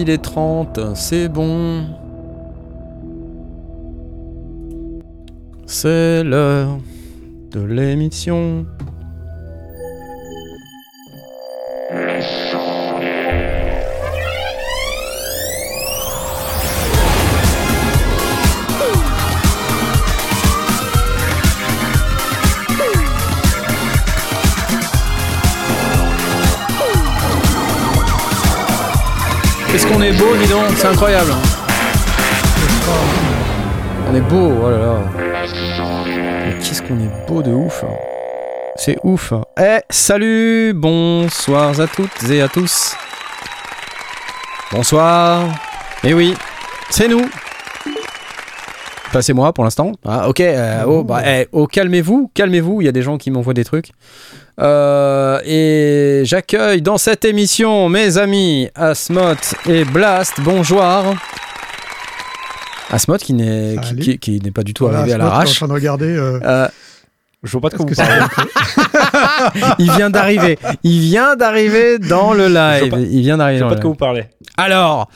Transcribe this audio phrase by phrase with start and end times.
[0.00, 1.84] il est 30, c'est bon.
[5.66, 6.78] C'est l'heure
[7.52, 8.66] de l'émission.
[30.04, 31.32] Est beau, dis donc, c'est incroyable.
[34.10, 34.96] On est beau, oh là là.
[36.60, 37.84] Qu'est-ce qu'on est beau de ouf.
[38.76, 39.32] C'est ouf.
[39.58, 42.94] Eh, salut, bonsoir à toutes et à tous.
[44.72, 45.44] Bonsoir.
[46.02, 46.34] Eh oui,
[46.90, 47.26] c'est nous.
[49.14, 49.92] Enfin, c'est moi pour l'instant.
[50.04, 53.30] Ah, ok, euh, oh, bah, eh, oh, calmez-vous, calmez-vous, il y a des gens qui
[53.30, 53.92] m'envoient des trucs.
[54.60, 59.36] Euh, et j'accueille dans cette émission mes amis Asmot
[59.68, 60.32] et Blast.
[60.40, 60.82] Bonjour.
[62.90, 64.02] Asmot qui n'est qui, Salut.
[64.02, 65.50] qui- qui n'est pas du tout Voilà, arrivé à ce mec qui est l'arrache.
[65.50, 66.06] en train de regarder.
[66.16, 66.68] euh, Euh,
[67.44, 68.20] Je vois pas de quoi que vous parlez.
[69.78, 70.58] il vient d'arriver.
[70.82, 72.84] Il vient d'arriver dans le live.
[72.86, 74.24] Je pas- Il vient d'arriver Je vois pas de quoi vous parlez.
[74.56, 75.08] Alors,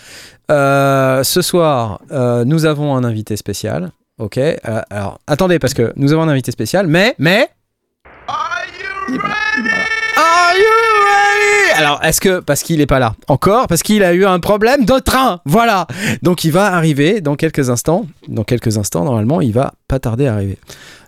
[0.50, 3.91] euh, ce soir, euh, nous avons un invité spécial.
[4.19, 4.38] Ok.
[4.38, 4.56] euh,
[4.91, 7.48] alors, attendez, parce que nous avons un invité spécial, mais, mais.
[8.28, 8.62] Are
[10.55, 11.78] you ready?
[11.78, 14.84] Alors, est-ce que parce qu'il est pas là encore, parce qu'il a eu un problème
[14.84, 15.86] de train, voilà.
[16.22, 18.06] Donc, il va arriver dans quelques instants.
[18.27, 20.58] Dans quelques instants, normalement, il va pas tarder à arriver.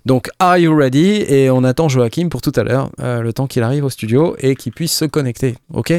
[0.07, 1.25] Donc, are you ready?
[1.29, 4.37] Et on attend Joachim pour tout à l'heure, euh, le temps qu'il arrive au studio
[4.39, 5.57] et qu'il puisse se connecter.
[5.75, 5.93] Ok?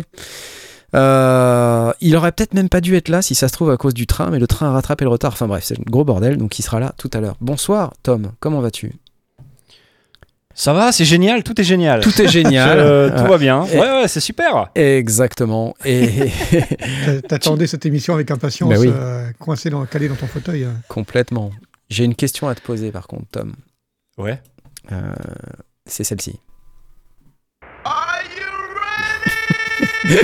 [0.93, 3.93] Euh, il aurait peut-être même pas dû être là si ça se trouve à cause
[3.93, 5.31] du train, mais le train a rattrapé le retard.
[5.33, 7.35] Enfin bref, c'est un gros bordel, donc il sera là tout à l'heure.
[7.41, 8.93] Bonsoir Tom, comment vas-tu?
[10.53, 12.01] Ça va, c'est génial, tout est génial.
[12.01, 12.79] Tout est génial.
[12.81, 13.63] Euh, tout va bien.
[13.65, 14.69] et- Ouais, ouais, c'est super.
[14.75, 15.75] Exactement.
[15.85, 18.91] Et t'a- T'attendais cette émission avec impatience, oui.
[18.93, 20.67] euh, coincé dans, calé dans ton fauteuil.
[20.89, 21.51] complètement.
[21.89, 23.53] J'ai une question à te poser par contre, Tom.
[24.17, 24.41] Ouais.
[24.91, 25.13] Euh,
[25.85, 26.39] c'est celle-ci.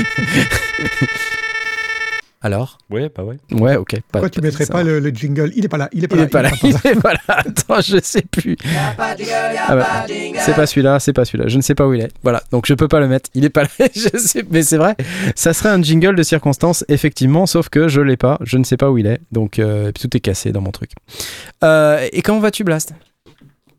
[2.39, 2.77] Alors?
[2.91, 3.37] Ouais, bah ouais.
[3.51, 3.93] Ouais, ok.
[3.93, 5.51] Pas, Pourquoi tu mettrais ça pas le, le jingle?
[5.55, 6.25] Il est pas là, il est pas Il là.
[6.25, 7.19] est pas là, il est pas là.
[7.29, 8.55] Attends, je sais plus.
[8.77, 10.05] Ah bah,
[10.39, 11.47] c'est pas celui-là, c'est pas celui-là.
[11.47, 12.11] Je ne sais pas où il est.
[12.21, 13.29] Voilà, donc je peux pas le mettre.
[13.33, 13.69] Il est pas là.
[13.95, 14.95] je sais, mais c'est vrai.
[15.35, 18.37] Ça serait un jingle de circonstance, effectivement, sauf que je l'ai pas.
[18.41, 19.19] Je ne sais pas où il est.
[19.31, 20.91] Donc euh, tout est cassé dans mon truc.
[21.63, 22.93] Euh, et comment vas-tu, Blast?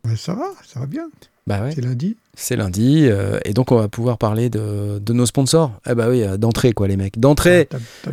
[0.05, 1.07] Ouais, ça va, ça va bien.
[1.49, 1.73] Bah ouais.
[1.75, 2.15] C'est lundi.
[2.37, 5.73] C'est lundi, euh, et donc on va pouvoir parler de, de nos sponsors.
[5.89, 7.19] Eh bah oui, euh, d'entrée quoi, les mecs.
[7.19, 7.71] D'entrée.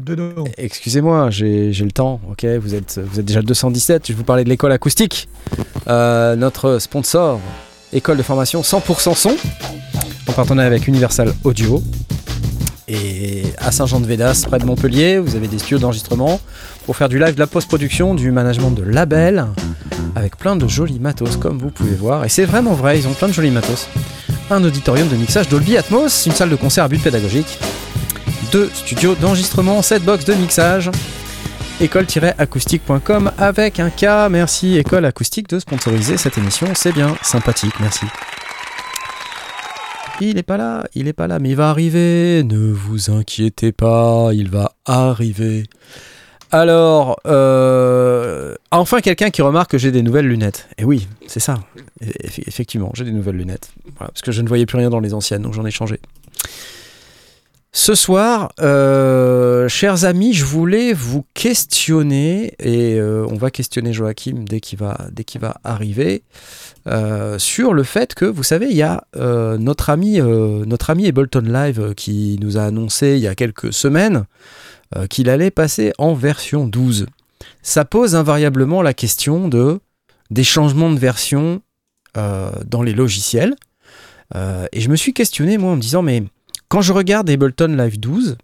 [0.08, 0.46] Noms.
[0.58, 4.24] Excusez-moi, j'ai j'ai le temps, ok vous êtes, vous êtes déjà 217, je vais vous
[4.24, 5.28] parler de l'école acoustique.
[5.88, 7.42] Euh, notre sponsor,
[7.92, 9.36] école de formation 100% son,
[10.28, 11.84] en partenariat avec Universal Audio.
[12.88, 16.40] Et à Saint-Jean-de-Védas, près de Montpellier, vous avez des studios d'enregistrement
[16.86, 19.48] pour faire du live, de la post-production, du management de label,
[20.16, 22.26] avec plein de jolis matos, comme vous pouvez voir.
[22.26, 23.88] Et c'est vraiment vrai, ils ont plein de jolis matos.
[24.52, 27.58] Un auditorium de mixage Dolby Atmos, une salle de concert à but pédagogique,
[28.52, 30.92] deux studios d'enregistrement, 7 box de mixage,
[31.82, 34.30] école-acoustique.com avec un K.
[34.30, 38.06] Merci École Acoustique de sponsoriser cette émission, c'est bien sympathique, merci.
[40.22, 42.44] Il est pas là, il est pas là, mais il va arriver.
[42.44, 45.64] Ne vous inquiétez pas, il va arriver.
[46.52, 50.70] Alors, euh, enfin quelqu'un qui remarque que j'ai des nouvelles lunettes.
[50.78, 51.56] Et oui, c'est ça.
[52.02, 53.72] Eff- Effectivement, j'ai des nouvelles lunettes.
[54.00, 56.00] Parce que je ne voyais plus rien dans les anciennes, donc j'en ai changé.
[57.78, 64.46] Ce soir, euh, chers amis, je voulais vous questionner, et euh, on va questionner Joachim
[64.48, 66.24] dès qu'il va, dès qu'il va arriver,
[66.88, 70.90] euh, sur le fait que, vous savez, il y a euh, notre, ami, euh, notre
[70.90, 74.26] ami Ableton Live euh, qui nous a annoncé il y a quelques semaines
[75.10, 77.08] qu'il allait passer en version 12.
[77.62, 79.82] Ça pose invariablement la question de,
[80.32, 81.62] des changements de version
[82.14, 83.56] dans les logiciels.
[84.34, 86.24] Et je me suis questionné, moi, en me disant, mais
[86.76, 88.36] quand je regarde Ableton Live 12,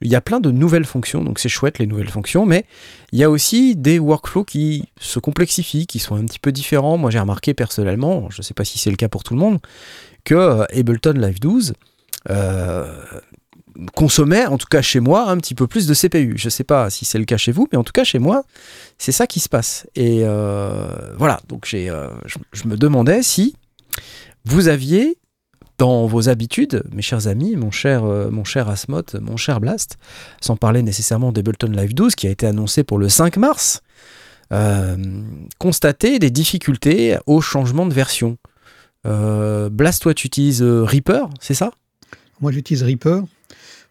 [0.00, 2.64] il y a plein de nouvelles fonctions, donc c'est chouette les nouvelles fonctions, mais
[3.12, 6.98] il y a aussi des workflows qui se complexifient, qui sont un petit peu différents.
[6.98, 9.38] Moi j'ai remarqué personnellement, je ne sais pas si c'est le cas pour tout le
[9.38, 9.60] monde,
[10.24, 11.74] que euh, Ableton Live 12
[12.30, 13.04] euh,
[13.94, 16.34] consommait, en tout cas chez moi, un petit peu plus de CPU.
[16.36, 18.18] Je ne sais pas si c'est le cas chez vous, mais en tout cas chez
[18.18, 18.42] moi,
[18.98, 19.86] c'est ça qui se passe.
[19.94, 23.54] Et euh, voilà, donc je me demandais si
[24.44, 25.19] vous aviez
[25.80, 29.96] dans vos habitudes, mes chers amis, mon cher, euh, mon cher Asmot, mon cher Blast,
[30.42, 33.80] sans parler nécessairement d'Ableton Live 12 qui a été annoncé pour le 5 mars,
[34.52, 34.98] euh,
[35.58, 38.36] constater des difficultés au changement de version.
[39.06, 41.70] Euh, Blast, toi, tu utilises euh, Reaper, c'est ça?
[42.42, 43.22] Moi, j'utilise Reaper.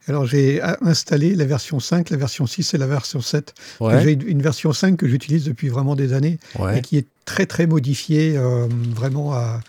[0.07, 3.53] Alors j'ai installé la version 5, la version 6 et la version 7.
[3.79, 4.01] Ouais.
[4.01, 6.39] J'ai une version 5 que j'utilise depuis vraiment des années
[6.73, 9.59] et qui est très très modifiée euh, vraiment à,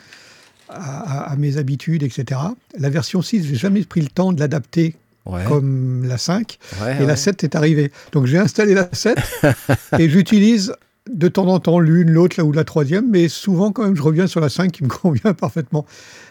[0.71, 2.41] à- à mes habitudes, etc.
[2.79, 4.97] La version 6, j'ai jamais pris le temps de l'adapter
[5.27, 5.45] Ouais.
[5.47, 7.07] comme la 5 Ouais, et ouais.
[7.07, 7.93] la 7 est arrivée.
[8.13, 9.19] Donc j'ai installé la 7
[9.99, 10.75] et j'utilise
[11.13, 14.03] de temps en temps l'une, l'autre, là ou la troisième, mais souvent quand même je
[14.03, 15.85] reviens sur la 5 qui me convient parfaitement.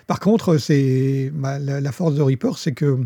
[0.08, 2.98] Par contre, c'est bah, la, la force de Reaper, c'est que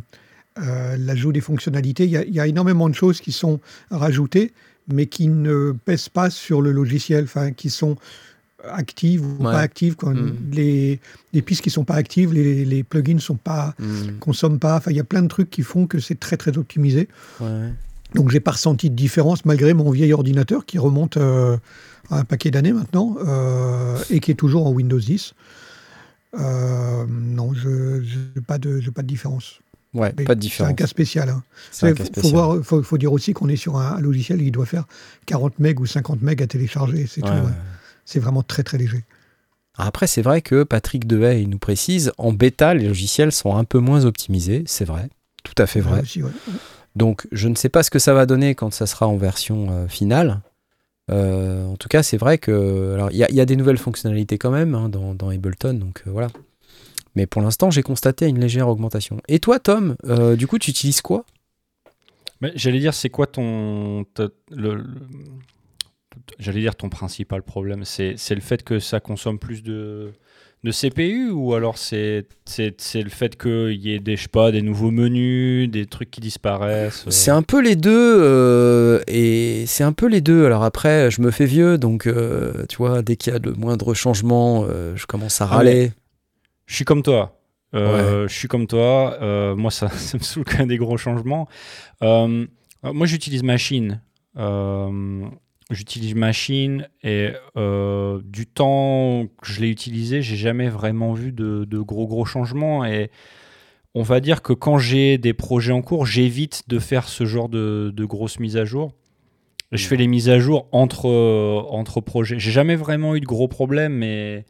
[0.61, 3.59] euh, l'ajout des fonctionnalités, il y, y a énormément de choses qui sont
[3.91, 4.53] rajoutées,
[4.87, 7.97] mais qui ne pèsent pas sur le logiciel, enfin qui sont
[8.71, 9.51] actives ou Ouais.
[9.51, 9.95] pas actives.
[9.95, 10.33] Quand Mm.
[10.51, 10.99] les,
[11.33, 14.77] les pistes qui sont pas actives, les, les plugins sont pas Hmm, consomment pas.
[14.77, 17.07] Enfin, il y a plein de trucs qui font que c'est très très optimisé.
[17.41, 17.69] ouais.
[18.15, 21.57] Donc j'ai pas ressenti de différence malgré mon vieil ordinateur qui remonte euh,
[22.11, 25.33] à un paquet d'années maintenant euh, et qui est toujours en Windows 10.
[26.39, 27.99] Euh, non, je
[28.35, 29.59] n'ai pas, de- j'ai pas de différence.
[29.93, 30.75] Ouais, Mais pas de C'est un différence.
[30.75, 31.29] cas spécial.
[31.29, 31.43] hein.
[31.71, 34.49] C'est un faut, voir, faut, faut dire aussi qu'on est sur un, un logiciel qui
[34.51, 34.85] doit faire
[35.27, 37.05] 40 MB ou 50 MB à télécharger.
[37.07, 37.51] C'est Ouais, tout, ouais.
[38.05, 39.03] C'est vraiment très très léger.
[39.77, 43.63] Après, c'est vrai que Patrick Dehaye il nous précise, en bêta, les logiciels sont un
[43.63, 45.09] peu moins optimisés, c'est vrai,
[45.43, 45.97] tout à fait vrai.
[45.97, 46.31] Là aussi, ouais.
[46.95, 49.67] Donc, je ne sais pas ce que ça va donner quand ça sera en version
[49.71, 50.41] euh, finale.
[51.11, 53.55] Euh, en tout cas, c'est vrai que alors il y, a- il y a des
[53.55, 56.27] nouvelles fonctionnalités quand même hein, dans, dans Ableton, donc euh, voilà.
[57.15, 59.19] Mais pour l'instant, j'ai constaté une légère augmentation.
[59.27, 61.25] Et toi, Tom, euh, du coup, tu utilises quoi?
[62.41, 64.05] Mais J'allais dire, c'est quoi ton.
[64.13, 64.85] ta- le- le-
[66.39, 70.11] J'allais dire ton principal problème, c'est le fait que ça consomme plus de,
[70.63, 72.25] de CPU ou alors c'est
[72.55, 76.21] le fait qu'il y ait des, je sais pas, des nouveaux menus, des trucs qui
[76.21, 80.45] disparaissent euh, C'est un peu les deux, euh, et c'est un peu les deux.
[80.45, 83.53] Alors après, je me fais vieux, donc euh, tu vois, dès qu'il y a le
[83.53, 85.91] moindre changement, euh, je commence à Ah, râler.
[86.65, 87.39] Je suis comme toi.
[87.73, 89.17] Je suis comme toi.
[89.55, 91.47] Moi, ça, ça me saoule quand même des gros changements.
[92.01, 94.01] Moi, j'utilise Machine.
[94.37, 95.25] Euh,
[95.73, 101.65] j'utilise Machine et euh, du temps que je l'ai utilisé, j'ai jamais vraiment vu de,
[101.65, 102.85] de gros gros changements.
[102.85, 103.11] Et
[103.95, 107.49] on va dire que quand j'ai des projets en cours, j'évite de faire ce genre
[107.49, 108.93] de, de grosses mises à jour.
[109.71, 112.37] Je fais les mises à jour entre, euh, entre projets.
[112.37, 114.45] J'ai jamais vraiment eu de gros problèmes, mais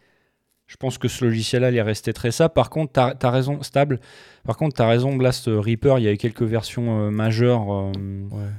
[0.68, 2.50] je pense que ce logiciel-là, il est resté très ça.
[2.50, 4.00] Par contre, tu as, raison, stable.
[4.44, 7.72] Par contre, tu as raison, Blast Reaper, il y a eu quelques versions euh, majeures.
[7.72, 7.92] euh,
[8.32, 8.50] Ouais.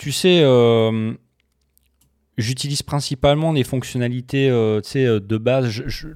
[0.00, 1.12] Tu sais, euh,
[2.38, 5.68] j'utilise principalement des fonctionnalités euh, euh, de base.
[5.68, 6.08] Je, je,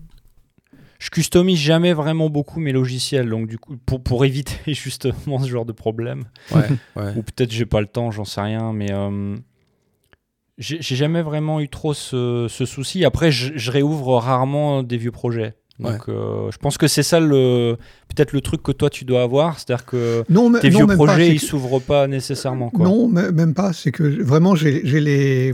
[0.99, 5.49] je customise jamais vraiment beaucoup mes logiciels, donc du coup, pour, pour éviter justement ce
[5.51, 6.25] genre de problème.
[6.51, 6.67] Ouais,
[6.97, 7.13] ouais.
[7.15, 9.37] Ou peut-être j'ai pas le temps, j'en sais rien, mais euh,
[10.57, 13.05] j'ai j'ai jamais vraiment eu trop ce, ce souci.
[13.05, 15.57] Après, je, je réouvre rarement des vieux projets.
[15.81, 17.77] Donc, euh, je pense que c'est ça le
[18.15, 20.87] peut-être le truc que toi tu dois avoir, c'est-à-dire que Non, mais- tes non, vieux
[20.87, 22.71] pas, projets c'est ils s'ouvrent pas nécessairement.
[22.71, 22.85] Quoi.
[22.87, 23.73] Non, même pas.
[23.73, 25.53] C'est que vraiment, j'ai les,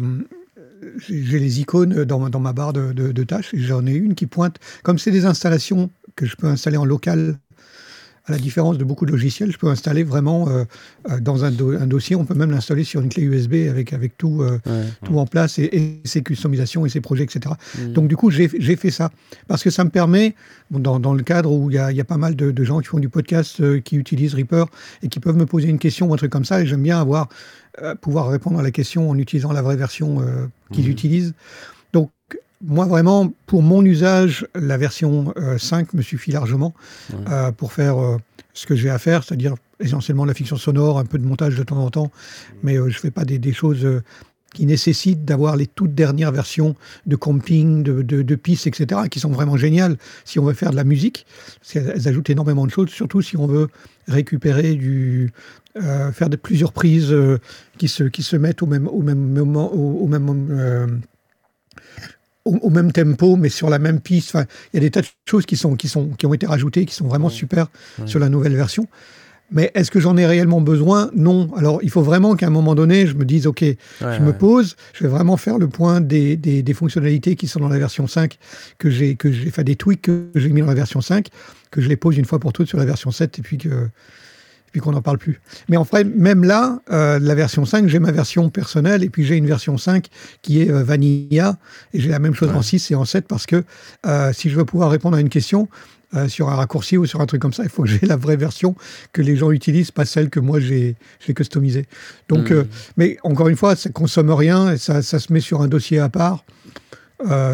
[1.09, 3.55] j'ai les icônes dans, ma- dans ma barre de, de- de tâches.
[3.55, 4.57] et J'en ai une qui pointe.
[4.83, 7.39] Comme c'est des installations que je peux installer en local,
[8.27, 10.65] à la différence de beaucoup de logiciels, je peux installer vraiment euh,
[11.11, 12.15] euh, dans un, do- un dossier.
[12.17, 14.85] On peut même l'installer sur une clé USB avec, avec tout, euh, Ouais.
[15.05, 17.55] tout en place et, et ses customisations et ses projets, etc.
[17.79, 17.93] Mm.
[17.93, 19.11] Donc du coup, j'ai fait ça
[19.49, 20.35] parce que ça me permet,
[20.71, 22.81] bon, dans, dans le cadre où il y y a pas mal de, de gens
[22.81, 24.67] qui font du podcast, euh, qui utilisent Reaper
[25.03, 27.01] et qui peuvent me poser une question ou un truc comme ça, et j'aime bien
[27.01, 27.29] avoir
[28.01, 30.19] pouvoir répondre à la question en utilisant la vraie version
[30.73, 30.91] qu'ils Mhm.
[30.91, 31.35] utilisent.
[32.63, 36.75] Moi vraiment, pour mon usage, la version euh, 5 me suffit largement
[37.13, 37.19] Ouais.
[37.31, 38.19] euh, pour faire euh,
[38.53, 41.63] ce que j'ai à faire, c'est-à-dire essentiellement la fiction sonore, un peu de montage de
[41.63, 42.11] temps en temps,
[42.63, 44.03] mais euh, je fais pas des, des choses euh,
[44.53, 46.75] qui nécessitent d'avoir les toutes dernières versions
[47.07, 50.73] de comping, de, de, de pistes, etc., qui sont vraiment géniales si on veut faire
[50.73, 51.25] de la musique.
[51.61, 53.69] Parce qu'elles- Elles ajoutent énormément de choses, surtout si on veut
[54.09, 55.33] récupérer du.
[55.77, 57.39] euh, faire de plusieurs prises euh,
[57.79, 60.49] qui, se, qui se mettent au même, au même moment, au, au même.
[60.51, 60.87] euh,
[62.51, 64.35] au, au même tempo, mais sur la même piste.
[64.35, 66.47] Enfin, il y a des tas de choses qui, sont, qui, sont, qui ont été
[66.47, 67.69] rajoutées, qui sont vraiment super
[68.07, 68.89] sur la nouvelle version.
[69.53, 71.11] Mais est-ce que j'en ai réellement besoin?
[71.15, 71.53] Non.
[71.57, 74.33] Alors, il faut vraiment qu'à un moment donné, je me dise, OK, Ouais, je me
[74.33, 77.79] pose, je vais vraiment faire le point des, des, des fonctionnalités qui sont dans la
[77.79, 78.39] version 5,
[78.79, 81.29] que j'ai, que j'ai fait des tweaks que j'ai mis dans la version 5,
[81.71, 83.89] que je les pose une fois pour toutes sur la version 7 et puis que
[84.73, 85.41] puis qu'on n'en parle plus.
[85.69, 89.25] Mais en fait, même là, euh, la version 5, j'ai ma version personnelle et puis
[89.25, 90.07] j'ai une version 5
[90.43, 91.57] qui est euh, Vanilla
[91.93, 92.57] et j'ai la même chose Ouais.
[92.57, 93.65] en 6 et en 7 parce que
[94.07, 95.69] euh, si je veux pouvoir répondre à une question
[96.15, 98.17] euh, sur un raccourci ou sur un truc comme ça, il faut que j'ai la
[98.17, 98.75] vraie version
[99.13, 100.97] que les gens utilisent, pas celle que moi j'ai,
[101.35, 101.87] customisée.
[102.29, 102.55] Donc, Mm.
[102.55, 102.65] euh,
[102.97, 105.99] mais encore une fois, ça consomme rien et ça, ça se met sur un dossier
[106.01, 106.45] à part.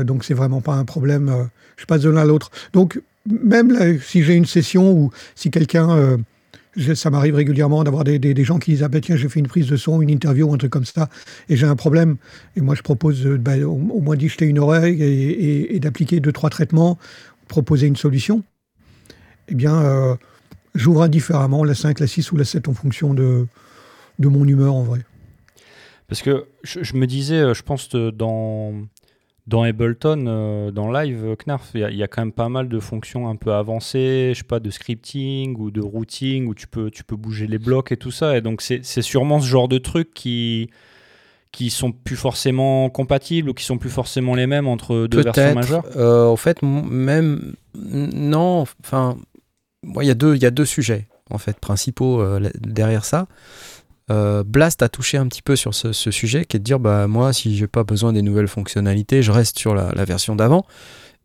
[0.05, 1.49] Donc c'est vraiment pas un problème.
[1.77, 2.51] je passe de l'un à l'autre.
[2.73, 6.19] Donc même là, si j'ai une session ou si quelqu'un,
[6.79, 9.49] euh, ça m'arrive régulièrement d'avoir des, gens qui disent ah ben tiens j'ai fait une
[9.49, 11.09] prise de son, une interview un truc comme ça
[11.49, 12.17] et j'ai un problème
[12.57, 16.51] et moi je propose ben, au, moins d'y jeter une oreille et, d'appliquer deux trois
[16.51, 16.99] traitements,
[17.49, 18.43] proposer une solution.
[19.49, 20.15] Eh bien euh,
[20.75, 23.47] j'ouvre indifféremment la 5, la 6 ou la 7 en fonction de,
[24.19, 25.01] de mon humeur en vrai.
[26.09, 28.73] Parce que je, je me disais, je pense dans
[29.47, 32.81] dans Ableton, euh, dans Live, euh, Knarf, il y, a quand même pas mal de
[32.81, 36.91] fonctions un peu avancées, je sais pas, de scripting ou de routing, où tu peux,
[36.91, 38.37] tu peux bouger les blocs et tout ça.
[38.37, 40.71] Et donc, c'est sûrement ce genre de trucs qui
[41.53, 45.55] qui sont plus forcément compatibles ou qui sont plus forcément les mêmes entre deux versions
[45.55, 48.67] majeures euh, En fait, même non.
[48.85, 49.17] Enfin,
[49.83, 52.23] il y a deux, il y a deux sujets en fait principaux
[52.61, 53.27] derrière ça.
[54.11, 57.09] Euh, Blast a touché un petit peu sur ce, sujet, qui est de dire bah
[57.09, 60.65] moi si j'ai pas besoin des nouvelles fonctionnalités, je reste sur la, version d'avant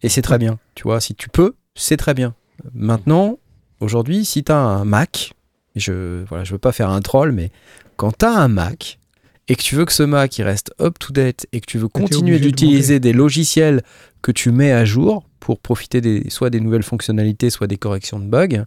[0.01, 0.57] et c'est très bien.
[0.73, 2.33] Tu vois, si tu peux, c'est très bien.
[2.73, 3.37] Maintenant,
[3.79, 5.33] aujourd'hui, si tu as un Mac,
[5.75, 7.51] je voilà, je veux pas faire un troll, mais
[7.97, 8.97] quand tu as un Mac
[9.47, 11.77] et que tu veux que ce Mac il reste up to date et que tu
[11.77, 13.83] veux continuer d'utiliser des logiciels
[14.21, 18.19] que tu mets à jour pour profiter des, soit des nouvelles fonctionnalités, soit des corrections
[18.19, 18.65] de bugs,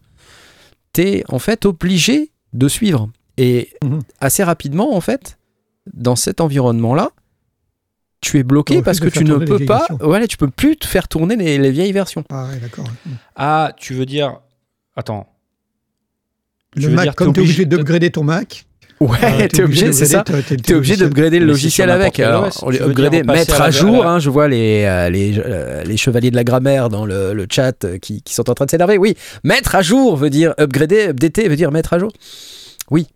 [0.92, 3.08] tu es en fait obligé de suivre.
[3.36, 4.00] Et mhm.
[4.20, 5.38] assez rapidement, en fait,
[5.92, 7.10] dans cet environnement-là,
[8.20, 11.08] tu es bloqué parce que tu ne peux pas, voilà, tu peux plus te faire
[11.08, 12.24] tourner les, vieilles versions.
[12.30, 12.86] Ah d'accord.
[13.36, 14.40] Ah, tu veux dire,
[14.96, 15.28] attends.
[16.74, 18.64] Le Mac, comme tu es obligé d'upgrader ton Mac.
[19.00, 20.24] Ouais, euh, tu es obligé, c'est ça.
[20.24, 22.18] Tu es obligé d'upgrader le logiciel avec.
[22.20, 24.06] Alors, upgrader, mettre à, jour.
[24.06, 27.46] Hein, je vois les, euh, les, euh, les, chevaliers de la grammaire dans le, le
[27.50, 28.96] chat qui, qui, sont en train de s'énerver.
[28.96, 32.12] Oui, mettre à jour veut dire upgrader, updater veut dire mettre à jour.
[32.90, 33.08] Oui,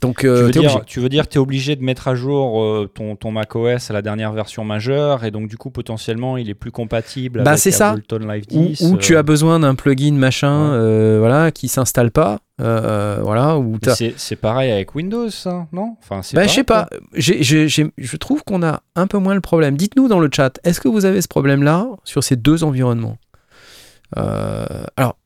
[0.00, 2.14] donc, euh, tu, veux dire, tu veux dire que tu es obligé de mettre à
[2.14, 6.36] jour euh, ton, ton macOS à la dernière version majeure et donc du coup potentiellement
[6.36, 9.22] il est plus compatible bah, avec Ableton Live 10 ou, tu as euh.
[9.22, 15.66] besoin d'un plugin machin voilà qui s'installe pas voilà ou c'est pareil avec Windows ça
[15.72, 15.96] non?
[16.02, 16.88] Enfin bah, je sais pas.
[17.14, 19.76] Je trouve qu'on a un peu moins le problème.
[19.76, 23.18] Dites-nous dans le chat est-ce que vous avez ce problème là sur ces deux environnements?
[24.16, 25.16] Alors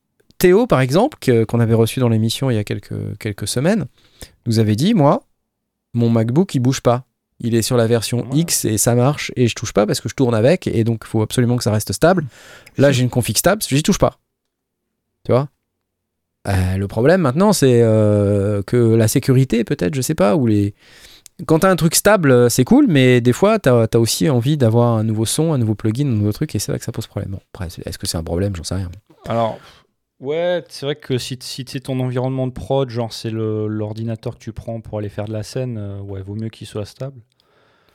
[0.44, 3.86] Théo par exemple qu'on avait reçu dans l'émission il y a quelques, quelques semaines
[4.44, 5.22] nous avait dit, moi,
[5.94, 7.06] mon MacBook, il bouge pas.
[7.40, 10.10] Il est sur la version X et ça marche et je touche pas parce que
[10.10, 12.26] je tourne avec et donc il faut absolument que ça reste stable.
[12.76, 14.18] Là, j'ai une config stable, j'y touche pas.
[15.24, 15.48] Tu vois?
[16.46, 20.74] Euh, Le problème maintenant, c'est euh, que la sécurité, peut-être, je sais pas, ou les.
[21.46, 24.58] Quand tu as un truc stable, c'est cool, mais des fois, tu as, aussi envie
[24.58, 26.92] d'avoir un nouveau son, un nouveau plugin, un nouveau truc, et c'est là que ça
[26.92, 27.32] pose problème.
[27.32, 28.54] Bon, après, est-ce que c'est un problème?
[28.54, 28.90] J'en sais rien.
[29.26, 29.58] Alors,
[30.24, 34.38] Ouais, c'est vrai que si, si c'est ton environnement de prod, genre c'est l'ordinateur que
[34.38, 37.20] tu prends pour aller faire de la scène, euh, ouais, vaut mieux qu'il soit stable.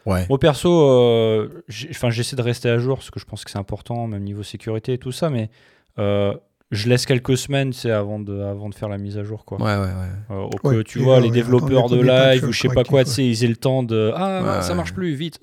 [0.06, 0.28] Ouais.
[0.30, 4.06] Moi perso, euh, j'essaie de rester à jour parce que je pense que c'est important,
[4.06, 5.50] même niveau sécurité et tout ça, mais
[5.98, 6.36] euh,
[6.70, 9.44] je laisse quelques semaines c'est avant de, avant de faire la mise à jour.
[9.44, 9.58] Quoi.
[9.58, 10.36] Ouais, ouais, ouais.
[10.36, 13.26] Euh, que, tu vois, les développeurs de live ou je sais pas quoi, tu sais,
[13.26, 15.40] ils aient le temps de Ah, ça marche plus, vite.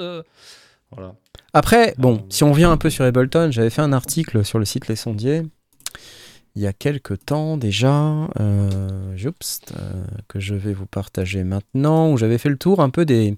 [0.92, 1.14] Voilà.
[1.52, 4.64] Après, bon, si on vient un peu sur Ableton, j'avais fait un article sur le
[4.64, 5.42] site Les Sondiers
[6.56, 12.16] il y a quelques temps déjà, euh, euh, que je vais vous partager maintenant, où
[12.16, 13.36] j'avais fait le tour un peu des,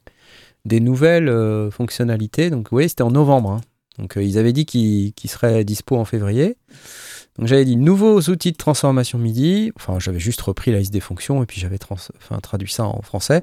[0.64, 2.48] nouvelles euh, fonctionnalités.
[2.48, 3.50] Donc oui, c'était en novembre.
[3.50, 3.60] Hein.
[3.98, 6.56] Donc ils avaient dit qu'ils seraient dispo en février.
[7.38, 9.72] Donc j'avais dit nouveaux outils de transformation MIDI.
[9.76, 13.00] Enfin, j'avais juste repris la liste des fonctions et puis j'avais enfin, traduit ça en
[13.02, 13.42] français.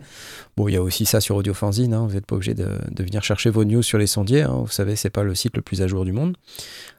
[0.58, 1.94] Bon, il y a aussi ça sur Audiofanzine.
[1.94, 2.06] Hein.
[2.08, 4.44] Vous n'êtes pas obligé de, de, venir chercher vos news sur les sondiers.
[4.44, 4.64] Hein.
[4.66, 6.36] Vous savez, c'est pas le site le plus à jour du monde.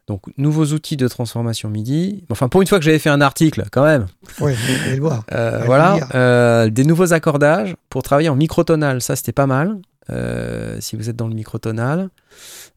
[0.06, 2.24] Donc, nouveaux outils de transformation MIDI.
[2.30, 4.06] Enfin, pour une fois que j'avais fait un article, quand même.
[4.40, 4.52] Oui,
[4.90, 5.24] le voir.
[5.32, 5.98] Euh, voilà.
[6.14, 9.02] Euh, des nouveaux accordages pour travailler en microtonal.
[9.02, 9.78] Ça, c'était pas mal.
[10.10, 12.10] Euh, si vous êtes dans le microtonal.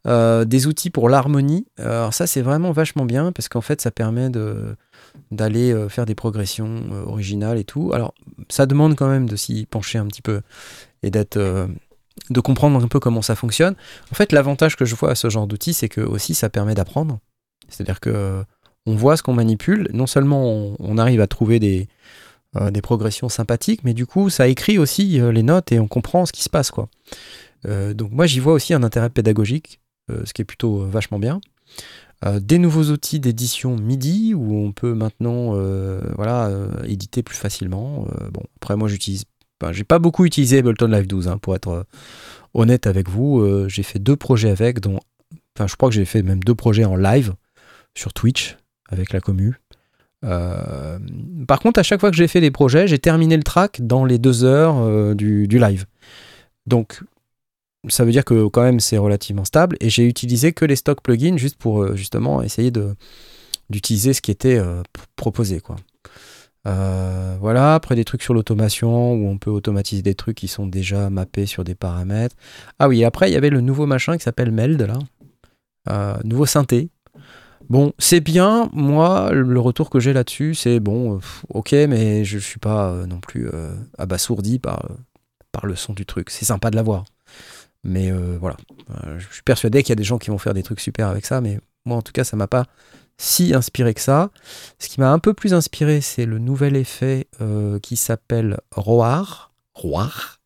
[0.07, 1.67] Euh, des outils pour l'harmonie.
[1.77, 4.75] Alors ça, c'est vraiment vachement bien parce qu'en fait, ça permet de
[5.31, 7.91] d'aller euh, faire des progressions originales et tout.
[7.93, 8.13] Alors,
[8.49, 10.41] ça demande quand même de s'y pencher un petit peu
[11.03, 13.75] et d'être de comprendre un peu comment ça fonctionne.
[14.11, 16.75] En fait, l'avantage que je vois à ce genre d'outils, c'est que aussi ça permet
[16.75, 17.19] d'apprendre.
[17.69, 18.43] C'est-à-dire que
[18.85, 19.89] on voit ce qu'on manipule.
[19.93, 21.87] Non seulement on, arrive à trouver des,
[22.71, 26.31] des progressions sympathiques, mais du coup, ça écrit aussi les notes et on comprend ce
[26.31, 26.89] qui se passe, quoi.
[27.65, 29.79] Euh, donc moi j'y vois aussi un intérêt pédagogique,
[30.09, 31.41] euh, ce qui est plutôt euh, vachement bien.
[32.41, 35.53] des nouveaux outils d'édition MIDI où on peut maintenant
[36.17, 36.51] voilà,
[36.85, 38.05] éditer plus facilement.
[38.33, 39.23] bon, après moi j'utilise,
[39.71, 41.85] j'ai pas beaucoup utilisé Ableton Live 12 hein, pour être
[42.53, 43.41] honnête avec vous.
[43.69, 44.99] j'ai fait deux projets avec, dont,
[45.57, 47.35] je crois que j'ai fait même deux projets en live
[47.95, 48.57] sur Twitch
[48.89, 49.55] avec la commu.
[50.21, 54.05] Par contre, à chaque fois que j'ai fait des projets, j'ai terminé le track dans
[54.05, 55.85] les deux heures du, du, live.
[56.65, 57.01] Donc,
[57.87, 61.01] ça veut dire que quand même c'est relativement stable et j'ai utilisé que les stock
[61.01, 62.95] plugins juste pour euh, justement essayer de
[63.69, 64.81] d'utiliser ce qui était euh,
[65.15, 65.61] proposé.
[66.67, 70.65] Euh, voilà, après des trucs sur l'automation où on peut automatiser des trucs qui sont
[70.65, 72.35] déjà mappés sur des paramètres.
[72.79, 74.97] Ah oui, après il y avait le nouveau machin qui s'appelle Meld là,
[75.89, 76.89] euh, nouveau synthé.
[77.69, 82.39] Bon, c'est bien, moi le retour que j'ai là-dessus c'est bon, euh, ok, mais je
[82.39, 83.49] suis pas non plus
[83.97, 84.87] abasourdi par,
[85.63, 86.29] le son du truc.
[86.29, 87.05] C'est sympa de l'avoir.
[87.83, 88.57] Mais voilà,
[89.17, 91.25] je suis persuadé qu'il y a des gens qui vont faire des trucs super avec
[91.25, 92.65] ça, mais moi en tout cas ça m'a pas
[93.19, 94.31] si inspiré que ça.
[94.79, 99.51] Ce qui m'a un peu plus inspiré, c'est le nouvel effet euh, qui s'appelle Roar,
[99.75, 100.39] Roar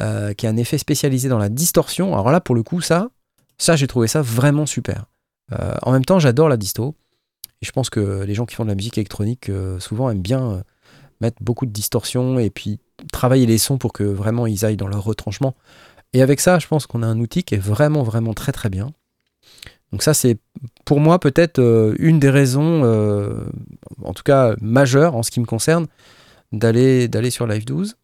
[0.00, 2.14] euh, qui est un effet spécialisé dans la distorsion.
[2.14, 3.10] Alors là, pour le coup, ça,
[3.58, 5.04] ça j'ai trouvé ça vraiment super.
[5.52, 6.94] Euh, en même temps, j'adore la disto.
[7.60, 10.64] Et je pense que les gens qui font de la musique électronique souvent aiment bien
[11.20, 12.80] mettre beaucoup de distorsion et puis
[13.12, 15.54] travailler les sons pour que vraiment ils aillent dans leur retranchement.
[16.12, 18.68] Et avec ça, je pense qu'on a un outil qui est vraiment, vraiment très, très
[18.68, 18.90] bien.
[19.92, 20.38] Donc ça, c'est
[20.84, 23.44] pour moi peut-être euh, une des raisons, euh,
[24.02, 25.86] en tout cas majeure en ce qui me concerne,
[26.52, 27.96] d'aller, d'aller sur Live 12.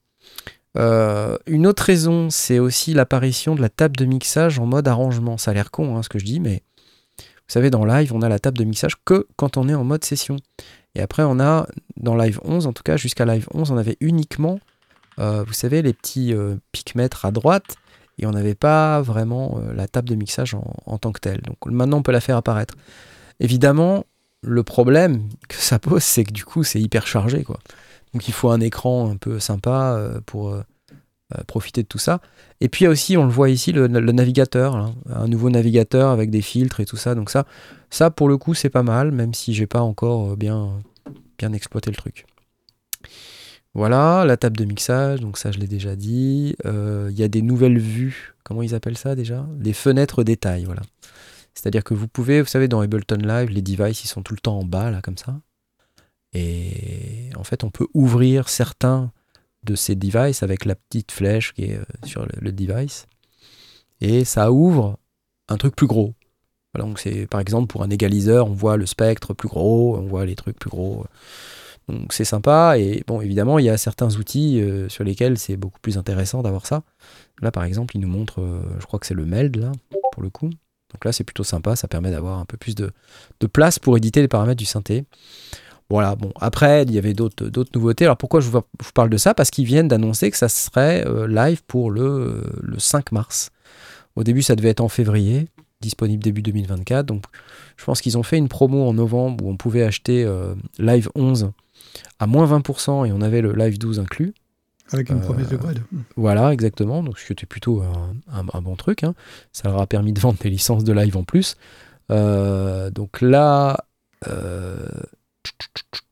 [0.77, 5.39] Euh, une autre raison, c'est aussi l'apparition de la table de mixage en mode arrangement.
[5.39, 6.63] Ça a l'air con hein, ce que je dis, mais
[7.49, 9.85] vous savez, dans Live, on a la table de mixage que quand on est en
[9.85, 10.37] mode session.
[10.95, 13.97] Et après, on a, dans Live 11, en tout cas jusqu'à Live 11, on avait
[14.01, 14.59] uniquement,
[15.17, 16.35] vous savez, les petits
[16.73, 17.77] picmètres à droite
[18.19, 20.55] et on n'avait pas vraiment euh, la table de mixage
[20.87, 21.41] en, tant que telle.
[21.43, 22.75] Donc maintenant on peut la faire apparaître.
[23.41, 24.05] Évidemment,
[24.43, 27.45] le problème que ça pose, c'est que du coup c'est hyper chargé.
[27.45, 27.59] Quoi.
[28.13, 30.63] Donc il faut un écran un peu sympa euh, pour euh,
[31.47, 32.21] profiter de tout ça.
[32.61, 36.81] Et puis aussi, on le voit ici, le, navigateur, un nouveau navigateur avec des filtres
[36.81, 37.15] et tout ça.
[37.15, 37.45] Donc ça,
[37.91, 40.81] ça pour le coup c'est pas mal, même si j'ai pas encore bien,
[41.39, 42.27] bien exploité le truc.
[43.75, 46.57] Voilà, la table de mixage, donc ça je l'ai déjà dit.
[46.65, 49.47] Euh, il y a des nouvelles vues, comment ils appellent ça déjà?
[49.53, 50.83] Des fenêtres détails, voilà.
[51.55, 54.41] C'est-à-dire que vous pouvez, vous savez, dans Ableton Live, les devices, ils sont tout le
[54.41, 55.41] temps en bas, là, comme ça.
[56.33, 59.13] Et en fait, on peut ouvrir certains
[59.65, 63.07] de ces devices avec la petite flèche qui est euh, sur le, device.
[64.01, 64.99] Et ça ouvre
[65.49, 66.15] un truc plus gros.
[66.75, 70.25] donc c'est par exemple pour un égaliseur, on voit le spectre plus gros, on voit
[70.25, 71.05] les trucs plus gros.
[71.89, 75.57] Donc c'est sympa et bon évidemment il y a certains outils euh, sur lesquels c'est
[75.57, 76.83] beaucoup plus intéressant d'avoir ça.
[77.41, 79.73] Là par exemple il nous montre, euh, je crois que c'est le Meld là
[80.13, 80.51] pour le coup.
[80.93, 82.93] Donc là c'est plutôt sympa, ça permet d'avoir un peu plus de,
[83.53, 85.05] place pour éditer les paramètres du synthé.
[85.91, 88.05] Voilà, bon, après, il y avait d'autres nouveautés.
[88.05, 88.61] Alors pourquoi je vous,
[88.95, 89.35] parle de ça?
[89.35, 93.51] Parce qu'ils viennent d'annoncer que ça serait euh, live pour le, le 5 mars.
[94.17, 95.49] Au début, ça devait être en février,
[95.81, 97.07] disponible début 2024.
[97.07, 97.25] Donc
[97.77, 100.29] je pense qu'ils ont fait une promo en novembre où on pouvait acheter
[100.79, 101.53] Live 11
[102.19, 104.35] à moins 20% et on avait le Live 12 inclus.
[104.93, 105.81] Avec une promesse de euh, grade.
[106.17, 107.03] Voilà, exactement.
[107.03, 109.05] Donc, c'était plutôt un, bon truc.
[109.05, 109.15] Hein.
[109.53, 111.57] Ça leur a permis de vendre des licences de live en plus.
[112.11, 113.85] Euh, donc là,
[114.29, 114.87] euh,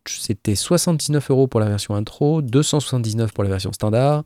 [0.06, 4.24] c'était 79 euros pour la version intro, 279 pour la version standard,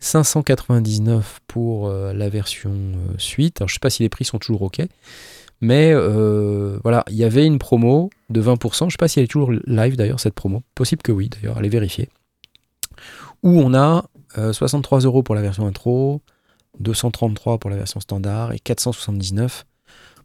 [0.00, 3.60] 599 pour la version suite.
[3.60, 4.80] Alors, je sais pas si les prix sont toujours OK.
[5.62, 8.78] Mais euh, voilà, il y avait une promo de 20%.
[8.78, 10.64] Je ne sais pas si elle est toujours live d'ailleurs, cette promo.
[10.74, 12.08] Possible que oui, d'ailleurs, allez vérifier.
[13.44, 16.20] Où on a 63 euh, euros pour la version intro,
[16.80, 19.64] 233 pour la version standard et 479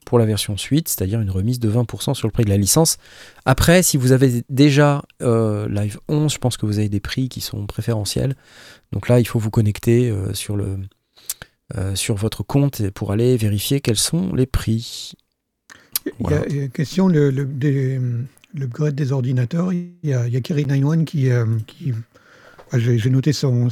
[0.07, 2.97] pour la version suite, c'est-à-dire une remise de 20% sur le prix de la licence.
[3.45, 7.27] Après, si vous avez déjà euh, Live 11, je pense que vous avez des prix
[7.27, 8.35] qui sont préférentiels.
[8.93, 10.77] Donc là, il faut vous connecter sur, le,
[11.93, 15.13] sur votre compte pour aller vérifier quels sont les prix.
[16.21, 17.99] Il y a une question, le, le, des,
[18.53, 19.73] le des ordinateurs.
[19.73, 21.93] Il y a, il y a Kerry 91 qui, euh, qui
[22.73, 23.69] j'ai noté son,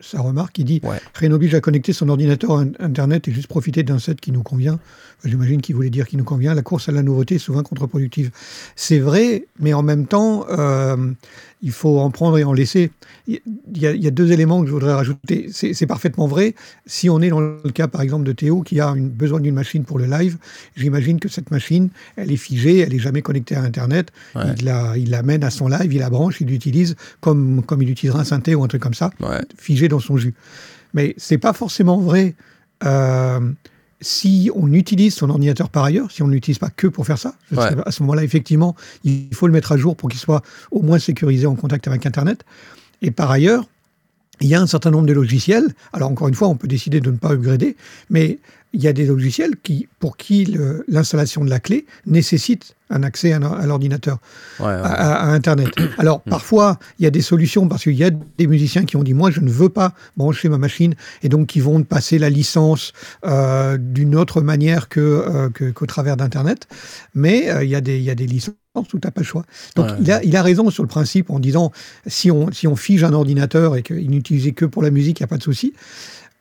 [0.00, 0.58] sa, remarque.
[0.58, 1.00] Il dit ouais.
[1.14, 4.42] Rien oblige à connecter son ordinateur à Internet et juste profiter d'un set qui nous
[4.42, 4.78] convient.
[5.24, 6.54] J'imagine qu'il voulait dire qui nous convient.
[6.54, 8.30] La course à la nouveauté est souvent contre-productive.
[8.76, 11.12] C'est vrai, mais en même temps, euh,
[11.60, 12.92] il faut en prendre et en laisser.
[13.26, 13.40] Il
[13.76, 15.48] y, a, deux éléments que je voudrais rajouter.
[15.52, 16.54] C'est parfaitement vrai.
[16.86, 19.54] Si on est dans le cas, par exemple, de Théo, qui a une, besoin d'une
[19.54, 20.38] machine pour le live,
[20.76, 24.12] j'imagine que cette machine, elle est figée, elle n'est jamais connectée à Internet.
[24.36, 27.90] Il, la, il l'amène à son live, il la branche, il l'utilise comme, comme il
[27.90, 29.10] utilisera un synthé ou un truc comme ça,
[29.58, 30.34] figé dans son jus.
[30.94, 32.34] Mais c'est pas forcément vrai.
[32.84, 33.40] Euh,
[34.00, 37.18] si on utilise son ordinateur par ailleurs, si on ne l'utilise pas que pour faire
[37.18, 40.82] ça, à ce moment-là, effectivement, il faut le mettre à jour pour qu'il soit au
[40.82, 42.44] moins sécurisé en contact avec Internet.
[43.02, 43.64] Et par ailleurs,
[44.40, 45.74] il y a un certain nombre de logiciels.
[45.92, 47.76] Alors encore une fois, on peut décider de ne pas upgrader,
[48.08, 48.38] mais
[48.72, 50.56] il y a des logiciels qui, pour qui
[50.88, 54.18] l'installation de la clé nécessite un accès à, l'ordinateur,
[54.60, 55.68] à, Internet.
[55.98, 59.02] Alors, parfois, il y a des solutions parce qu'il y a des musiciens qui ont
[59.02, 62.30] dit Moi, je ne veux pas brancher ma machine et donc qui vont passer la
[62.30, 62.92] licence
[63.24, 66.66] euh, d'une autre manière euh, qu'au que, travers d'Internet.
[67.14, 68.54] Mais euh, il, y a des, il y a des licences
[68.88, 69.44] tout à pas le choix.
[69.74, 71.72] Donc il, a, il, a, raison sur le principe en disant
[72.06, 75.22] si on, si on fige un ordinateur et qu'il n'utilisait que pour la musique, il
[75.22, 75.74] n'y a pas de souci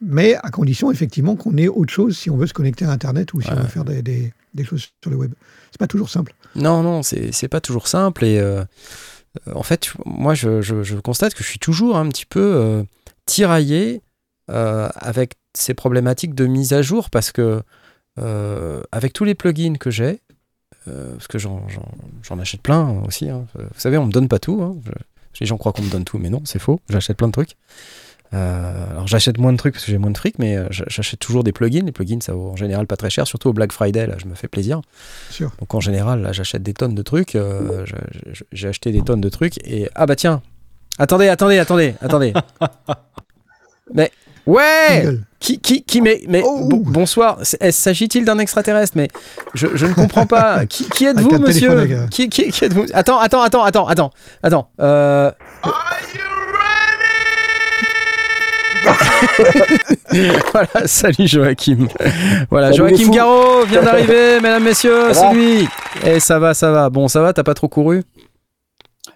[0.01, 3.33] mais à condition effectivement qu'on ait autre chose si on veut se connecter à Internet
[3.33, 5.33] ou si on veut faire des, des, des, choses sur le web.
[5.71, 6.33] C'est pas toujours simple.
[6.55, 8.25] Non, non, c'est pas toujours simple.
[8.25, 8.63] Et euh,
[9.53, 12.83] en fait, moi, je, je, constate que je suis toujours un petit peu euh,
[13.25, 14.01] tiraillé
[14.49, 17.61] euh, avec ces problématiques de mise à jour parce que
[18.91, 20.21] avec tous les plugins que j'ai,
[20.85, 21.59] parce que j'en
[22.39, 24.59] achète plein aussi, hein, vous savez, on me donne pas tout.
[24.63, 24.75] Hein,
[25.39, 26.79] les gens croient qu'on me donne tout, mais non, c'est faux.
[26.89, 27.55] J'achète plein de trucs.
[28.33, 31.19] Euh, alors j'achète moins de trucs parce que j'ai moins de fric, mais euh, j'achète
[31.19, 31.85] toujours des plugins.
[31.85, 34.25] Les plugins, ça vaut en général pas très cher, surtout au Black Friday, là, je
[34.25, 34.81] me fais plaisir.
[35.29, 35.51] Sûr.
[35.59, 37.35] Donc en général, là, j'achète des tonnes de trucs.
[37.35, 37.85] Euh,
[38.51, 40.41] j'ai acheté des tonnes de trucs et ah bah tiens,
[40.99, 42.33] attendez, attendez, attendez, attendez.
[43.93, 44.11] mais
[44.45, 46.67] ouais, qui, qui, qui, mais, mais oh.
[46.69, 47.39] bonsoir.
[47.43, 48.97] S'agit-il d'un extraterrestre?
[48.97, 49.07] Mais
[49.53, 50.65] je, je, ne comprends pas.
[50.69, 52.07] qui, qui êtes-vous, monsieur?
[52.09, 52.87] qui, qui, qui êtes-vous?
[52.93, 54.11] Attends, attends, attends, attends, attends,
[54.43, 54.69] attends.
[54.81, 55.31] Euh...
[60.51, 61.87] voilà, salut Joachim.
[62.49, 65.63] Voilà, Joachim Garraud vient d'arriver, mesdames, messieurs, c'est lui.
[66.03, 66.89] Et eh, ça va, ça va.
[66.89, 68.03] Bon, ça va, t'as pas trop couru?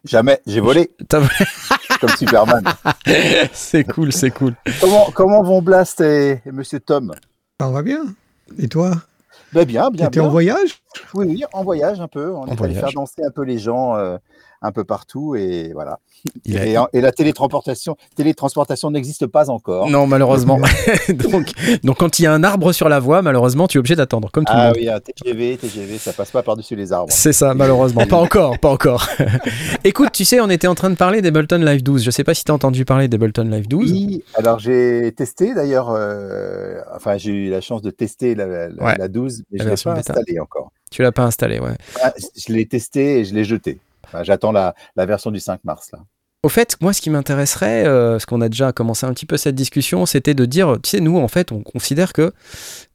[0.03, 0.91] Jamais, j'ai volé.
[1.99, 2.63] Comme Superman.
[3.53, 4.55] c'est cool, c'est cool.
[4.79, 7.13] Comment, comment vont Blast et, Monsieur Tom?
[7.59, 8.03] Ça va bien.
[8.57, 8.91] Et toi?
[9.53, 10.05] Ben Bien, bien.
[10.05, 10.80] T'étais en voyage?
[11.13, 12.33] Oui, oui, en voyage un peu.
[12.33, 13.95] On est allé faire danser un peu les gens.
[13.95, 14.17] Euh,
[14.61, 15.99] un peu partout et voilà.
[16.45, 19.89] Et, la télétransportation, télétransportation n'existe pas encore.
[19.89, 20.59] Non, malheureusement.
[21.09, 21.51] donc,
[21.83, 24.29] donc, quand il y a un arbre sur la voie, malheureusement, tu es obligé d'attendre,
[24.31, 24.75] comme tout le ah monde.
[24.77, 27.11] Ah oui, un TGV, TGV, ça passe pas par-dessus les arbres.
[27.11, 28.05] C'est ça, malheureusement.
[28.05, 29.07] pas encore, pas encore.
[29.83, 32.03] Écoute, tu sais, on était en train de parler d'Ableton Live 12.
[32.03, 33.91] Je sais pas si tu as entendu parler d'Ableton Live 12.
[33.91, 39.07] Oui, alors j'ai testé d'ailleurs, euh, enfin j'ai eu la chance de tester la, la,
[39.07, 40.71] 12, mais je l'ai pas installé encore.
[40.91, 41.75] Tu l'as pas installé, ouais.
[42.01, 43.79] Ah, je l'ai testé et je l'ai jeté.
[44.23, 45.89] J'attends la, version du 5 mars.
[45.93, 45.99] Là.
[46.43, 49.37] Au fait, moi, ce qui m'intéresserait, euh, parce qu'on a déjà commencé un petit peu
[49.37, 52.33] cette discussion, c'était de dire, tu sais, nous, en fait, on considère que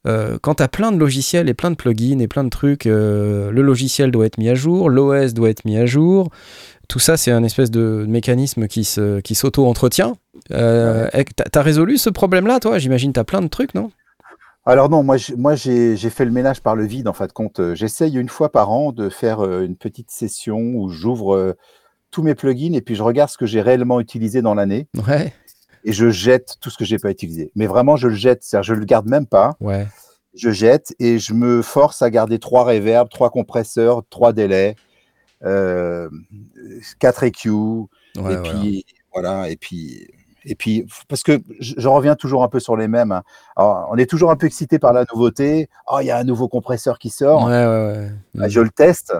[0.05, 2.85] euh, quand tu as plein de logiciels et plein de plugins et plein de trucs,
[2.85, 6.29] euh, le logiciel doit être mis à jour, l'OS doit être mis à jour.
[6.87, 10.17] Tout ça, c'est un espèce de mécanisme qui s'auto-entretient.
[10.45, 11.09] Qui euh,
[11.51, 12.79] T'as résolu ce problème-là, toi?
[12.79, 13.91] J'imagine tu as plein de trucs, non?
[14.67, 17.73] Alors non, moi, moi j'ai fait le ménage par le vide en fait compte.
[17.73, 21.55] J'essaye une fois par an de faire une petite session où j'ouvre
[22.11, 24.87] tous mes plugins et puis je regarde ce que j'ai réellement utilisé dans l'année.
[25.07, 25.33] Ouais.
[25.83, 27.51] Et je jette tout ce que j'ai pas utilisé.
[27.55, 29.55] Mais vraiment, je le jette, c'est-à-dire je le garde même pas.
[29.61, 29.87] Ouais.
[30.33, 34.75] Je jette et je me force à garder trois reverbs, trois compresseurs, trois délais,
[36.99, 37.49] quatre EQ.
[38.17, 40.07] et puis voilà, et puis
[40.49, 43.11] et puis, parce que je, reviens toujours un peu sur les mêmes.
[43.11, 43.23] Hein.
[43.57, 45.69] on est toujours un peu excité par la nouveauté.
[45.91, 47.43] Oh, il y a un nouveau compresseur qui sort.
[47.43, 49.13] Ouais, ouais, bah, je le teste.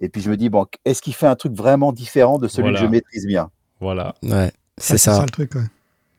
[0.00, 2.72] Et puis, je me dis, bon, est-ce qu'il fait un truc vraiment différent de celui
[2.72, 3.50] que je maîtrise bien?
[3.80, 4.16] Voilà.
[4.24, 5.12] Ouais, c'est ça.
[5.12, 5.52] C'est ça le truc,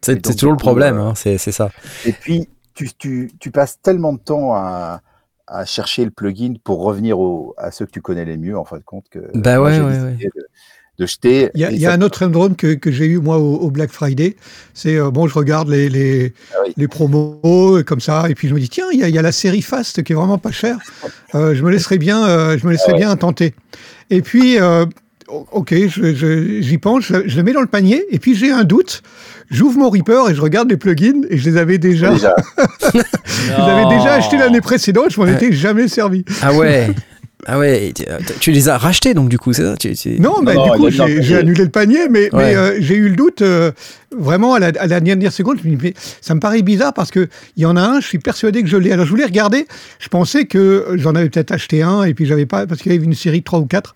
[0.01, 1.69] C'est toujours le problème, euh, hein, c'est ça.
[2.05, 5.01] Et puis, tu, tu, tu, passes tellement de temps à,
[5.47, 8.63] à chercher le plugin pour revenir au, à ceux que tu connais les mieux, en
[8.63, 9.09] fin de compte.
[9.09, 10.47] Que, bah ouais, ouais, ouais de
[10.99, 11.49] jeter.
[11.55, 14.35] Il y a, un autre syndrome que, que j'ai eu moi au, Black Friday.
[14.73, 18.53] C'est euh, bon, je regarde les, les, ah les, promos comme ça, et puis je
[18.53, 20.51] me dis tiens, il y a, y a, la série Fast qui est vraiment pas
[20.51, 20.77] chère.
[21.35, 23.53] Euh, je me laisserai bien, euh, je me laisserai ah bien tenter.
[24.09, 24.57] Et puis
[25.29, 29.01] ok, j'y pense, je, le mets dans le panier, et puis j'ai un doute.
[29.49, 32.11] J'ouvre mon Reaper et je regarde les plugins et je les avais déjà.
[32.11, 32.35] déjà.
[32.81, 32.97] je
[33.47, 36.25] les avais déjà achetés l'année précédente, je m'en étais jamais servi.
[36.41, 36.89] Ah ouais.
[37.45, 40.69] Ah ouais, euh, tu les as rachetés donc du coup, c'est ça Non, mais du
[40.77, 43.71] coup, j'ai annulé le panier, mais, mais euh, j'ai eu le doute euh,
[44.15, 45.57] vraiment à la, à la, dernière seconde.
[45.63, 47.27] Je me dis, ça me paraît bizarre parce qu'il
[47.57, 48.91] y en a un, je suis persuadé que je l'ai.
[48.91, 49.67] Alors je voulais regarder,
[49.99, 52.95] je pensais que j'en avais peut-être acheté un et puis j'avais pas, parce qu'il y
[52.95, 53.95] avait une série de 3 ou 4.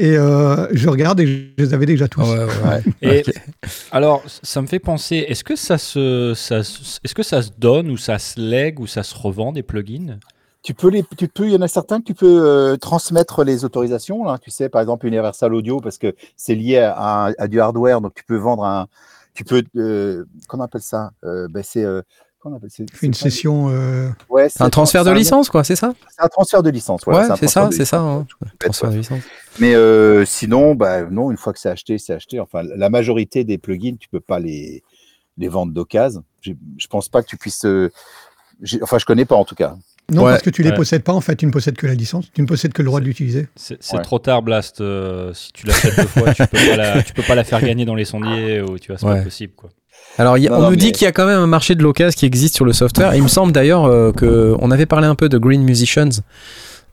[0.00, 2.22] Et je regarde et je les avais déjà tous.
[2.22, 3.22] Ouais, ouais, et
[3.92, 7.90] alors, ça me fait penser, est-ce que ça se, ça, est-ce que ça se donne
[7.90, 10.18] ou ça se lègue ou ça se revend des plugins?
[10.64, 13.44] Tu peux les, tu peux, il y en a certains que tu peux euh, transmettre
[13.44, 14.24] les autorisations.
[14.24, 18.14] Là, tu sais, par exemple, Universal Audio parce que c'est lié à, du hardware, donc
[18.14, 18.86] tu peux vendre un,
[19.34, 22.00] tu peux, euh, qu'on appelle ça euh, ben c'est euh,
[23.02, 23.66] une session.
[24.30, 27.06] Ouais, c'est un transfert de licence, quoi, c'est ça C'est un transfert de licence.
[27.06, 28.00] ouais, c'est ça, c'est ça.
[28.00, 28.26] Hein.
[28.58, 29.22] transfert de licence.
[29.60, 29.74] Mais
[30.24, 32.40] sinon, bah, non, une fois que c'est acheté, c'est acheté.
[32.40, 34.82] Enfin, la majorité des plugins, tu peux pas les,
[35.36, 36.24] les vendre d'occasion.
[36.40, 37.66] Je pense pas que tu puisses
[38.62, 39.76] j'ai- enfin, je connais pas en tout cas.
[40.12, 40.76] Non, Ouais, parce que tu les ouais.
[40.76, 42.86] possèdes pas, en fait, tu ne possèdes que la licence, tu ne possèdes que le
[42.86, 43.48] droit de l'utiliser.
[43.56, 44.02] C'est Ouais.
[44.02, 44.80] trop tard, Blast.
[44.82, 47.60] euh, si tu l'achètes deux fois, tu peux, pas la, tu peux pas la faire
[47.62, 49.16] gagner dans les sondiers ou tu vois, c'est Ouais.
[49.18, 49.54] pas possible.
[49.56, 49.70] Quoi.
[50.18, 51.46] Alors, il y a- Non, on non, nous dit qu'il y a quand même un
[51.46, 53.14] marché de l'occasion qui existe sur le software.
[53.14, 56.10] Et il me semble d'ailleurs euh, que on avait parlé un peu de Green Musicians.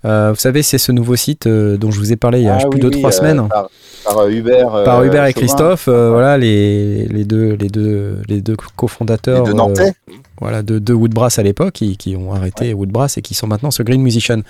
[0.06, 2.50] Euh, vous savez, c'est ce nouveau site euh, dont je vous ai parlé il y
[2.50, 3.48] a Ah plus oui, trois euh, semaines.
[3.50, 3.70] Par,
[4.06, 4.74] par, Hubert.
[4.74, 5.46] euh, par Hubert et Chauvin.
[5.46, 9.94] Christophe, euh, voilà les, les deux les deux les deux cofondateurs Les deux euh, Nantais.
[10.42, 13.72] Voilà de, de Woodbrass à l'époque qui, qui ont arrêté Woodbrass et qui sont maintenant
[13.72, 14.42] sur Green Musician.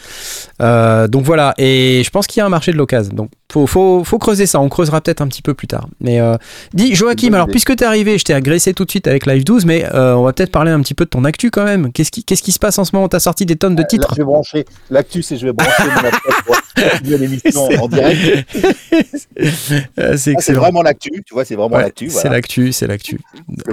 [0.62, 3.14] Euh, donc voilà et je pense qu'il y a un marché de l'occasion.
[3.14, 4.62] Donc faut, faut, faut creuser ça.
[4.62, 5.88] On creusera peut-être un petit peu plus tard.
[6.00, 6.38] Mais euh,
[6.74, 9.66] dis Joachim, alors puisque t'es arrivé, je t'ai agressé tout de suite avec Live 12,
[9.66, 11.92] mais euh, on va peut-être parler un petit peu de ton actu quand même.
[11.92, 13.10] Qu'est-ce qui qu'est-ce qui se passe en ce moment?
[13.10, 14.08] T'as sorti des tonnes de Là, titres.
[14.12, 16.10] je vais brancher l'actu, c'est je vais brancher mon
[16.46, 16.56] pour
[17.04, 18.48] l'émission en direct.
[19.38, 20.62] C'est Ah, c'est excellent.
[20.62, 22.10] vraiment l'actu, tu vois, c'est vraiment Ouais, l'actu.
[22.10, 23.20] c'est l'actu, c'est l'actu.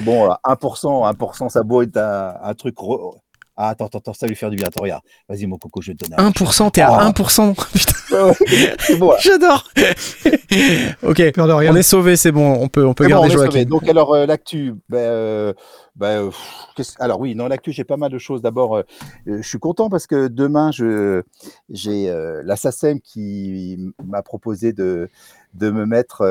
[0.02, 2.76] Bon, euh, 1%, 1%, ça beau un, un truc.
[2.78, 3.16] re-
[3.60, 4.66] Ah, attends, attends, attends, ça va lui faire du bien.
[4.68, 5.02] Attends, regarde.
[5.28, 6.30] Vas-y, mon coco, je vais te donner un.
[6.30, 7.08] 1%, t'es à Ah.
[7.10, 7.54] 1%.
[7.72, 9.64] Putain, Ouais, ouais, c'est bon, j'adore.
[11.02, 11.72] ok, Peur de rien.
[11.72, 13.50] on est sauvé, c'est bon, on peut, on peut bon, garder on est Joachim.
[13.50, 13.64] sauvé.
[13.66, 14.74] Donc, alors, euh, l'actu.
[14.88, 15.52] Ben, euh,
[15.96, 16.30] ben, euh,
[16.76, 18.40] pff, alors, oui, dans l'actu, j'ai pas mal de choses.
[18.42, 18.82] D'abord, euh,
[19.26, 21.22] je suis content parce que demain, je,
[21.68, 25.08] j'ai euh, la SACEM qui m'a proposé de,
[25.54, 26.22] de me mettre.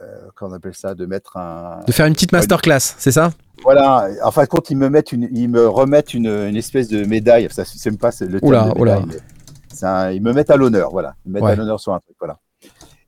[0.00, 1.80] Euh, euh, comment on appelle ça De mettre un.
[1.86, 3.32] De faire une petite masterclass, c'est ça?
[3.62, 6.88] Voilà, en fin de compte, ils me, mettent une, ils me remettent une, une espèce
[6.88, 7.48] de médaille.
[7.50, 9.20] Ça, c'est pas le terme Oula, de médaille,
[9.82, 11.14] un- ils me mettent à l'honneur, voilà.
[11.24, 11.52] Ils me mettent Ouais.
[11.52, 12.38] à l'honneur sur un truc, voilà.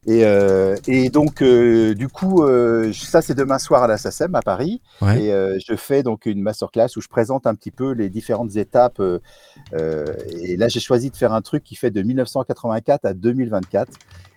[0.07, 4.35] Et, euh, et donc, euh, du coup, euh, ça, c'est demain soir à la SACEM
[4.35, 4.81] à Paris.
[5.03, 5.23] Ouais.
[5.23, 9.03] Et je fais donc une masterclass où je présente un petit peu les différentes étapes.
[9.75, 13.93] et là, j'ai choisi de faire un truc qui fait de 1984 à 2024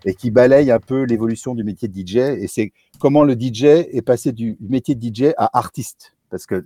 [0.05, 2.17] et qui balaye un peu l'évolution du métier de DJ.
[2.17, 6.13] Et c'est comment le DJ est passé du métier de DJ à artiste.
[6.29, 6.63] Parce que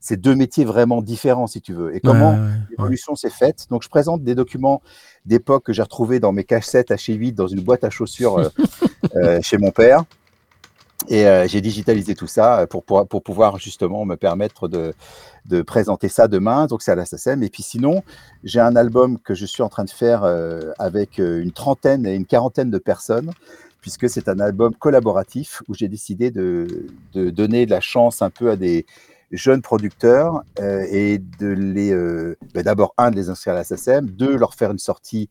[0.00, 1.94] c'est deux métiers vraiment différents, si tu veux.
[1.94, 2.52] Et comment Ouais, ouais, ouais.
[2.70, 3.66] l'évolution s'est faite.
[3.70, 4.80] Donc, je présente des documents
[5.24, 8.48] d'époque que j'ai retrouvés dans mes cassettes H8 dans une boîte à chaussures euh,
[9.16, 10.04] euh, chez mon père.
[11.08, 14.94] Et euh, j'ai digitalisé tout ça pour, pour, pour pouvoir justement me permettre de,
[15.48, 16.66] de présenter ça demain.
[16.66, 17.42] Donc, c'est à la SACEM.
[17.42, 18.02] Et puis, sinon,
[18.44, 22.06] j'ai un album que je suis en train de faire euh, avec euh, une trentaine
[22.06, 23.32] et une quarantaine de personnes,
[23.80, 28.30] puisque c'est un album collaboratif où j'ai décidé de, de donner de la chance un
[28.30, 28.86] peu à des
[29.30, 31.92] jeunes producteurs euh, et de les,
[32.54, 35.28] ben d'abord, un, de les inscrire à la deux, leur faire une sortie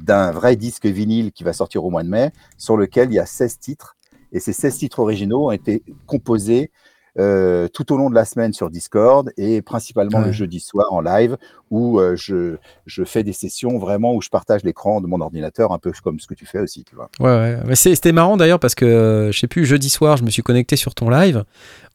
[0.00, 3.18] d'un vrai disque vinyle qui va sortir au mois de mai, sur lequel il y
[3.18, 3.96] a 16 titres.
[4.32, 6.70] Et ces 16 titres originaux ont été composés
[7.18, 10.26] euh, tout au long de la semaine sur Discord et principalement Ouais.
[10.26, 11.36] le jeudi soir en live
[11.70, 15.72] où euh, je, je fais des sessions vraiment où je partage l'écran de mon ordinateur,
[15.72, 17.08] un peu comme ce que tu fais aussi, tu vois.
[17.20, 17.58] Ouais, ouais.
[17.66, 20.42] Mais C'était marrant d'ailleurs parce que, euh, je sais plus, jeudi soir, je me suis
[20.42, 21.44] connecté sur ton live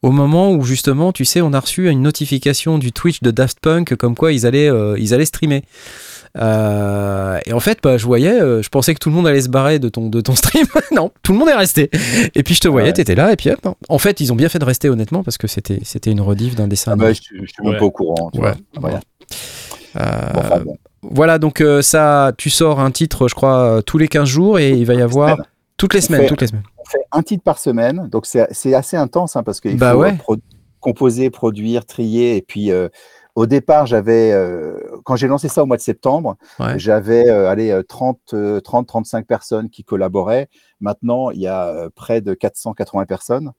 [0.02, 3.60] au moment où justement, tu sais, on a reçu une notification du Twitch de Daft
[3.60, 5.64] Punk comme quoi ils allaient, euh, ils allaient streamer.
[6.38, 9.42] Euh, et en fait, bah, je voyais, euh, je pensais que tout le monde allait
[9.42, 10.66] se barrer de ton, de ton stream.
[10.94, 11.90] non, tout le monde est resté.
[12.36, 12.94] Et puis je te voyais, Ouais.
[12.94, 13.76] t'étais là, et puis hop.
[13.90, 16.56] En fait, ils ont bien fait de rester honnêtement parce que c'était, c'était une rediff
[16.56, 16.92] d'un dessin.
[16.94, 17.78] Ah bah, je, je suis même Ouais.
[17.80, 18.30] pas au courant.
[18.34, 18.54] Tu Ouais.
[18.74, 18.82] vois.
[18.82, 19.00] Voilà.
[19.98, 20.78] Euh, Bon, enfin, bon.
[21.04, 24.72] Voilà, donc euh, ça, tu sors un titre, je crois, tous les 15 jours et
[24.72, 25.38] il va y avoir
[25.78, 26.64] toutes les On semaines, fait- toutes les semaines.
[26.78, 29.94] On fait un titre par semaine, donc c'est c'est assez intense hein, parce qu'il Bah
[29.94, 30.14] faut ouais.
[30.18, 30.38] pro-
[30.80, 32.36] composer, produire, trier.
[32.38, 32.90] Et puis euh,
[33.36, 36.78] au départ, j'avais, euh, quand j'ai lancé ça au mois de septembre, Ouais.
[36.80, 40.48] j'avais euh, allez, euh, 30, euh, 30, 35 personnes qui collaboraient.
[40.80, 43.52] Maintenant, il y a euh, près de 480 personnes.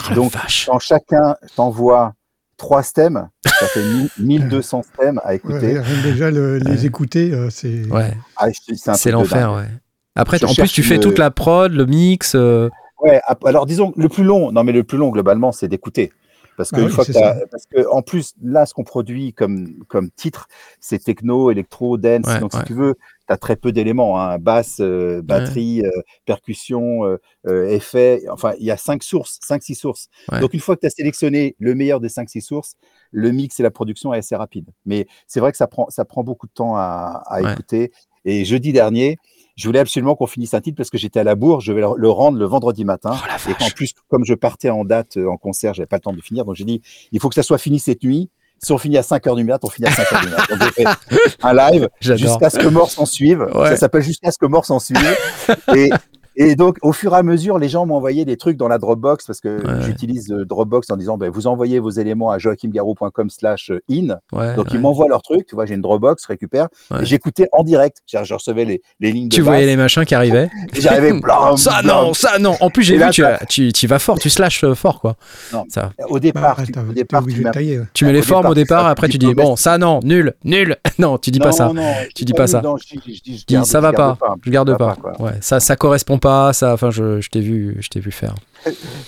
[0.00, 0.32] Oh la Donc.
[0.66, 2.14] Quand chacun t'envoie
[2.56, 5.78] trois stems, ça fait 1000 1200 stems à Ouais, écouter.
[5.78, 6.86] rien que déjà le- les Ouais.
[6.86, 7.86] écouter, euh, c'est.
[7.90, 8.12] Ouais.
[8.36, 8.46] Ah,
[8.94, 9.66] c'est l'enfer, ouais.
[10.14, 12.34] Après, Je en plus, tu fais toute la prod, le mix.
[12.34, 12.68] euh,
[13.00, 16.12] Ouais, alors disons le plus long, non mais le plus long globalement, c'est d'écouter.
[16.56, 19.32] Parce que, Ah une oui, fois que parce que en plus, là, ce qu'on produit
[19.32, 20.48] comme, comme titre,
[20.80, 22.26] c'est techno, électro, dance.
[22.26, 22.60] Ouais, donc, ouais.
[22.60, 22.94] si tu veux,
[23.26, 25.90] tu as très peu d'éléments hein, basse, euh, batterie, euh,
[26.26, 27.04] percussion,
[27.46, 28.22] euh, effet.
[28.30, 30.08] Enfin, il y a cinq sources, cinq, six sources.
[30.40, 32.74] Donc, une fois que tu as sélectionné le meilleur des cinq, six sources,
[33.10, 34.70] le mix et la production est assez rapide.
[34.84, 37.92] Mais c'est vrai que ça prend, ça prend beaucoup de temps à, écouter.
[38.24, 39.18] Et jeudi dernier,
[39.56, 41.60] je voulais absolument qu'on finisse un titre parce que j'étais à la bourre.
[41.60, 43.14] Je vais le rendre le vendredi matin.
[43.14, 43.74] Oh Et vache.
[43.74, 46.44] plus, comme je partais en date euh, en concert, j'avais pas le temps de finir.
[46.44, 46.80] Donc j'ai dit,
[47.12, 48.30] il faut que ça soit fini cette nuit.
[48.58, 50.48] Si on finit à 5 heures du mat, on finit à 5 heures du mat.
[50.48, 53.40] Donc j'ai fait un live jusqu'à ce que mort s'en suive.
[53.54, 53.70] Ouais.
[53.70, 55.16] Ça s'appelle jusqu'à ce que mort s'en suive.
[55.76, 55.90] Et
[56.36, 59.26] Et donc, au fur et à mesure, les gens envoyé des trucs dans la Dropbox
[59.26, 59.82] parce que Ouais.
[59.82, 64.16] j'utilise euh, Dropbox en disant ben, vous envoyez vos éléments à joachimgarou.com slash in.
[64.32, 65.46] Ouais, Donc, ouais, ils m'envoient leurs trucs.
[65.46, 66.68] Tu vois, j'ai une Dropbox, je récupère.
[67.02, 67.98] J'écoutais en direct.
[68.06, 70.48] Je recevais les, les lignes de Tu voyais les machins qui arrivaient.
[70.72, 71.12] J'arrivais.
[71.56, 71.86] Ça blam.
[71.86, 72.54] non, ça non.
[72.60, 75.00] En plus, j'ai vu, là, tu, ça- tu, tu vas fort, tu slashes euh, fort,
[75.00, 75.16] quoi.
[75.52, 75.64] Non.
[75.68, 75.92] Ça.
[76.08, 77.78] Au départ, Bah, tu, au t'es départ, obligé tu de m'as- tailler.
[77.80, 77.84] ouais.
[77.92, 80.76] Tu mets les formes au départ, après tu dis pas, bon, ça non, nul, nul.
[80.98, 81.72] Non, tu dis pas ça.
[81.72, 81.82] non,
[82.14, 82.62] Tu dis dis pas ça.
[82.62, 84.96] je dis, ça va pas, je garde pas.
[85.40, 86.52] ça, ça correspond pas.
[86.54, 88.34] Ça, enfin, je, je t'ai vu, je t'ai vu faire.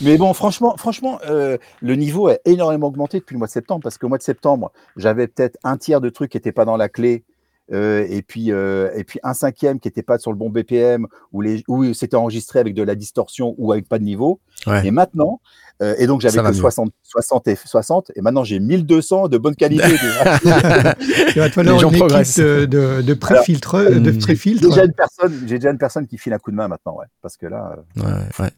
[0.02, 3.80] Mais bon, franchement, franchement euh, le niveau a énormément augmenté depuis le mois de septembre
[3.82, 6.76] parce qu'au mois de septembre, j'avais peut-être un tiers de trucs qui n'étaient pas dans
[6.76, 7.24] la clé.
[7.72, 11.06] euh, et puis euh, et puis un cinquième qui n'était pas sur le bon BPM
[11.32, 14.86] ou les où c'était enregistré avec de la distorsion ou avec pas de niveau Ouais.
[14.86, 15.40] et maintenant
[15.82, 16.52] euh, et donc j'avais que mieux.
[16.54, 20.38] 60 60 et 60 et maintenant j'ai 1200 de bonne qualité déjà,
[21.34, 22.08] Il va te falloir une équipe
[22.38, 23.76] de, de, de pré-filtre,
[24.96, 27.46] personne j'ai déjà une personne qui file un coup de main maintenant ouais parce que
[27.46, 28.50] là euh, Ouais, ouais.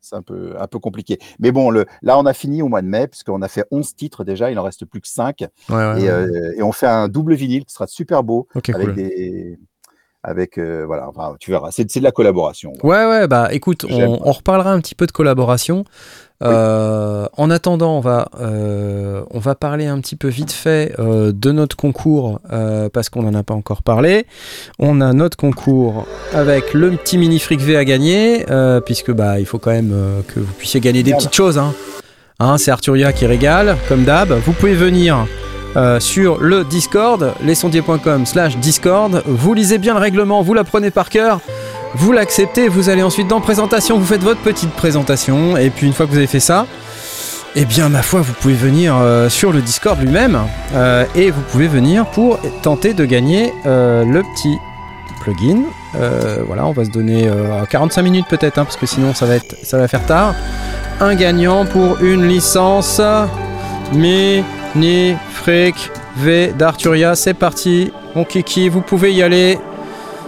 [0.00, 1.18] c'est un peu, un peu compliqué.
[1.38, 3.94] Mais bon, le, là, on a fini au mois de mai, puisqu'on a fait 11
[3.94, 5.40] titres déjà, il en reste plus que 5.
[5.40, 6.08] ouais, ouais, et, ouais.
[6.08, 8.94] euh, et on fait un double vinyle qui sera super beau, Ok, avec cool.
[8.96, 9.58] des.
[10.24, 12.72] Avec, euh, voilà, enfin, tu verras, c'est de la collaboration.
[12.82, 15.84] Ouais, ouais, bah écoute, on, on reparlera un petit peu de collaboration.
[16.42, 21.52] Euh, en attendant, on va, euh, on va parler un petit peu vite fait de
[21.52, 22.40] notre concours
[22.92, 24.26] parce qu'on n'en a pas encore parlé.
[24.80, 28.44] On a notre concours avec le petit mini fric V à gagner
[28.84, 29.94] puisque bah il faut quand même
[30.26, 31.58] que vous puissiez gagner des petites choses.
[31.58, 31.74] Hein.
[32.40, 34.30] Hein, c'est Arturia qui régale comme d'hab.
[34.30, 35.26] Vous pouvez venir.
[35.76, 39.22] Euh, sur le Discord, lesondiers.com slash Discord.
[39.26, 41.40] Vous lisez bien le règlement, vous l'apprenez par cœur.
[41.94, 45.92] Vous l'acceptez, vous allez ensuite dans présentation, vous faites votre petite présentation, et puis une
[45.92, 46.66] fois que vous avez fait ça,
[47.56, 50.38] eh bien ma foi, vous pouvez venir euh, sur le Discord lui-même,
[50.74, 54.58] euh, et vous pouvez venir pour tenter de gagner le petit
[55.20, 55.62] plugin.
[56.46, 59.36] Voilà, on va se donner euh, 45 minutes peut-être, hein, parce que sinon ça va,
[59.36, 60.34] être, ça va faire tard.
[61.00, 63.00] Un gagnant pour une licence
[64.74, 67.92] Mini Fric V d'Arturia, c'est parti.
[68.14, 69.58] Mon kiki, vous pouvez y aller.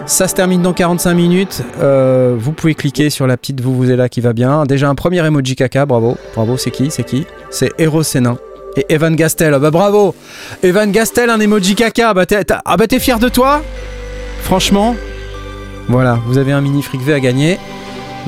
[0.06, 1.62] Ça se termine dans 45 minutes.
[1.80, 4.64] Euh, vous pouvez cliquer sur la petite vous vous êtes là qui va bien.
[4.64, 6.16] Déjà un premier emoji caca, bravo.
[6.34, 7.26] Bravo, c'est qui C'est qui?
[7.50, 8.38] C'est Eros Sénin.
[8.76, 10.14] Et Evan Gastel, ah bah bravo
[10.62, 12.24] Evan Gastel, un emoji caca, bah
[12.64, 13.62] ah bah t'es fier de toi?
[14.42, 14.94] Franchement,
[15.88, 17.58] voilà, vous avez un mini fric V à gagner.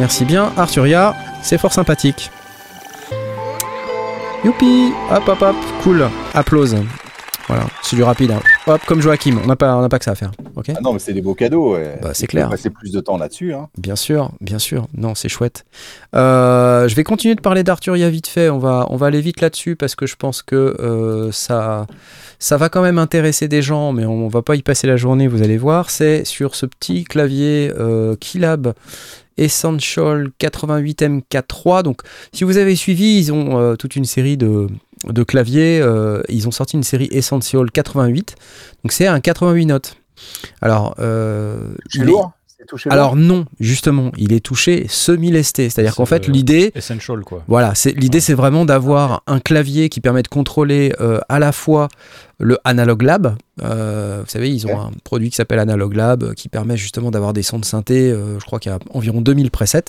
[0.01, 2.31] Merci bien, Arturia, c'est fort sympathique.
[4.45, 6.77] Youpi Hop hop hop, cool, applause.
[7.47, 8.31] Voilà, c'est du rapide.
[8.33, 8.41] hein.
[8.67, 10.33] Hop, comme Joachim, on n'a pas, on pas que ça à faire.
[10.57, 11.75] Ok Ah non, mais c'est des beaux cadeaux.
[11.75, 11.99] ouais.
[12.01, 12.49] Bah, c'est clair.
[12.49, 13.53] passer plus de temps là-dessus.
[13.53, 13.69] Hein.
[13.77, 14.87] Bien sûr, bien sûr.
[14.97, 15.65] Non, c'est chouette.
[16.15, 18.49] Euh, je vais continuer de parler d'Arturia vite fait.
[18.49, 21.87] On va, on va aller vite là-dessus parce que je pense que euh, ça,
[22.39, 25.29] ça va quand même intéresser des gens, mais on, va pas y passer la journée.
[25.29, 25.91] Vous allez voir.
[25.91, 28.73] C'est sur ce petit clavier euh, Keylab
[29.39, 31.83] Essential 88MK3.
[31.83, 34.69] Donc, si vous avez suivi, ils ont euh, toute une série de,
[35.09, 35.81] de claviers.
[35.81, 38.37] euh, ils ont sorti une série Essential 88.
[38.85, 39.97] Donc, c'est un 88 notes.
[40.61, 42.33] Alors, euh, lourd
[42.67, 47.43] touché alors non, justement, il est touché semi-lesté, c'est-à-dire C'est qu'en fait l'idée, Essential, quoi.
[47.49, 51.53] voilà, c'est l'idée c'est vraiment d'avoir un clavier qui permet de contrôler euh, à la
[51.53, 51.89] fois
[52.39, 53.37] le Analog Lab.
[53.63, 57.11] euh, vous savez, ils ont un produit qui s'appelle Analog Lab euh, qui permet justement
[57.11, 58.11] d'avoir des sons de synthé.
[58.11, 59.85] euh, je crois qu'il y a environ 2000 presets.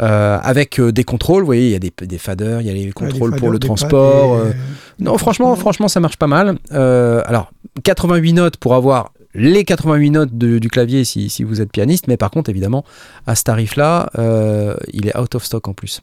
[0.00, 2.70] euh, avec euh, des contrôles, vous voyez, il y a des, des faders, il y
[2.70, 4.34] a les contrôles pour le transport.
[4.34, 4.52] euh,
[5.00, 6.58] non, franchement, franchement, ça marche pas mal.
[6.72, 7.50] Euh, alors,
[7.82, 12.06] 88 notes pour avoir les 88 notes de- du clavier si, si vous êtes pianiste,
[12.08, 12.84] mais par contre, évidemment,
[13.26, 16.02] à ce tarif-là, euh, il est out of stock en plus.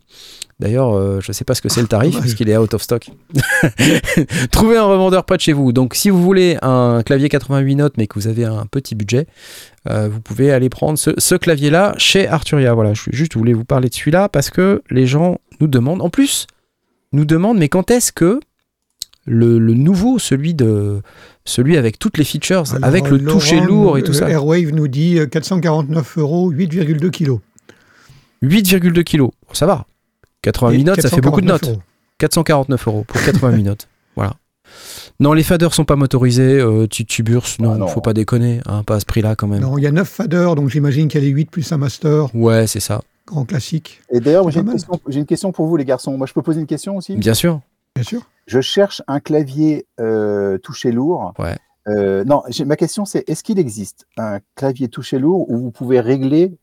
[0.59, 3.09] D'ailleurs, euh, je sais pas ce que c'est le tarif, puisqu'il est out of stock.
[4.51, 5.71] Trouvez un revendeur près de chez vous.
[5.71, 9.27] Donc, si vous voulez un clavier 88 notes, mais que vous avez un petit budget,
[9.89, 12.73] euh, vous pouvez aller prendre ce, ce clavier-là chez Arturia.
[12.73, 16.09] Voilà, je juste voulais vous parler de celui-là parce que les gens nous demandent, en
[16.09, 16.47] plus,
[17.13, 18.39] nous demandent, mais quand est-ce que
[19.25, 21.01] le, le nouveau, celui de
[21.45, 24.71] celui avec toutes les features, Alors, avec le toucher lourd et tout euh, ça, Airwave
[24.73, 27.39] nous dit euh, 449 euros, 8,2 kilos.
[28.43, 29.85] 8,2 kilos, ça va.
[30.43, 31.69] 88 Et notes, ça fait beaucoup de 449 notes.
[31.77, 31.81] euros.
[32.17, 33.87] 449 euros pour 88 notes.
[34.15, 34.33] Voilà.
[35.19, 36.59] Non, les faders sont pas motorisés.
[36.59, 37.87] Euh, tu, tu burses, non, Ah non.
[37.87, 39.61] faut pas déconner, hein, pas à ce prix-là quand même.
[39.61, 41.77] Non, il y a 9 faders, donc j'imagine qu'il y a les 8 plus un
[41.77, 43.01] master, Ouais, c'est ça.
[43.27, 44.75] grand classique, Et d'ailleurs, j'ai une,
[45.11, 46.17] une question pour vous, les garçons.
[46.17, 47.15] Moi, je peux poser une question aussi?
[47.15, 47.59] Bien sûr.
[47.95, 48.21] Bien sûr.
[48.47, 51.33] Je cherche un clavier euh, touché lourd.
[51.39, 51.55] Ouais.
[51.87, 55.99] Euh, non, ma question c'est est-ce qu'il existe un clavier touché lourd où vous pouvez
[55.99, 56.57] régler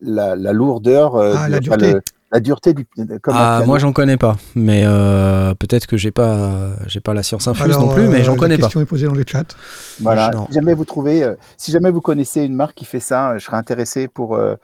[0.00, 1.92] la, la lourdeur, euh, Ah, la enfin, dureté.
[1.94, 2.86] le- la dureté du
[3.20, 7.24] comme Ah, moi j'en connais pas, mais euh, peut-être que j'ai pas, j'ai pas la
[7.24, 8.66] science infuse Alors, non plus, mais euh, j'en connais La pas.
[8.66, 9.56] question est posée dans le chat.
[9.98, 10.30] Voilà.
[10.30, 10.46] Non.
[10.46, 13.44] Si jamais vous trouvez, euh, si jamais vous connaissez une marque qui fait ça, je
[13.44, 14.54] serais intéressé pour euh,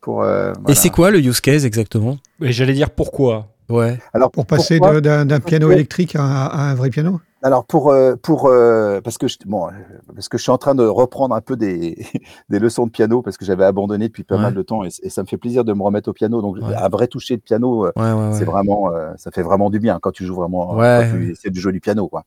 [0.00, 2.16] Pour, euh, Et c'est quoi le use case exactement?
[2.40, 3.48] J'allais dire pourquoi?
[3.68, 3.98] Ouais.
[4.12, 7.20] Alors, Pour passer d'un piano électrique à, un- à un vrai piano?
[7.44, 9.66] Alors pour euh, pour euh, parce que je, bon
[10.14, 11.98] parce que je suis en train de reprendre un peu des,
[12.48, 14.42] des leçons de piano parce que j'avais abandonné depuis pas Ouais.
[14.42, 16.58] mal de temps et, et ça me fait plaisir de me remettre au piano donc
[16.58, 16.72] Ouais.
[16.72, 18.32] un vrai toucher de piano euh, Ouais, ouais, ouais.
[18.38, 21.08] c'est vraiment ça fait vraiment du bien quand tu joues vraiment Ouais.
[21.10, 22.22] quand tu essaies de jouer du piano quoi.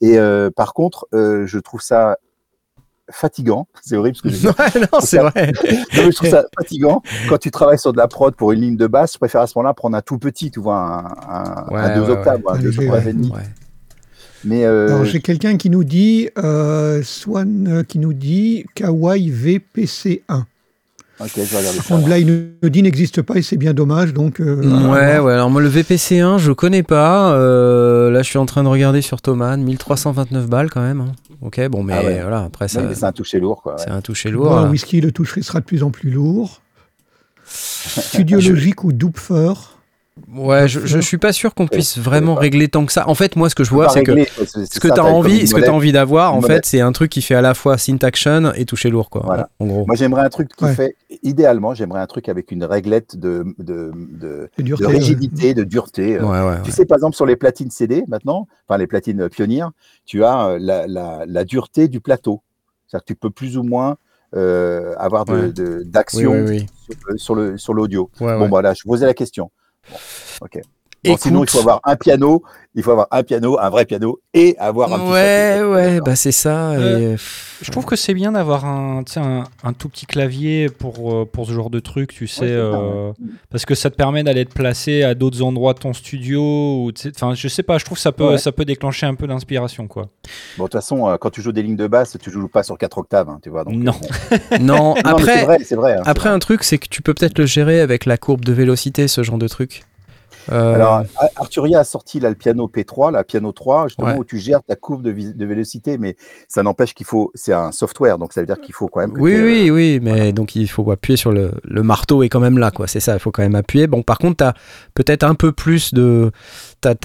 [0.00, 2.18] Et euh, par contre euh, je trouve ça
[3.12, 4.46] fatigant c'est horrible ce que je dis.
[4.46, 5.52] Ouais, non, c'est vrai.
[5.96, 8.60] Non, mais je trouve ça fatigant quand tu travailles sur de la prod pour une
[8.60, 11.04] ligne de basse je préfère à ce moment-là prendre un tout petit tu vois un,
[11.06, 12.52] un, Ouais, un deux ouais, octaves ouais.
[12.54, 13.32] un deux octaves et demi
[14.44, 20.44] mais euh, j'ai quelqu'un qui nous dit, euh, Swan euh, qui nous dit Kawaii VPC1.
[21.20, 21.94] Ok je vais regarder Par ça.
[21.96, 22.26] contre là il
[22.62, 24.40] nous dit n'existe pas et c'est bien dommage donc.
[24.40, 24.56] euh,
[24.90, 25.32] Ouais, ouais.
[25.34, 27.32] Alors moi, le VPC1, je connais pas.
[27.34, 31.00] Euh, là, je suis en train de regarder sur Thomann, 1329 balles quand même.
[31.00, 31.12] hein.
[31.42, 32.20] Ok, bon, mais Ah ouais.
[32.22, 32.44] voilà.
[32.44, 33.74] Après, ça, c'est un toucher lourd quoi.
[33.76, 33.82] ouais.
[33.84, 34.56] c'est un toucher lourd.
[34.56, 34.68] un là.
[34.70, 36.60] whisky, le toucher sera de plus en plus lourd.
[37.46, 39.52] Studiologique ou Doopfer.
[40.34, 43.08] Ouais, je, je suis pas sûr qu'on puisse vraiment régler tant que ça.
[43.08, 45.52] En fait, moi, ce que je vois, c'est que ce que tu as envie, ce
[45.54, 45.70] que molette.
[45.70, 48.64] envie d'avoir, en fait, c'est un truc qui fait à la fois synth action et
[48.64, 49.22] toucher lourd, quoi.
[49.24, 49.48] Voilà.
[49.58, 49.84] En gros.
[49.86, 50.74] Moi, j'aimerais un truc qui Ouais.
[50.74, 54.86] fait, idéalement, j'aimerais un truc avec une réglette de, de, de, ouais.
[54.86, 56.16] rigidité, de dureté.
[56.18, 56.22] euh.
[56.24, 56.56] Ouais, ouais.
[56.62, 56.76] Tu ouais.
[56.76, 59.70] sais, par exemple, sur les platines CD, maintenant, enfin les platines pionnières,
[60.06, 62.40] tu as euh, la, la, la dureté du plateau.
[62.86, 63.96] C'est-à-dire que tu peux plus ou moins
[64.36, 65.52] euh, avoir de- Ouais.
[65.52, 66.66] de- Oui, d'action oui, oui.
[67.16, 68.10] sur, le- sur sur l'audio.
[68.20, 68.48] Ouais, Bon, ouais.
[68.48, 69.50] voilà, je posais la question.
[69.88, 69.98] Bon,
[70.42, 70.60] ok.
[71.04, 72.42] Bon, sinon, il faut avoir un piano,
[72.74, 76.14] il faut avoir un piano, un vrai piano, et avoir un petit Ouais, ouais, bah
[76.14, 76.72] c'est ça.
[76.72, 77.16] Euh, et-
[77.62, 81.46] Je trouve que c'est bien d'avoir un, un, un tout petit clavier pour, euh, pour
[81.46, 83.12] ce genre de truc, tu sais, euh,
[83.50, 86.40] parce que ça te permet d'aller te placer à d'autres endroits de ton studio.
[86.42, 88.38] Ou, enfin, je sais pas, je trouve que ça peut, Ouais.
[88.38, 90.08] ça peut déclencher un peu d'inspiration, quoi.
[90.58, 92.76] Bon, de toute façon, quand tu joues des lignes de basse, tu joues pas sur
[92.76, 93.64] quatre octaves, hein, tu vois.
[93.64, 93.92] Donc, Non.
[93.92, 94.08] bon.
[94.60, 95.96] Non, c'est après, vrai, c'est vrai.
[95.96, 96.36] hein, après vrai.
[96.36, 99.22] un truc, c'est que tu peux peut-être le gérer avec la courbe de vélocité, ce
[99.22, 99.82] genre de truc.
[100.50, 104.16] Euh, Alors, Ar- Arturia a sorti là, le piano P3, la piano 3, justement, Ouais.
[104.18, 106.16] où tu gères ta courbe de, de vélocité, mais
[106.48, 109.12] ça n'empêche qu'il faut, c'est un software, donc ça veut dire qu'il faut quand même.
[109.12, 112.28] que oui, t'aies, oui, oui, mais donc il faut appuyer sur le, le marteau est
[112.28, 112.86] quand même là, quoi.
[112.86, 113.86] C'est ça, il faut quand même appuyer.
[113.86, 114.54] Bon, par contre, tu as
[114.94, 116.30] peut-être un peu plus de,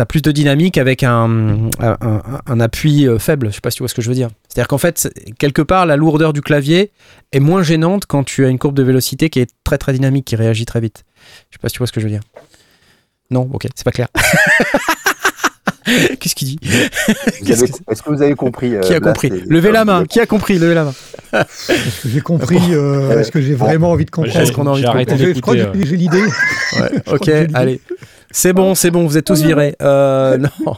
[0.07, 3.49] plus de dynamique avec un, un, un- un appui euh, faible.
[3.49, 4.29] Je sais pas si tu vois ce que je veux dire.
[4.47, 6.91] C'est-à-dire qu'en fait, quelque part, la lourdeur du clavier
[7.33, 10.25] est moins gênante quand tu as une courbe de vélocité qui est très très dynamique,
[10.25, 11.03] qui réagit très vite.
[11.49, 12.21] Je sais pas si tu vois ce que je veux dire.
[13.31, 14.07] Non, ok, c'est pas clair.
[16.19, 16.59] Qu'est-ce qu'il dit
[17.47, 20.05] Est-ce que vous avez compris euh, Qui a compris Levez la main.
[20.05, 20.93] Qui a compris Levez la main.
[21.33, 24.71] Est-ce que j'ai compris euh, Est-ce que j'ai vraiment envie de comprendre Est-ce qu'on a
[24.71, 26.23] envie de arrêté Je- crois que j'ai l'idée.
[26.23, 27.81] Ouais, ok, allez.
[28.31, 29.75] C'est bon, c'est bon, vous êtes tous virés.
[29.81, 30.75] Euh, non.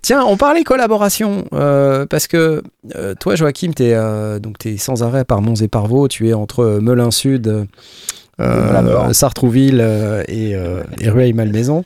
[0.00, 2.62] Tiens, on parlait collaboration, euh, parce que
[2.96, 6.28] euh, toi, Joachim, tu es, donc t'es sans arrêt par Mons et par Vaux, tu
[6.28, 7.66] es entre Melun Sud,
[8.40, 9.12] euh.
[9.12, 11.84] Sartrouville euh, et, euh, et Rueil-Malmaison.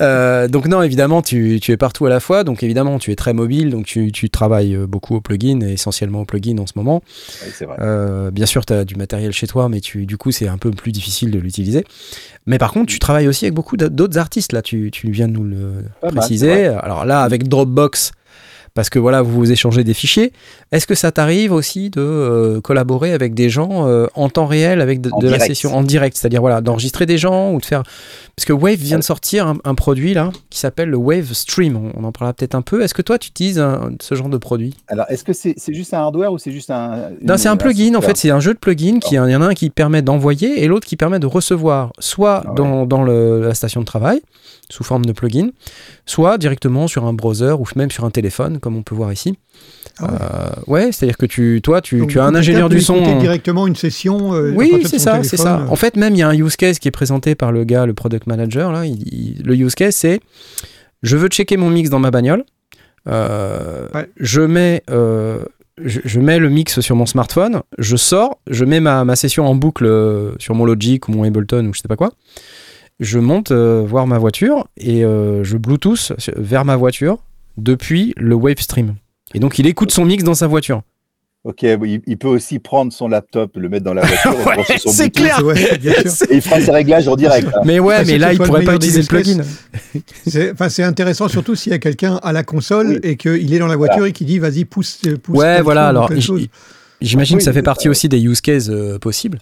[0.00, 3.16] Euh, donc non, évidemment, tu, tu es partout à la fois, donc évidemment, tu es
[3.16, 6.72] très mobile, donc tu, tu travailles beaucoup au plugin, et essentiellement au plugin en ce
[6.76, 7.02] moment.
[7.44, 7.76] Oui, c'est vrai.
[7.80, 10.58] Euh, bien sûr, tu as du matériel chez toi, mais tu, du coup, c'est un
[10.58, 11.84] peu plus difficile de l'utiliser.
[12.46, 14.52] Mais par contre, tu travailles aussi avec beaucoup d'a- d'autres artistes.
[14.52, 16.66] Là, tu, tu viens de nous le Pas préciser.
[16.66, 18.12] Alors là, avec Dropbox,
[18.76, 20.32] parce que voilà, vous vous échangez des fichiers.
[20.70, 24.80] Est-ce que ça t'arrive aussi de euh, collaborer avec des gens euh, en temps réel,
[24.80, 25.46] avec de, la direct.
[25.46, 27.82] session en direct, c'est-à-dire voilà, d'enregistrer des gens ou de faire.
[28.36, 31.76] Parce que Wave vient de sortir un, un produit là qui s'appelle le Wave Stream.
[31.76, 32.82] On, on en parlera peut-être un peu.
[32.82, 34.74] Est-ce que toi, tu utilises un- ce genre de produit?
[34.86, 37.10] Alors, est-ce que c'est juste un hardware ou c'est juste un.
[37.22, 39.42] non, c'est un plugin, en fait, c'est un jeu de plugin qui il y en
[39.42, 42.54] a un qui permet d'envoyer et l'autre qui permet de recevoir, soit Ah ouais.
[42.56, 44.20] dans, dans le- la station de travail,
[44.70, 45.48] sous forme de plugin,
[46.06, 49.38] soit directement sur un browser ou même sur un téléphone, comme on peut voir ici.
[49.98, 50.18] Ah ouais.
[50.20, 50.50] Euh,
[50.86, 52.96] ouais, c'est-à-dire que tu, toi, tu, Donc, tu as un ingénieur du son.
[52.96, 54.34] écouter directement une session.
[54.34, 55.66] euh, Oui, c'est ça, c'est ça.
[55.70, 57.86] En fait, même il y a un use case qui est présenté par le gars,
[57.86, 58.72] le product manager.
[58.72, 60.20] Là, il- il- le use case, c'est
[61.02, 62.44] je veux checker mon mix dans ma bagnole.
[63.08, 64.08] Euh, Ouais.
[64.18, 65.38] Je mets euh,
[65.82, 69.46] je, je mets le mix sur mon smartphone, je sors, je mets ma, ma session
[69.46, 69.86] en boucle
[70.38, 72.12] sur mon Logic ou mon Ableton ou je sais pas quoi.
[73.00, 77.18] Je monte euh, voir ma voiture et euh, je Bluetooth vers ma voiture
[77.58, 78.94] depuis le Wavestream.
[79.34, 80.82] Et donc il écoute son mix dans sa voiture.
[81.44, 85.10] Ok, il, il peut aussi prendre son laptop, le mettre dans la voiture, Ouais, c'est
[85.10, 85.44] clair.
[85.44, 86.26] Ouais, bien sûr.
[86.30, 87.46] et il fera ses réglages en direct.
[87.54, 87.60] hein.
[87.64, 89.42] Mais ouais, Bah, mais c'est là il pourrait pas utiliser le plugin.
[90.68, 92.98] C'est intéressant, surtout s'il y a quelqu'un à la console Oui.
[93.04, 95.38] et qu'il est dans la voiture et qui dit vas-y, pousse, pousse.
[95.38, 95.86] Ouais, voilà.
[95.88, 96.10] Alors,
[97.00, 99.38] j'imagine Oui, que ça fait partie ça, aussi des use cases euh, possibles.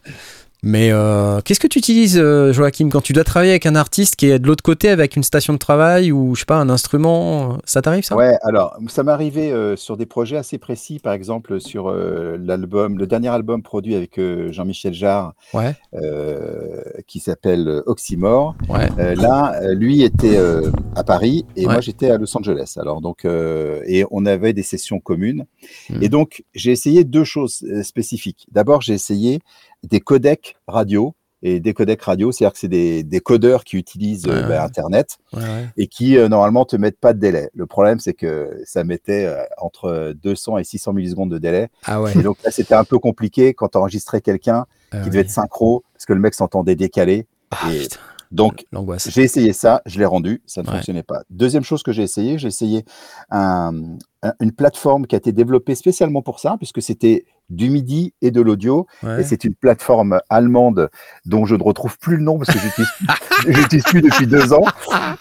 [0.67, 4.17] Mais euh, qu'est-ce que tu utilises, euh, Joachim, quand tu dois travailler avec un artiste
[4.17, 6.71] qui est de l'autre côté avec une station de travail ou je sais pas un
[6.71, 8.17] instrument Ça t'arrive ça?
[8.17, 12.39] Ouais, alors ça m'est arrivé euh, sur des projets assez précis, par exemple sur euh,
[12.41, 18.55] l'album, le dernier album produit avec euh, Jean-Michel Jarre, Ouais, euh, qui s'appelle euh, Oxymore.
[18.71, 18.89] ouais.
[18.99, 21.73] Euh, là, euh, lui était euh, à Paris et Ouais.
[21.75, 22.77] moi j'étais à Los Angeles.
[22.81, 25.45] Alors donc, euh, et on avait des sessions communes.
[25.91, 26.03] Mhm.
[26.03, 28.47] Et donc j'ai essayé deux choses euh, spécifiques.
[28.51, 29.41] D'abord, j'ai essayé
[29.85, 31.15] des codecs radio.
[31.47, 34.65] Et des codecs radio, c'est-à-dire que c'est des, des codeurs qui utilisent euh, Ouais, bah.
[34.65, 35.69] Internet ouais, ouais.
[35.77, 37.51] et qui euh, normalement te mettent pas de délai.
[37.53, 41.69] Le problème, c'est que ça mettait euh, entre 200 et 600 millisecondes de délai.
[41.85, 42.01] Ah.
[42.17, 45.29] Et donc là, c'était un peu compliqué quand tu enregistrais quelqu'un Ah qui devait être
[45.31, 47.27] synchro parce que le mec s'entendait décalé.
[47.51, 47.97] Ah, et- putain,
[48.31, 48.65] Donc,
[49.07, 50.77] j'ai essayé ça, je l'ai rendu, ça ne Ouais.
[50.77, 51.25] fonctionnait pas.
[51.29, 52.87] Deuxième chose que j'ai essayé, j'ai essayé
[53.31, 58.15] un- un- une plateforme qui a été développée spécialement pour ça, puisque c'était du MIDI
[58.23, 59.21] et de l'audio, Ouais.
[59.21, 60.89] et c'est une plateforme allemande
[61.27, 62.59] dont je ne retrouve plus le nom parce que
[63.53, 64.65] j'utilise plus depuis deux ans.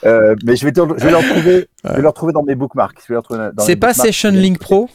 [0.05, 2.55] Euh, mais je vais, te- je vais le retrouver, je vais le retrouver dans mes
[2.55, 2.99] bookmarks.
[3.59, 3.93] C'est pas.
[3.93, 4.89] Session Link Pro?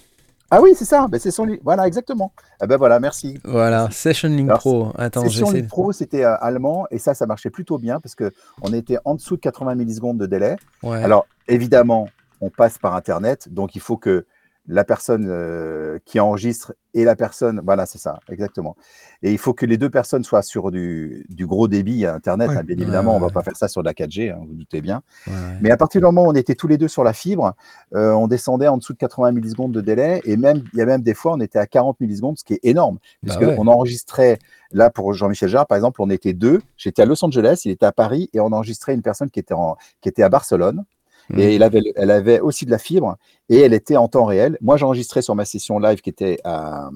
[0.51, 1.07] Ah oui, c'est ça.
[1.11, 2.33] Ben, c'est son, voilà, exactement.
[2.59, 3.39] Ah ben voilà, merci.
[3.45, 4.93] Voilà, Session Link Alors, Pro.
[4.97, 5.51] Attends, Session.
[5.51, 8.97] Link Pro, c'était euh, allemand et ça, ça marchait plutôt bien parce que on était
[9.05, 10.57] en dessous de 80 millisecondes de délai.
[10.83, 11.03] Ouais.
[11.05, 12.09] Alors, évidemment,
[12.41, 14.25] on passe par Internet, donc il faut que
[14.69, 18.77] la personne euh, qui enregistre et la personne, voilà, c'est ça, exactement.
[19.23, 22.51] Et il faut que les deux personnes soient sur du, du gros débit Internet.
[22.51, 22.57] Ouais.
[22.59, 23.33] hein, bien évidemment, Ouais, on va ouais.
[23.33, 25.03] pas faire ça sur de la 4G, hein, vous doutez bien.
[25.61, 27.55] Mais à partir du moment où on était tous les deux sur la fibre,
[27.95, 30.87] euh, on descendait en dessous de 80 millisecondes de délai, et même il y a
[30.87, 33.57] même des fois, on était à 40 millisecondes, ce qui est énorme, Bah puisque ouais.
[33.59, 34.39] on enregistrait.
[34.71, 36.61] Là, pour Jean-Michel Jarre, par exemple, on était deux.
[36.77, 39.55] J'étais à Los Angeles, il était à Paris, et on enregistrait une personne qui était,
[39.55, 40.85] en, qui était à Barcelone.
[41.37, 43.17] Et elle avait, elle avait aussi de la fibre
[43.49, 44.57] et elle était en temps réel.
[44.61, 46.91] Moi, j'enregistrais sur ma session live qui était à,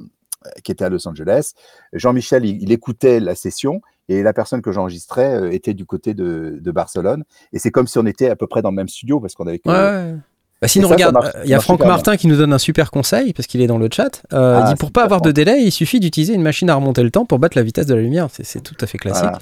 [0.65, 1.53] qui était à Los Angeles.
[1.93, 6.15] Jean-Michel, il, il écoutait la session et la personne que j'enregistrais euh, était du côté
[6.15, 7.25] de, de Barcelone.
[7.53, 9.47] Et c'est comme si on était à peu près dans le même studio parce qu'on
[9.47, 10.17] avait ouais.
[10.63, 12.59] Bah, sinon, Et ça, regarde, marche- il y a Franck Martin qui nous donne un
[12.59, 14.23] super conseil parce qu'il est dans le chat.
[14.33, 16.71] Euh, il Ah, dit pour c'est pas avoir de délai, il suffit d'utiliser une machine
[16.71, 18.29] à remonter le temps pour battre la vitesse de la lumière.
[18.33, 19.25] C'est- C'est tout à fait classique.
[19.25, 19.39] Voilà.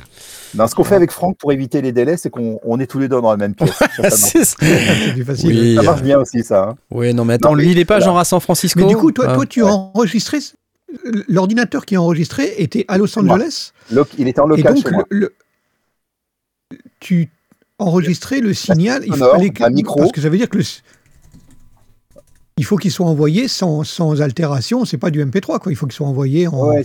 [0.54, 2.98] Non, ce qu'on fait avec Franck pour éviter les délais, c'est qu'on on est tous
[2.98, 3.70] les deux dans la même pièce.
[3.78, 5.50] Ça, ça marche, C'est plus facile.
[5.60, 5.74] Oui.
[5.76, 6.70] ça marche bien aussi, ça.
[6.70, 6.76] hein.
[6.90, 8.06] Oui, non, mais attends, Non, mais lui, il est pas voilà.
[8.06, 8.80] genre à San Francisco.
[8.80, 9.34] Mais du coup, toi, Ah.
[9.34, 9.68] toi tu ouais.
[9.68, 10.38] as enregistré.
[11.28, 13.16] L'ordinateur qui a enregistré était à Los.
[13.18, 13.72] Angeles.
[14.18, 15.04] Il était en Et local donc, chez moi.
[15.10, 15.18] le,
[16.70, 17.28] le- tu
[17.78, 19.02] enregistrais le signal.
[19.06, 20.00] Il fallait que, micro.
[20.00, 20.64] Parce que ça veut dire que le-
[22.60, 24.84] il faut qu'il soit envoyé sans, sans altération.
[24.84, 25.72] C'est pas du MP3, quoi.
[25.72, 26.82] Il faut qu'il soit envoyé en, Ouais,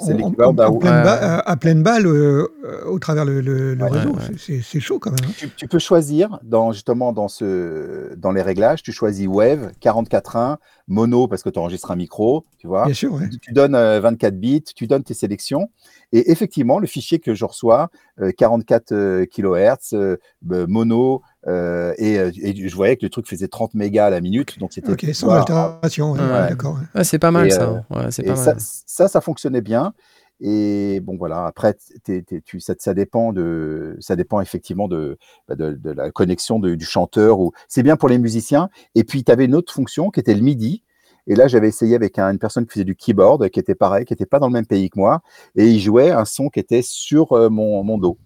[0.00, 0.68] c'est l'équivalent d'un
[1.04, 4.10] ba- à, à pleine balle euh, euh, au travers le, le- le Ouais, réseau.
[4.14, 4.34] ouais.
[4.36, 5.20] C'est- chaud quand même.
[5.28, 5.32] hein.
[5.38, 10.56] tu, tu peux choisir dans justement dans ce dans les réglages, tu choisis Wave 44.1
[10.88, 12.84] mono parce que tu enregistres un micro, tu vois.
[12.86, 13.28] Bien sûr, ouais.
[13.40, 15.68] Tu donnes euh, 24 bits, tu donnes tes sélections
[16.12, 20.16] et effectivement le fichier que je reçois euh, 44 euh, kHz euh,
[20.50, 24.10] euh, mono euh, et, euh, et je voyais que le truc faisait 30 mégas à
[24.10, 25.40] la minute donc c'était Ok, sans voilà.
[25.42, 26.12] altération.
[26.12, 26.48] ouais, Ouais.
[26.48, 26.78] D'accord.
[26.94, 27.04] ouais.
[27.04, 27.62] C'est pas mal Et, ça.
[27.90, 28.60] euh, Ouais, c'est pas ça, mal.
[28.60, 29.92] ça, ça fonctionnait bien.
[30.40, 35.16] Et bon, voilà, après, t'es- t'es- tu, ça, ça, dépend de, ça dépend effectivement de,
[35.48, 37.38] bah, de, de la connexion de- du chanteur.
[37.38, 37.52] Ou...
[37.68, 38.68] C'est bien pour les musiciens.
[38.96, 40.82] Et puis, tu avais une autre fonction qui était le MIDI.
[41.28, 44.04] Et là, j'avais essayé avec un- une personne qui faisait du keyboard, qui était pareil,
[44.04, 45.22] qui n'était pas dans le même pays que moi.
[45.56, 48.18] Et il jouait un son qui était sur euh, mon, mon dos.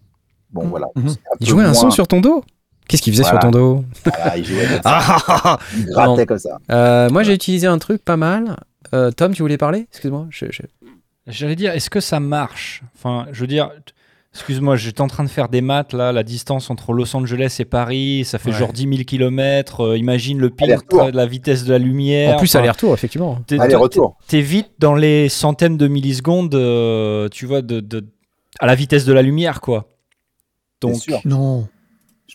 [0.49, 0.69] Bon, Mhm.
[0.71, 0.87] voilà.
[0.97, 1.01] Un
[1.39, 2.43] Il jouait un son sur ton dos?
[2.89, 3.39] Qu'est-ce qu'il faisait Voilà.
[3.39, 4.81] sur ton dos Voilà, il jouait comme ça.
[4.85, 5.59] Ah, ah, ah.
[5.77, 6.57] Il grattait comme ça.
[6.71, 8.57] Euh, Moi, j'ai utilisé un truc pas mal.
[8.93, 9.87] Euh, Tom, tu voulais parler?
[9.91, 10.27] Excuse-moi.
[11.27, 12.81] J'allais dire, est-ce que ça marche?
[12.95, 13.69] Enfin, je veux dire,
[14.33, 17.65] excuse-moi, j'étais en train de faire des maths là, la distance entre Los Angeles et
[17.65, 18.57] Paris, ça fait Ouais.
[18.57, 19.95] genre 10 000 km.
[19.95, 21.11] imagine le Aller-retour.
[21.11, 22.35] de la vitesse de la lumière.
[22.35, 23.39] En plus, Enfin, aller-retour, effectivement.
[23.59, 23.75] Allez,
[24.27, 28.07] t'es- vite dans les centaines de millisecondes, euh, tu vois, de, de-
[28.59, 29.87] à la vitesse de la lumière, quoi.
[30.81, 31.19] Donc, sûr.
[31.25, 31.67] Non,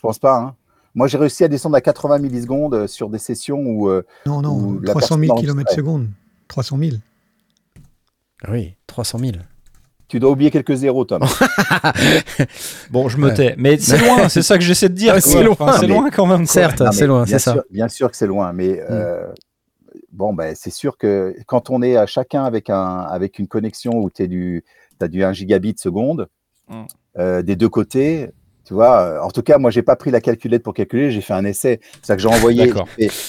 [0.05, 0.37] pense pas.
[0.37, 0.55] hein.
[0.93, 3.89] Moi, j'ai réussi à descendre à 80 millisecondes euh, sur des sessions où.
[3.89, 4.79] euh, non, non.
[4.81, 6.07] La 300 000 personne km secondes.
[6.47, 6.91] 300 000.
[8.43, 9.31] Ah Oui, 300 000.
[10.07, 11.23] tu dois oublier quelques zéros, Tom.
[12.91, 13.33] bon, je me Ouais.
[13.33, 13.55] tais.
[13.57, 15.13] Mais c'est loin, c'est ça que j'essaie de dire.
[15.17, 15.55] Ah, c'est loin.
[15.79, 16.45] C'est loin quand même.
[16.45, 17.53] Certes, c'est loin, bien c'est ça.
[17.53, 19.27] sûr- Bien sûr que c'est loin, mais euh,
[20.11, 23.91] bon, ben, c'est sûr que quand on est à chacun avec, un, avec une connexion
[23.97, 24.23] où tu
[25.01, 26.27] as du 1 gigabit seconde,
[26.67, 26.85] Mm.
[27.19, 28.31] euh, des deux côtés,
[28.65, 31.21] tu vois, euh, en tout cas, moi, j'ai pas pris la calculette pour calculer, j'ai
[31.21, 31.79] fait un essai.
[32.01, 32.73] C'est ça que j'ai envoyé.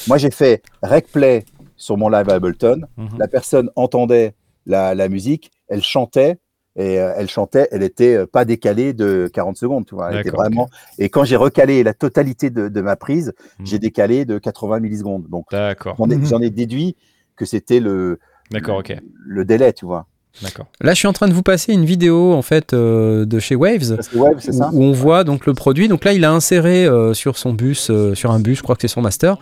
[0.08, 1.44] Moi, j'ai fait rec play
[1.76, 2.82] sur mon live à Ableton.
[2.96, 3.08] Mhm.
[3.18, 4.34] La personne entendait
[4.64, 6.38] la, la musique, elle chantait.
[6.78, 10.10] Et euh, elle chantait, elle était euh, pas décalée de 40 secondes, tu vois.
[10.10, 10.68] Elle était D'accord, vraiment.
[10.98, 13.66] Et quand j'ai recalé la totalité de, de ma prise, Mhm.
[13.66, 15.26] j'ai décalé de 80 millisecondes.
[15.30, 15.94] Donc, D'accord.
[15.98, 16.26] j'en ai, Mhm.
[16.26, 16.94] j'en ai déduit
[17.34, 18.18] que c'était le,
[18.50, 18.94] D'accord, ok.
[19.26, 20.06] le délai, tu vois.
[20.42, 20.66] D'accord.
[20.82, 23.54] Là, je suis en train de vous passer une vidéo en fait euh, de chez
[23.54, 25.88] Waves Wave, où, ça où on voit donc le produit.
[25.88, 28.74] Donc là, il a inséré euh, sur son bus, euh, sur un bus, je crois
[28.76, 29.38] que c'est son master,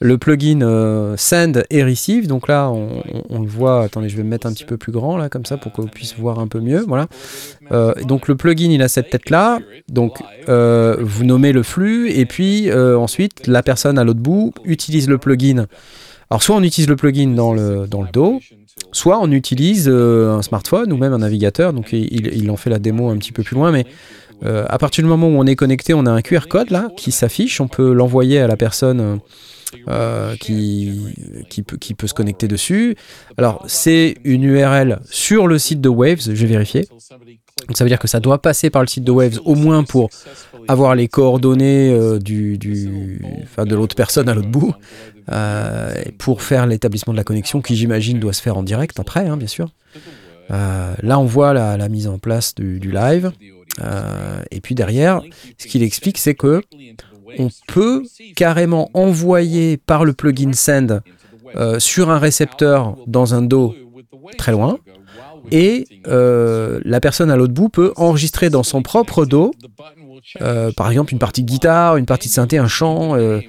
[0.00, 2.28] le plugin euh, Send et Receive.
[2.28, 3.82] Donc là, on, on- on le voit.
[3.82, 5.86] Attendez, je vais me mettre un petit peu plus grand là, comme ça, pour qu'on
[5.88, 6.84] puisse voir un peu mieux.
[6.86, 7.08] Voilà.
[7.72, 9.58] Euh, donc le plugin, il a cette tête là.
[9.88, 10.18] Donc
[10.48, 15.08] euh, vous nommez le flux et puis euh, ensuite la personne à l'autre bout utilise
[15.08, 15.66] le plugin.
[16.30, 18.40] Alors soit on utilise le plugin dans le dans le dos,
[18.92, 21.72] soit on utilise euh, un smartphone ou même un navigateur.
[21.72, 23.86] Donc il, il- en fait la démo un petit peu plus loin, mais
[24.44, 26.88] euh, à partir du moment où on est connecté, on a un QR code là
[26.96, 27.60] qui s'affiche.
[27.60, 29.20] On peut l'envoyer à la personne
[29.88, 31.62] euh, qui,
[31.96, 32.96] peut, se connecter dessus.
[33.36, 36.86] Alors c'est une URL sur le site de Waves, j'ai vérifié.
[37.66, 39.82] Donc ça veut dire que ça doit passer par le site de Waves au moins
[39.82, 40.10] pour
[40.68, 44.74] avoir les coordonnées de l'autre personne à l'autre bout,
[46.18, 49.36] pour faire l'établissement de la connexion qui j'imagine doit se faire en direct après, hein,
[49.36, 49.70] bien sûr.
[50.50, 53.32] Euh, là on voit la, mise en place du, live.
[53.82, 55.20] Euh, et puis derrière,
[55.58, 56.62] ce qu'il explique, c'est que
[57.38, 58.02] on peut
[58.34, 61.02] carrément envoyer par le plugin Send
[61.56, 63.74] euh, sur un récepteur dans un dos
[64.38, 64.78] très loin,
[65.50, 69.52] et euh, la personne à l'autre bout peut enregistrer dans son propre dos,
[70.40, 73.40] euh, par exemple une partie de guitare, une partie de synthé, un chant, euh,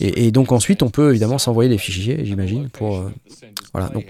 [0.00, 3.10] et, donc ensuite on peut évidemment s'envoyer les fichiers, j'imagine, pour euh,
[3.72, 3.88] voilà.
[3.88, 4.06] Donc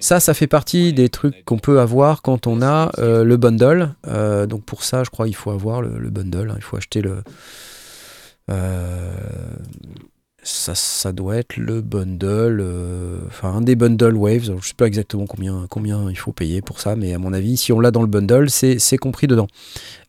[0.00, 3.94] ça, ça fait partie des trucs qu'on peut avoir quand on a le bundle.
[4.48, 6.50] Donc pour ça, je crois il faut avoir le, le bundle.
[6.50, 6.56] hein.
[6.56, 7.22] Il faut acheter le.
[10.42, 14.56] Ça, ça doit être le bundle, euh, enfin un des bundles Waves.
[14.60, 17.72] Je sais pas exactement combien, il faut payer pour ça, mais à mon avis, si
[17.72, 19.48] on l'a dans le bundle, c'est c'est compris dedans.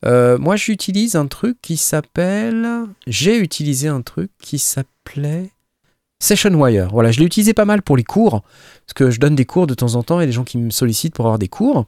[0.05, 2.67] Euh, moi, j'utilise un truc qui s'appelle.
[3.07, 5.51] J'ai utilisé un truc qui s'appelait
[6.21, 6.89] Session Wire.
[6.91, 8.41] Voilà, je l'ai utilisé pas mal pour les cours,
[8.85, 10.69] parce que je donne des cours de temps en temps, et des gens qui me
[10.69, 11.85] sollicitent pour avoir des cours.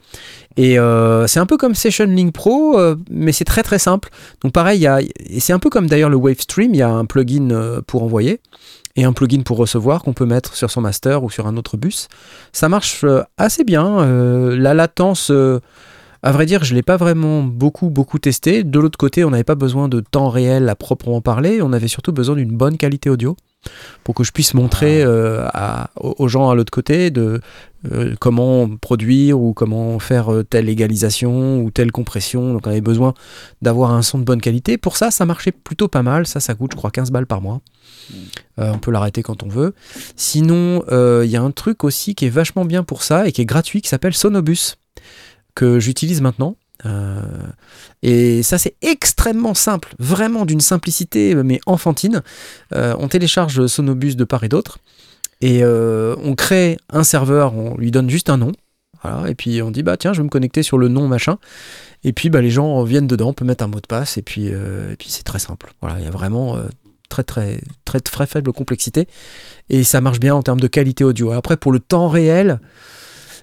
[0.55, 4.09] Et euh, c'est un peu comme Session Link Pro, euh, mais c'est très très simple.
[4.41, 4.99] Donc pareil, il y a,
[5.39, 8.39] c'est un peu comme d'ailleurs le Wavestream, il y a un plugin euh, pour envoyer
[8.95, 11.75] et un plugin pour recevoir qu'on peut mettre sur son master ou sur un autre
[11.75, 12.07] bus.
[12.53, 13.05] Ça marche
[13.37, 14.05] assez bien.
[14.53, 15.31] la latence,
[16.23, 18.65] à vrai dire, je ne l'ai pas vraiment beaucoup beaucoup testé.
[18.65, 21.87] De l'autre côté, on n'avait pas besoin de temps réel à proprement parler, on avait
[21.87, 23.37] surtout besoin d'une bonne qualité audio
[24.03, 27.39] pour que je puisse montrer euh, à- aux gens à l'autre côté de
[27.91, 32.53] euh, comment produire ou comment faire euh, telle égalisation ou telle compression.
[32.53, 33.13] Donc on avait besoin
[33.61, 34.77] d'avoir un son de bonne qualité.
[34.77, 36.27] Pour ça, ça marchait plutôt pas mal.
[36.27, 37.61] Ça, ça coûte, je crois, 15 balles par mois.
[38.59, 39.73] Euh, on peut l'arrêter quand on veut.
[40.15, 43.31] Sinon, euh, il y a un truc aussi qui est vachement bien pour ça et
[43.31, 44.75] qui est gratuit, qui s'appelle Sonobus,
[45.55, 46.55] que j'utilise maintenant.
[46.85, 47.21] Euh,
[48.01, 52.23] et ça, c'est extrêmement simple, vraiment d'une simplicité, mais enfantine.
[52.73, 54.79] Euh, on télécharge Sonobus de part et d'autre,
[55.41, 58.51] et euh, on crée un serveur, on lui donne juste un nom,
[59.27, 61.37] et puis on dit, bah tiens, je vais me connecter sur le nom machin,
[62.03, 64.23] et puis bah, les gens viennent dedans, on peut mettre un mot de passe, et
[64.23, 65.73] puis, euh, c'est très simple.
[65.81, 66.63] Voilà, il y a vraiment euh,
[67.09, 69.07] très, très, très, très faible complexité,
[69.69, 71.31] et ça marche bien en termes de qualité audio.
[71.31, 72.59] Après, pour le temps réel,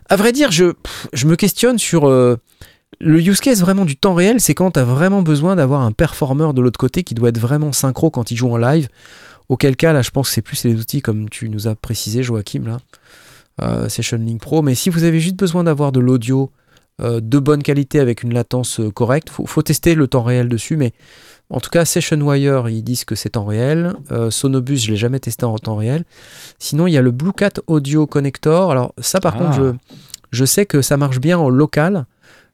[0.09, 0.73] à vrai dire, je,
[1.13, 2.09] je me questionne sur...
[2.09, 2.37] euh,
[3.01, 5.93] le use case vraiment du temps réel, c'est quand tu as vraiment besoin d'avoir un
[5.93, 8.89] performeur de l'autre côté qui doit être vraiment synchro quand il joue en live.
[9.49, 12.23] Auquel cas, là, je pense que c'est plus les outils comme tu nous as précisé,
[12.23, 12.79] Joachim, là,
[13.63, 14.63] euh, Session Link Pro.
[14.63, 16.51] Mais si vous avez juste besoin d'avoir de l'audio
[17.01, 20.49] euh, de bonne qualité avec une latence euh, correcte, faut, faut tester le temps réel
[20.49, 20.77] dessus.
[20.77, 20.93] Mais
[21.49, 23.95] en tout cas, Session Wire, ils disent que c'est temps réel.
[24.31, 26.05] Sonobus, je l'ai jamais testé en temps réel.
[26.59, 28.71] Sinon, il y a le Blue Cat Audio Connector.
[28.71, 29.39] Alors ça, par Ah.
[29.39, 29.73] contre, je,
[30.31, 32.05] je sais que ça marche bien en local.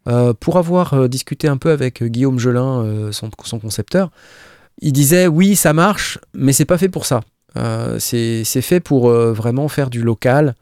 [0.06, 4.10] Euh, pour avoir euh, discuté un peu avec euh, Guillaume Gelin, son, son concepteur,
[4.80, 7.20] il disait oui, ça marche, mais c'est pas fait pour ça.
[7.98, 10.54] C'est fait pour vraiment faire du local.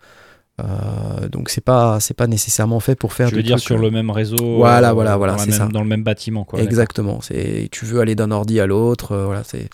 [0.61, 3.81] Euh, donc c'est pas c'est pas nécessairement fait pour faire Je veux dire sur euh,
[3.81, 4.57] le même réseau.
[4.57, 5.67] Voilà, euh, voilà, voilà, c'est ça.
[5.67, 6.45] dans le même bâtiment.
[6.45, 7.21] Quoi, Exactement.
[7.23, 9.69] C'est tu veux aller d'un ordi à l'autre, voilà, c'est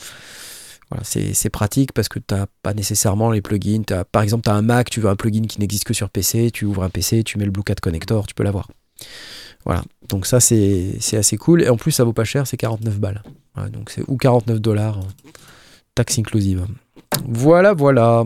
[0.90, 3.82] voilà, c'est pratique parce que tu n'as pas nécessairement les plugins.
[3.84, 6.08] T'as- par exemple, tu as un Mac, tu veux un plugin qui n'existe que sur
[6.08, 8.68] PC, tu ouvres un PC, tu mets le Blue Cat Connector, tu peux l'avoir.
[9.68, 11.62] Voilà, donc ça c'est c'est assez cool.
[11.62, 13.22] Et en plus, ça vaut pas cher, c'est 49 balles.
[13.54, 14.98] Voilà, donc c'est ou 49 dollars,
[15.94, 16.66] taxe inclusive.
[17.26, 18.24] Voilà, voilà.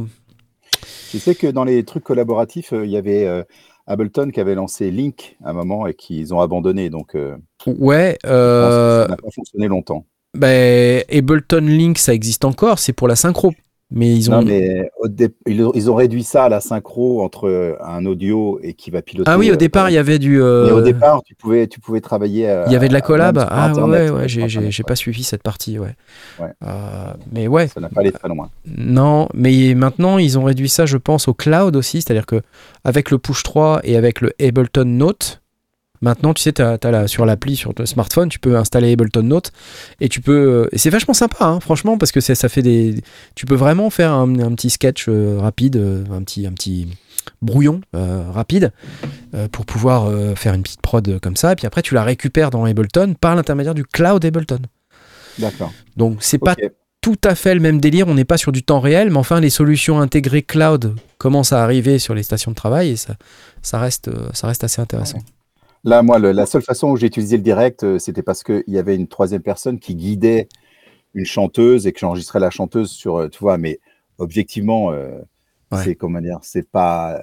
[1.11, 3.43] Tu sais que dans les trucs collaboratifs, euh, il y avait euh,
[3.89, 6.91] Ableton qui avait lancé Link à un moment et qu'ils ont abandonné.
[6.91, 7.37] Donc, euh,
[7.67, 10.07] Ouais, euh, ça n'a pas fonctionné longtemps.
[10.35, 13.53] ben, Ableton Link, ça existe encore, c'est pour la synchro.
[13.95, 14.41] Mais ils ont.
[14.41, 18.73] Non, mais au dé- ils, ont réduit ça à la synchro entre un audio et
[18.73, 19.31] qui va piloter.
[19.31, 20.39] Ah oui, au euh, départ, il y avait du.
[20.39, 22.49] Mais euh, au départ, tu pouvais, tu pouvais travailler.
[22.49, 23.37] euh, Il y avait de la collab.
[23.39, 25.95] Ah ouais, Internet, ouais, ouais, j'ai- pas suivi cette partie, ouais.
[26.41, 26.49] Ouais.
[26.65, 28.49] Euh, mais ouais, Ça n'a pas allé très loin.
[28.67, 32.41] non, mais maintenant ils ont réduit ça, je pense, au cloud aussi, c'est-à-dire que
[32.85, 35.42] avec le Push 3 et avec le Ableton Note,
[36.03, 39.53] maintenant tu sais, la- sur l'appli sur ton smartphone, tu peux installer Ableton Note
[40.01, 42.97] et tu peux, euh, et c'est vachement sympa, hein, franchement, parce que ça fait des,
[43.35, 46.89] tu peux vraiment faire un, un petit sketch euh, rapide, euh, un petit, un petit
[47.41, 48.73] brouillon euh, rapide
[49.35, 52.51] euh, pour pouvoir faire une petite prod comme ça, et puis après tu la récupères
[52.51, 54.61] dans Ableton par l'intermédiaire du cloud Ableton.
[55.39, 55.73] D'accord.
[55.97, 56.57] Donc c'est pas
[57.01, 59.41] tout à fait le même délire, on n'est pas sur du temps réel, mais enfin
[59.41, 63.15] les solutions intégrées cloud commencent à arriver sur les stations de travail et ça,
[63.61, 65.19] ça, reste, ça reste assez intéressant.
[65.85, 68.63] Là, moi, le- la seule façon où j'ai utilisé le direct, euh, c'était parce qu'il
[68.69, 70.49] y avait une troisième personne qui guidait
[71.15, 73.81] une chanteuse et que j'enregistrais la chanteuse sur, euh, tu vois, mais
[74.19, 75.19] objectivement, euh,
[75.73, 75.83] Ouais.
[75.85, 77.21] c'est comment dire, c'est pas,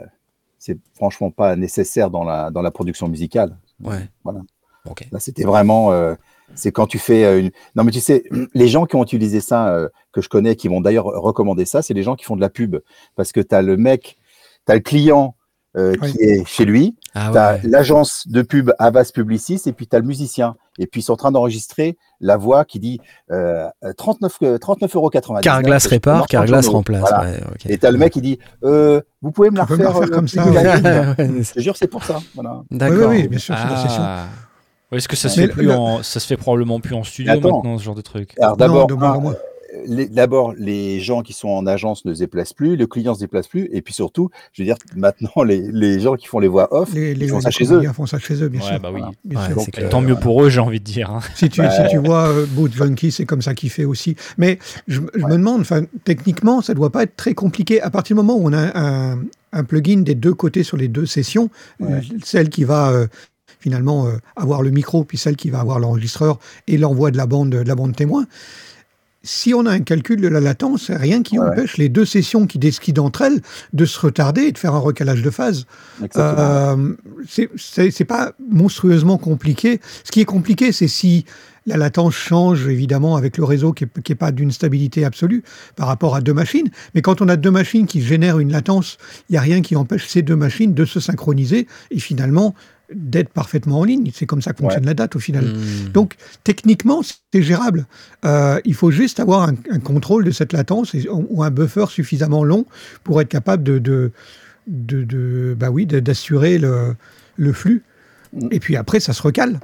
[0.58, 3.56] c'est franchement pas nécessaire dans la, dans la production musicale.
[3.84, 4.10] Ouais.
[4.24, 4.42] Voilà.
[4.90, 5.08] Ok.
[5.12, 6.16] Là, c'était vraiment, euh,
[6.56, 7.52] c'est quand tu fais une.
[7.76, 10.68] Non, mais tu sais, les gens qui ont utilisé ça, euh, que je connais, qui
[10.68, 12.78] vont d'ailleurs recommander ça, c'est les gens qui font de la pub.
[13.16, 14.18] Parce que tu as le mec,
[14.66, 15.36] tu as le client
[15.80, 16.12] euh, Oui.
[16.12, 17.62] qui est chez lui, Ah tu as ouais.
[17.64, 20.56] l'agence de pub Avas Publicis, et puis tu as le musicien.
[20.78, 23.00] Et puis ils sont en train d'enregistrer la voix qui dit
[23.32, 23.68] euh,
[23.98, 25.10] 39, euh, 39 euros.
[25.42, 27.02] Carglass répare, Carglass remplace.
[27.02, 27.24] Voilà.
[27.32, 27.66] ouais, ok.
[27.70, 30.10] Et tu as le mec qui dit euh, Vous pouvez me la me refaire, refaire
[30.12, 30.44] euh, comme ça,
[31.18, 32.20] Je te jure, c'est pour ça.
[32.36, 32.62] Voilà.
[32.72, 33.10] D'accord.
[33.10, 34.02] oui, oui, bien sûr, c'est la session.
[34.04, 34.26] Ah.
[34.92, 37.04] Ouais, Est-ce que ça se, fait plus le- en, ça se fait probablement plus en
[37.04, 37.58] studio Attends.
[37.58, 38.34] maintenant, ce genre de truc?
[38.42, 38.88] Alors d'abord,
[39.88, 43.48] d'abord, les gens qui sont en agence ne se déplacent plus, le client se déplace
[43.48, 46.68] plus, et puis surtout, je veux dire, maintenant, les, les gens qui font les voix
[46.74, 47.82] off, Les, les, ils font ça chez eux.
[47.94, 48.80] font ça chez eux, bien Ouais, sûr.
[48.80, 49.00] bah oui.
[49.00, 49.16] Voilà.
[49.26, 49.56] Bien Ouais, sûr.
[49.56, 49.88] Donc, c'est clair.
[49.88, 51.10] euh, Tant mieux pour eux, j'ai envie de dire.
[51.12, 51.20] hein.
[51.36, 54.16] Si tu, Bah, si tu vois euh, Boot Junkie, c'est comme ça qu'il fait aussi.
[54.38, 55.66] Mais je, je me demande,
[56.04, 57.82] techniquement, ça doit pas être très compliqué.
[57.82, 59.20] À partir du moment où on a un,
[59.54, 61.50] un plugin des deux côtés sur les deux sessions,
[61.80, 61.94] Ouais.
[61.94, 63.08] euh, celle qui va euh,
[63.60, 67.26] finalement euh, avoir le micro, puis celle qui va avoir l'enregistreur et l'envoi de la
[67.28, 68.26] bande, de la bande témoin.
[69.22, 71.48] Si on a un calcul de la latence, rien qui Ouais.
[71.48, 73.42] empêche les deux sessions qui décident entre elles
[73.74, 75.66] de se retarder et de faire un recalage de phase.
[76.16, 76.96] Euh,
[77.58, 79.82] c'est pas monstrueusement compliqué.
[80.04, 81.26] Ce qui est compliqué, c'est si
[81.66, 85.44] la latence change, évidemment, avec le réseau qui n'est pas d'une stabilité absolue
[85.76, 86.70] par rapport à deux machines.
[86.96, 88.98] Mais quand on a deux machines qui génèrent une latence,
[89.30, 92.56] il n'y a rien qui empêche ces deux machines de se synchroniser et finalement
[92.94, 94.12] d'être parfaitement en ligne.
[94.14, 95.46] C'est comme ça que fonctionne la date au final.
[95.46, 95.90] Hmm.
[95.94, 97.02] Donc, techniquement,
[97.34, 97.86] c'est gérable.
[98.26, 101.86] Euh, il faut juste avoir un, un contrôle de cette latence et- ou un buffer
[101.90, 102.66] suffisamment long
[103.04, 104.12] pour être capable de, de,
[104.68, 106.96] de, de- bah oui, de- d'assurer le,
[107.38, 107.84] le flux.
[108.34, 108.48] Mm.
[108.52, 109.60] Et puis après, ça se recale.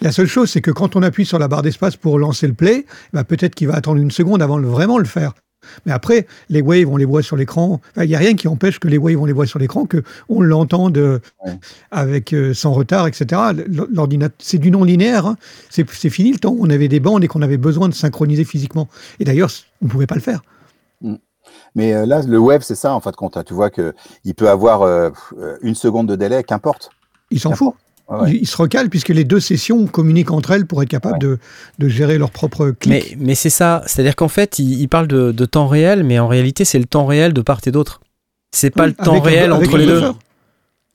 [0.00, 2.54] La seule chose, c'est que quand on appuie sur la barre d'espace pour lancer le
[2.54, 5.32] play, bah peut-être qu'il va attendre une seconde avant de vraiment le faire.
[5.86, 7.80] Mais après, les waves, on les voit sur l'écran.
[7.92, 9.86] Enfin, Il n'y a rien qui empêche que les waves, on les voit sur l'écran,
[9.86, 11.58] que on l'entende euh, Ouais.
[11.90, 13.40] avec euh, sans retard, etc.
[13.90, 15.26] L'ordinateur, c'est du non linéaire.
[15.26, 15.36] hein.
[15.70, 18.44] C'est fini le temps où on avait des bandes et qu'on avait besoin de synchroniser
[18.44, 18.88] physiquement.
[19.20, 19.50] Et d'ailleurs,
[19.80, 20.42] on ne pouvait pas le faire.
[21.74, 23.36] Mais euh, là, le web, c'est ça, en fait, compte.
[23.36, 23.44] hein.
[23.44, 25.10] Tu vois qu'il peut avoir
[25.62, 26.90] une seconde de délai, qu'importe.
[27.30, 27.74] Il s'en fout.
[28.08, 28.30] Ouais, ouais.
[28.30, 31.38] Il, il se recale puisque les deux sessions communiquent entre elles pour être capables de,
[31.78, 32.92] de gérer leur propre clic.
[32.92, 36.18] Mais, mais c'est ça, c'est-à-dire qu'en fait, il, il parle de, de temps réel, mais
[36.18, 38.00] en réalité, c'est le temps réel de part et d'autre.
[38.50, 40.00] C'est pas Oui, le temps avec un- réel avec entre un les deux.
[40.00, 40.06] buffer.
[40.06, 40.16] Il n'y a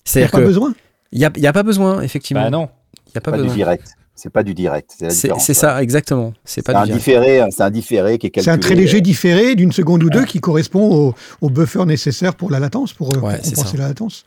[0.05, 0.74] C'est-à-dire pas besoin.
[1.12, 2.43] il y a, y a pas besoin, effectivement.
[2.43, 2.70] Bah non.
[3.08, 3.55] Il y a pas, Pas du besoin.
[3.55, 3.88] direct.
[4.20, 4.91] C'est pas du direct.
[5.10, 6.34] C'est ça, exactement.
[6.43, 7.05] C'est pas un du direct.
[7.05, 8.43] différé, c'est un différé qui est calculé.
[8.51, 10.26] C'est un très léger différé d'une seconde ou deux Ouais.
[10.26, 14.26] qui correspond au, au buffer nécessaire pour la latence, pour, euh, compenser la latence.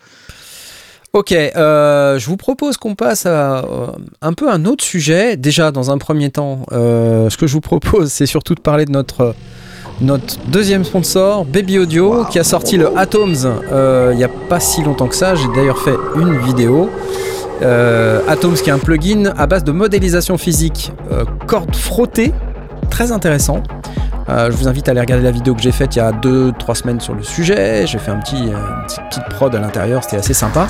[1.12, 3.86] Ok, euh, je vous propose qu'on passe à euh,
[4.22, 5.36] un peu un autre sujet.
[5.36, 8.84] Déjà, dans un premier temps, euh, ce que je vous propose, c'est surtout de parler
[8.84, 9.34] de notre,
[10.00, 13.34] notre deuxième sponsor, Baby Audio, qui a sorti le Atoms
[14.12, 15.34] il n'y a pas si longtemps que ça.
[15.34, 16.88] J'ai d'ailleurs fait une vidéo.
[17.60, 22.32] Atoms, qui est un plugin à base de modélisation physique, euh, corde frottée,
[22.90, 23.62] très intéressant.
[24.28, 26.12] Euh, je vous invite à aller regarder la vidéo que j'ai faite il y a
[26.12, 27.86] 2-3 semaines sur le sujet.
[27.86, 30.68] J'ai fait un petit, euh, une petite- prod à l'intérieur, c'était assez sympa.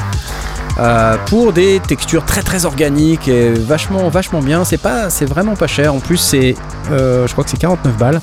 [0.79, 4.65] Euh, pour des textures très très organiques et vachement vachement bien.
[4.65, 5.93] C'est pas, c'est vraiment pas cher.
[5.93, 6.55] En plus, c'est,
[6.89, 8.21] je crois que c'est 49 balles.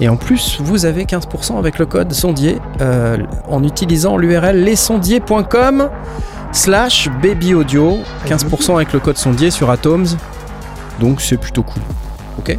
[0.00, 2.58] Et en plus, vous avez 15% avec le code sondier
[3.48, 5.90] en utilisant l'URL lesondiers.com
[6.52, 7.98] slash baby audio.
[8.26, 10.06] 15% avec le code sondier sur Atoms.
[11.00, 11.82] Donc c'est plutôt cool.
[12.38, 12.56] Ok?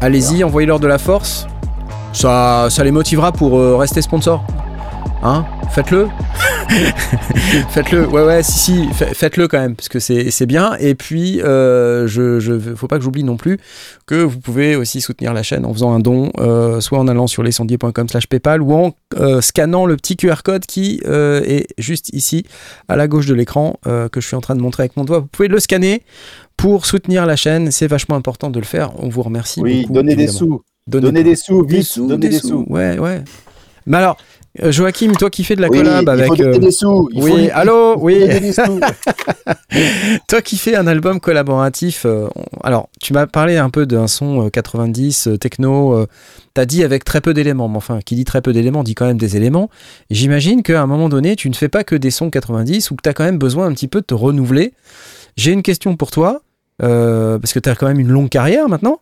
[0.00, 1.46] Allez-y, envoyez-leur de la force.
[2.12, 4.44] Ça, ça les motivera pour euh, rester sponsor.
[5.22, 5.44] Hein?
[5.70, 6.08] Faites-le.
[7.70, 10.74] faites-le, ouais, ouais, si, si, faites-le quand même, parce que c'est bien.
[10.80, 13.58] Et puis, euh, je, je, faut pas que j'oublie non plus
[14.06, 17.26] que vous pouvez aussi soutenir la chaîne en faisant un don, euh, soit en allant
[17.26, 22.10] sur lescendier.com slash PayPal ou en euh, scannant le petit QR code qui est juste
[22.14, 22.44] ici,
[22.88, 25.20] à la gauche de l'écran, que je suis en train de montrer avec mon doigt.
[25.20, 26.02] Vous pouvez le scanner
[26.60, 27.70] pour soutenir la chaîne.
[27.70, 28.92] C'est vachement important de le faire.
[28.98, 29.60] On vous remercie.
[29.60, 30.62] Oui, beaucoup, donnez des sous.
[30.86, 32.64] Donnez, des sous, vite, des sous, donnez des, sous.
[32.68, 33.22] Ouais, ouais.
[33.86, 34.16] Mais alors,
[34.60, 36.30] euh, Joachim, toi qui fais de la collab avec.
[36.32, 37.08] Il faut euh, des sous.
[37.12, 37.50] Il oui, faut...
[37.54, 38.18] allô, oui.
[40.28, 42.28] toi qui fais un album collaboratif, euh,
[42.64, 46.06] alors tu m'as parlé un peu d'un son 90 techno.
[46.54, 49.06] T'as dit avec très peu d'éléments, mais enfin, qui dit très peu d'éléments dit quand
[49.06, 49.70] même des éléments.
[50.10, 53.02] J'imagine qu'à un moment donné, tu ne fais pas que des sons 90 ou que
[53.02, 54.72] tu as quand même besoin un petit peu de te renouveler.
[55.36, 56.42] J'ai une question pour toi,
[56.80, 59.00] parce que tu as quand même une longue carrière maintenant.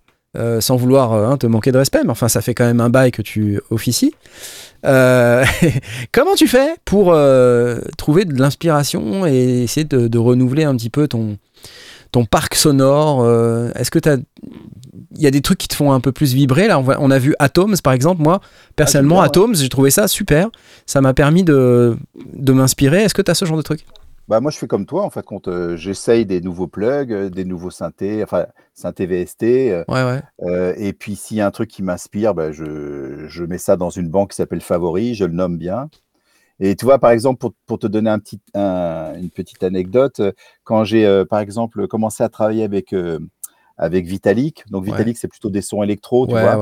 [0.60, 3.10] sans vouloir hein, te manquer de respect, mais enfin ça fait quand même un bail
[3.10, 4.14] que tu officies.
[4.86, 5.44] Euh,
[6.12, 11.08] comment tu fais pour euh, trouver de l'inspiration et essayer de, renouveler un petit peu
[11.08, 11.36] ton,
[12.12, 14.10] ton parc sonore euh, Est-ce que tu
[15.16, 16.78] il y a des trucs qui te font un peu plus vibrer là?
[16.80, 18.22] On, a vu Atoms par exemple.
[18.22, 18.40] Moi
[18.76, 20.48] personnellement ah, Atoms j'ai trouvé ça super.
[20.86, 21.96] Ça m'a permis de,
[22.34, 23.02] de m'inspirer.
[23.02, 23.84] Est-ce que tu as ce genre de truc?
[24.28, 27.70] Bah, moi, je fais comme toi, en fait, quand j'essaye des nouveaux plugs, des nouveaux
[27.70, 29.42] synthés, enfin, synthé VST.
[29.42, 30.74] ouais, ouais.
[30.76, 33.90] et puis, s'il y a un truc qui m'inspire, bah, je, je, mets ça dans
[33.90, 35.88] une banque qui s'appelle Favori, je le nomme bien.
[36.60, 40.20] Et tu vois, par exemple, pour, pour te donner un petit, une petite anecdote,
[40.64, 42.94] quand j'ai, par exemple, commencé à travailler avec
[43.78, 44.64] avec Vitalik.
[44.70, 46.56] Donc Vitalik, c'est plutôt des sons électro, tu vois.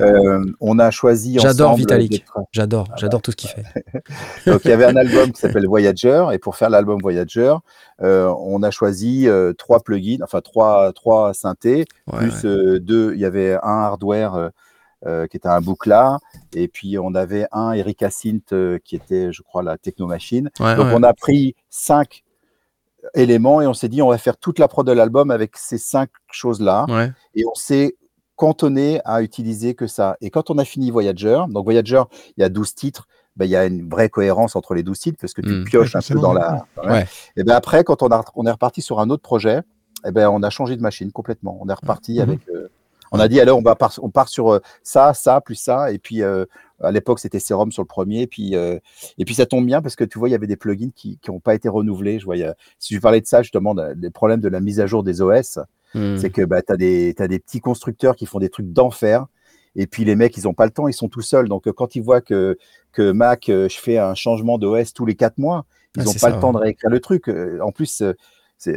[0.00, 2.24] Euh, on a choisi J'adore Vitalik.
[2.52, 3.64] J'adore, ah j'adore tout ce qu'il fait.
[4.46, 7.54] Donc il y avait un album qui s'appelle Voyager, et pour faire l'album Voyager,
[8.02, 13.14] euh, on a choisi euh, trois plugins, enfin trois trois synthés, plus deux.
[13.14, 14.50] Il y avait un hardware.
[15.30, 16.18] qui était un boucla,
[16.52, 18.52] et puis on avait un Erika Synth
[18.82, 20.50] qui était, je crois, la Techno Machine.
[20.58, 22.24] Donc on a pris cinq
[23.14, 25.78] éléments et on s'est dit on va faire toute la prod de l'album avec ces
[25.78, 26.86] cinq choses-là.
[27.34, 27.96] Et on s'est
[28.36, 30.16] cantonné à utiliser que ça.
[30.20, 32.02] Et quand on a fini Voyager, donc Voyager,
[32.36, 34.98] il y a 12 titres, ben, il y a une vraie cohérence entre les 12
[34.98, 35.64] titres parce que tu hmm.
[35.64, 36.64] pioches un peu dans la.
[37.36, 39.62] Et ben après, quand on, a, on est reparti sur un autre projet,
[40.06, 41.58] et ben on a changé de machine complètement.
[41.60, 42.22] On est reparti hmm.
[42.22, 42.48] avec.
[42.48, 42.68] Euh,
[43.12, 45.98] on a dit alors on va on part sur euh, ça, ça plus ça, et
[45.98, 46.44] puis euh,
[46.80, 48.26] à l'époque, c'était Serum sur le premier.
[48.26, 48.78] Puis, euh,
[49.18, 51.18] et puis, ça tombe bien parce que tu vois, il y avait des plugins qui
[51.28, 52.20] n'ont pas été renouvelés.
[52.20, 52.36] Je vois,
[52.78, 55.58] si je parlais de ça, justement, des problèmes de la mise à jour des OS,
[55.94, 56.16] hmm.
[56.18, 59.26] c'est que bah, tu as, des petits constructeurs qui font des trucs d'enfer.
[59.74, 61.48] Et puis, les mecs, ils n'ont pas le temps, ils sont tout seuls.
[61.48, 62.56] Donc, quand ils voient que,
[62.92, 66.30] que Mac, je fais un changement d'OS tous les quatre mois, ils n'ont ah, pas
[66.30, 67.28] le temps de réécrire le truc.
[67.60, 68.04] En plus,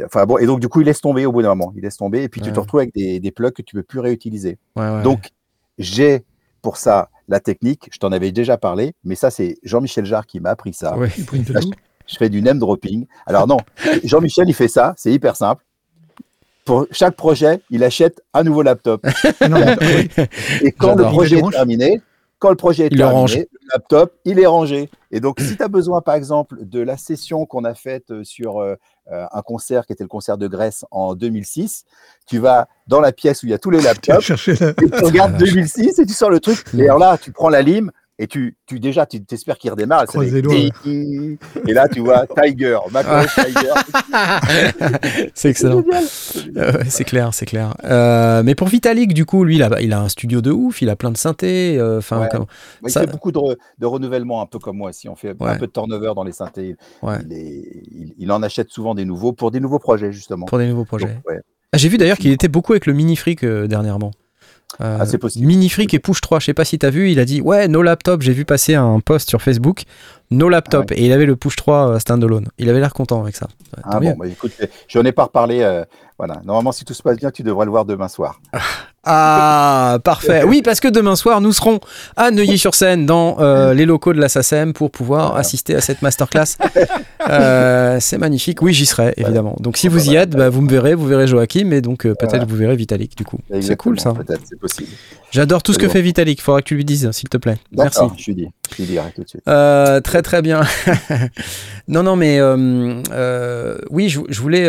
[0.04, 1.72] enfin bon, et donc, du coup, ils laissent tomber au bout d'un moment.
[1.76, 2.22] Ils laissent tomber.
[2.22, 4.58] Et puis, tu te retrouves avec des, des plugs que tu ne peux plus réutiliser.
[4.76, 5.30] donc,
[5.78, 6.24] j'ai
[6.62, 10.40] pour ça la technique, je t'en avais déjà parlé, mais ça, c'est Jean-Michel Jarre qui
[10.40, 10.94] m'a appris ça.
[12.06, 13.06] je, fais du name dropping.
[13.26, 13.56] Alors non,
[14.04, 15.64] Jean-Michel, il fait ça, c'est hyper simple.
[16.64, 19.04] Pour chaque projet, il achète un nouveau laptop.
[20.62, 22.00] Et quand le projet est terminé,
[22.42, 24.90] quand le projet est terminé, le laptop, il est rangé.
[25.12, 28.58] Et donc, si tu as besoin, par exemple, de la session qu'on a faite sur
[28.58, 28.74] euh,
[29.12, 31.84] euh, un concert qui était le concert de Grèce en 2006.
[32.26, 35.36] Tu vas dans la pièce où il y a tous les laptops, et tu regardes
[35.38, 36.64] 2006 et tu sors le truc.
[36.76, 40.04] Et alors là, tu prends la lime et tu, tu déjà, tu t'espères qu'il redémarre.
[40.14, 42.78] Et, là, tu vois Tiger,
[43.34, 43.72] Tiger.
[45.34, 45.82] c'est excellent.
[46.88, 47.74] c'est clair, c'est clair.
[47.84, 50.82] Euh, mais pour Vitalik, du coup, lui, il a, il a un studio de ouf,
[50.82, 51.78] il a plein de synthés.
[51.78, 52.28] Euh, enfin,
[52.84, 54.92] il fait beaucoup de, de, renouvellement, un peu comme moi.
[54.92, 58.94] Si on fait un peu de turnover dans les synthés, il, il, en achète souvent
[58.94, 60.46] des nouveaux pour des nouveaux projets, justement.
[60.46, 61.18] Pour des nouveaux projets.
[61.72, 64.10] Ah, J'ai vu d'ailleurs qu'il était beaucoup avec le mini fric euh, dernièrement.
[64.80, 65.46] Euh, ah, possible.
[65.46, 67.68] Minifreak et Push 3, je sais pas si tu as vu, il a dit Ouais,
[67.68, 68.22] no laptop.
[68.22, 69.82] J'ai vu passer un post sur Facebook,
[70.30, 70.86] no laptop.
[70.90, 72.48] Ah et il avait le Push 3 euh, standalone.
[72.58, 73.48] Il avait l'air content avec ça.
[73.84, 74.52] ah bon, bah, écoute,
[74.88, 75.60] j'en ai pas reparlé.
[75.60, 75.84] Euh,
[76.18, 76.40] voilà.
[76.44, 78.40] Normalement, si tout se passe bien, tu devrais le voir demain soir.
[79.04, 80.44] Ah, parfait.
[80.44, 81.80] Oui, parce que demain soir, nous serons
[82.16, 86.56] à Neuilly-sur-Seine dans euh, les locaux de la SACEM pour pouvoir assister à cette masterclass.
[87.30, 88.62] Euh, c'est magnifique.
[88.62, 89.54] Oui, j'y serai, évidemment.
[89.60, 92.16] Donc, si vous y êtes, bah, vous me verrez, vous verrez Joachim, et donc euh,
[92.16, 93.38] peut-être vous verrez Vitalik, du coup.
[93.60, 94.12] C'est cool, ça.
[94.12, 94.88] Peut-être, c'est possible.
[95.30, 96.40] J'adore tout ce que fait Vitalik.
[96.40, 97.58] Il faudra que tu lui dises, s'il te plaît.
[97.70, 98.00] Merci.
[98.18, 98.48] Je lui dis.
[98.76, 99.44] Je lui tout de suite.
[99.44, 100.62] très, très bien.
[101.88, 102.42] non, non, mais
[103.88, 104.68] oui, je, je voulais.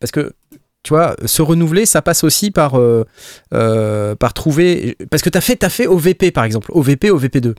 [0.00, 0.32] parce que
[0.86, 3.04] tu vois, se renouveler, ça passe aussi par, euh,
[3.52, 4.96] euh, par trouver.
[5.10, 7.54] Parce que tu as fait, as fait OVP, par exemple, OVP, OVP2.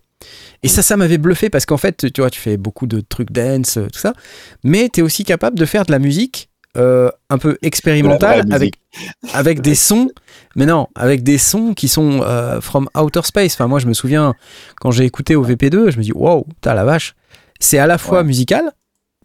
[0.63, 3.33] Et ça, ça m'avait bluffé parce qu'en fait, tu vois, tu fais beaucoup de trucs
[3.33, 4.13] dance, euh, tout ça,
[4.63, 8.75] mais tu es aussi capable de faire de la musique un peu expérimentale avec,
[9.33, 10.09] avec des sons,
[10.55, 12.21] mais non, avec des sons qui sont
[12.61, 13.55] from outer space.
[13.55, 14.35] Enfin, moi, je me souviens,
[14.79, 17.15] quand j'ai écouté OVP2, je me dis, wow, t'as la vache
[17.59, 18.23] c'est à la fois Ouais.
[18.25, 18.71] musical,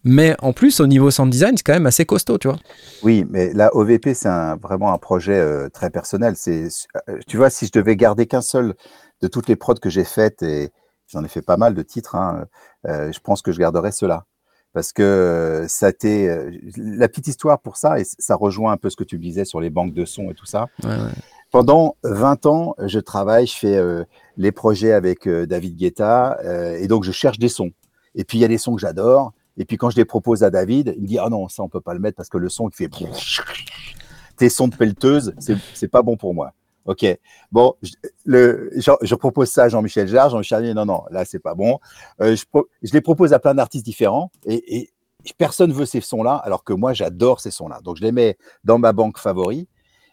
[0.04, 2.58] mais en plus, au niveau sound design, c'est quand même assez costaud, tu vois.
[3.02, 4.28] Oui, mais la OVP, c'est
[4.60, 6.34] vraiment un projet euh, très personnel.
[6.36, 6.68] C'est,
[7.08, 8.74] euh, tu vois, si je devais garder qu'un seul
[9.22, 10.72] de toutes les prods que j'ai faites, et
[11.06, 12.46] j'en ai fait pas mal de titres, hein,
[12.86, 14.26] euh, je pense que je garderais cela.
[14.72, 18.96] Parce que ça euh, la petite histoire pour ça, et ça rejoint un peu ce
[18.96, 20.66] que tu disais sur les banques de sons et tout ça.
[20.82, 21.12] Ouais, ouais.
[21.50, 24.04] Pendant 20 ans, je travaille, je fais euh,
[24.38, 26.38] les projets avec David Guetta,
[26.78, 27.70] et donc je cherche des sons.
[28.14, 30.42] Et puis il y a des sons que j'adore, et puis quand je les propose
[30.42, 32.38] à David, il me dit ah non ça on peut pas le mettre parce que
[32.38, 32.90] le son qui fait
[34.36, 35.34] tes sons de pelleteuse,
[35.74, 36.52] c'est pas bon pour moi.
[36.84, 37.06] Ok,
[37.52, 37.92] bon, je,
[38.24, 40.30] le, je, propose ça à Jean-Michel Jarre.
[40.30, 41.78] Jean-Michel dit non, non, là, c'est pas bon.
[42.20, 44.90] Euh, je, les propose à plein d'artistes différents et, et
[45.38, 47.80] personne veut ces sons-là, alors que moi, j'adore ces sons-là.
[47.82, 49.68] Donc, je les mets dans ma banque favori.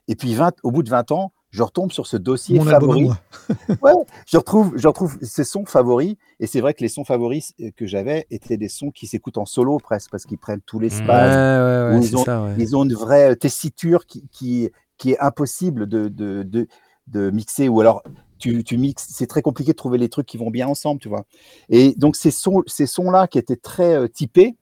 [0.07, 3.09] Et puis, 20, au bout de 20 ans, je retombe sur ce dossier Mon favori.
[3.81, 3.93] Ouais,
[4.27, 6.15] je retrouve, je retrouve ces sons favoris.
[6.39, 9.45] Et c'est vrai que les sons favoris que j'avais étaient des sons qui s'écoutent en
[9.45, 11.33] solo presque, parce qu'ils prennent tout l'espace.
[11.35, 12.15] ouais, ouais, ils.
[12.57, 16.67] Ils ont une vraie tessiture qui, qui, qui est impossible de, de, de,
[17.07, 17.69] de mixer.
[17.69, 18.03] Ou alors,
[18.37, 21.09] tu, tu mixes, c'est très compliqué de trouver les trucs qui vont bien ensemble, tu
[21.09, 21.25] vois.
[21.69, 24.55] Et donc, ces sons- ces sons-là qui étaient très euh, typés,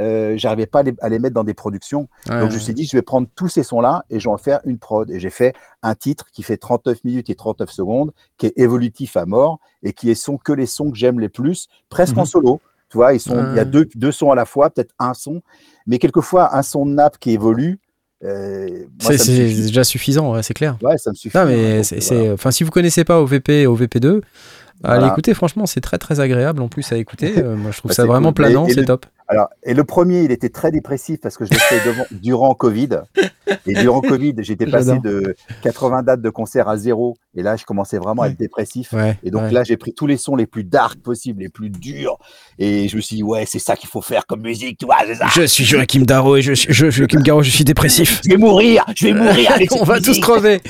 [0.00, 2.08] euh, j'arrivais pas à les, à les mettre dans des productions.
[2.28, 4.32] Ouais, Donc, je me suis dit, je vais prendre tous ces sons-là et je vais
[4.32, 5.10] en faire une prod.
[5.10, 9.16] Et j'ai fait un titre qui fait 39 minutes et 39 secondes, qui est évolutif
[9.16, 12.26] à mort et qui sont que les sons que j'aime les plus, presque en Mhm.
[12.26, 12.60] solo.
[12.88, 15.14] Tu vois, ils sont, il y a deux, deux sons à la fois, peut-être un
[15.14, 15.40] son,
[15.86, 17.80] mais quelquefois un son de nappe qui évolue.
[18.24, 20.76] euh, C'est déjà suffisant, ouais, c'est clair.
[20.82, 21.36] Ouais, ça me suffit.
[21.36, 22.34] Non, mais c'est, voilà.
[22.34, 24.22] enfin, si vous connaissez pas OVP et OVP2, allez
[24.82, 25.08] Voilà.
[25.08, 27.32] écouter, franchement, c'est très très agréable en plus à écouter.
[27.38, 28.34] Euh, moi, je trouve Bah, ça vraiment cool.
[28.34, 29.06] Planant, c'est top.
[29.32, 32.54] Alors, et le premier, il était très dépressif parce que je l'ai fait devant- durant
[32.54, 32.88] Covid.
[33.66, 37.16] Et durant Covid, j'étais passé de 80 dates de concert à zéro.
[37.34, 38.92] Et là, je commençais vraiment à être dépressif.
[38.92, 39.50] Ouais, Et donc ouais.
[39.52, 42.18] là, j'ai pris tous les sons les plus dark possibles, les plus durs.
[42.58, 44.96] Et je me suis dit, ouais, c'est ça qu'il faut faire comme musique, tu vois,
[45.14, 45.26] ça.
[45.34, 48.20] Je suis Joachim Darro et je, suis- je, Joachim Garraud, je suis dépressif.
[48.24, 50.60] Je vais mourir, je vais mourir avec On va tous crever.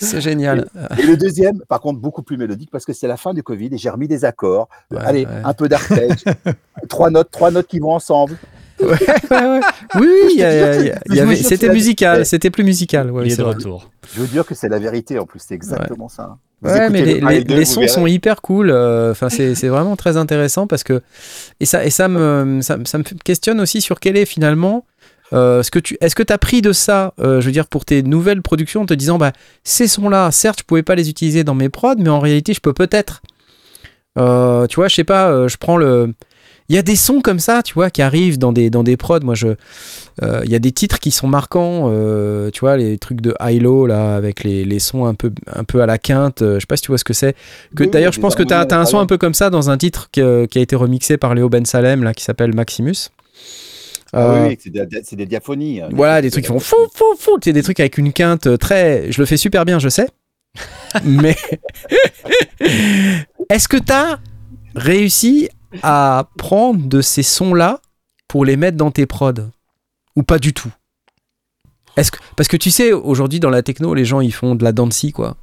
[0.00, 0.68] C'est génial.
[0.98, 3.68] Et le deuxième, par contre, beaucoup plus mélodique parce que c'est la fin du Covid
[3.72, 4.68] et j'ai remis des accords.
[4.90, 6.24] Ouais, Allez, un peu d'arpège,
[6.88, 8.07] trois notes, trois notes qui vont ensemble.
[8.80, 8.96] Ouais, ouais,
[9.30, 9.60] ouais.
[9.96, 13.10] Oui, y a- y a- y avait- c'était musical, c'était plus musical.
[13.10, 13.54] ouais, il est de vrai.
[13.54, 13.90] retour.
[14.14, 16.36] Je veux dire que c'est la vérité en plus, c'est exactement ça.
[16.62, 17.88] Vous Ouais, mais les, deux, sons verrez.
[17.92, 18.70] sont hyper cool.
[18.70, 21.02] euh, Enfin, c'est c'est vraiment très intéressant parce que
[21.60, 24.84] et ça et ça me ça, me- ça me questionne aussi sur quel est finalement
[25.32, 27.66] euh, ce que tu est-ce que tu as pris de ça euh, je veux dire
[27.66, 29.32] pour tes nouvelles productions en te disant bah
[29.62, 32.54] ces sons là certes je pouvais pas les utiliser dans mes prods mais en réalité
[32.54, 33.22] je peux peut-être
[34.18, 36.14] Euh, tu vois je sais pas euh, je prends le
[36.68, 38.96] il y a des sons comme ça, tu vois, qui arrivent dans des, dans des
[38.96, 39.20] prods.
[39.22, 39.48] Moi, je,
[40.22, 43.34] euh, il y a des titres qui sont marquants, euh, tu vois, les trucs de
[43.40, 46.42] high-low, là, avec les, les sons un peu, un peu à la quinte.
[46.42, 47.34] euh, Je sais pas si tu vois ce que c'est.
[47.74, 49.70] Que Oui, d'ailleurs, je pense que tu as, un son un peu comme ça dans
[49.70, 53.08] un titre que- qui a été remixé par Léo Ben Salem, là, qui s'appelle Maximus.
[54.12, 55.80] Ah Euh, oui, oui, c'est des, c'est des diaphonies.
[55.82, 57.38] hein, voilà, des trucs qui font fou, fou, fou.
[57.42, 59.10] C'est des trucs avec une quinte très.
[59.12, 60.08] Je le fais super bien, je sais.
[61.04, 61.36] Mais.
[63.50, 64.18] Est-ce que tu as
[64.74, 65.48] réussi
[65.82, 67.80] à prendre de ces sons-là
[68.26, 69.32] pour les mettre dans tes prods
[70.16, 70.70] Ou pas du tout
[71.96, 72.18] Est-ce que...
[72.36, 75.12] Parce que tu sais, aujourd'hui, dans la techno, les gens, ils font de la dancy,
[75.12, 75.36] quoi.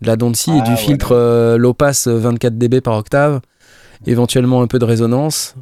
[0.00, 0.76] De la dancy et Ah, du ouais.
[0.76, 3.40] filtre euh, low pass 24 dB par octave.
[4.06, 5.54] Éventuellement un peu de résonance.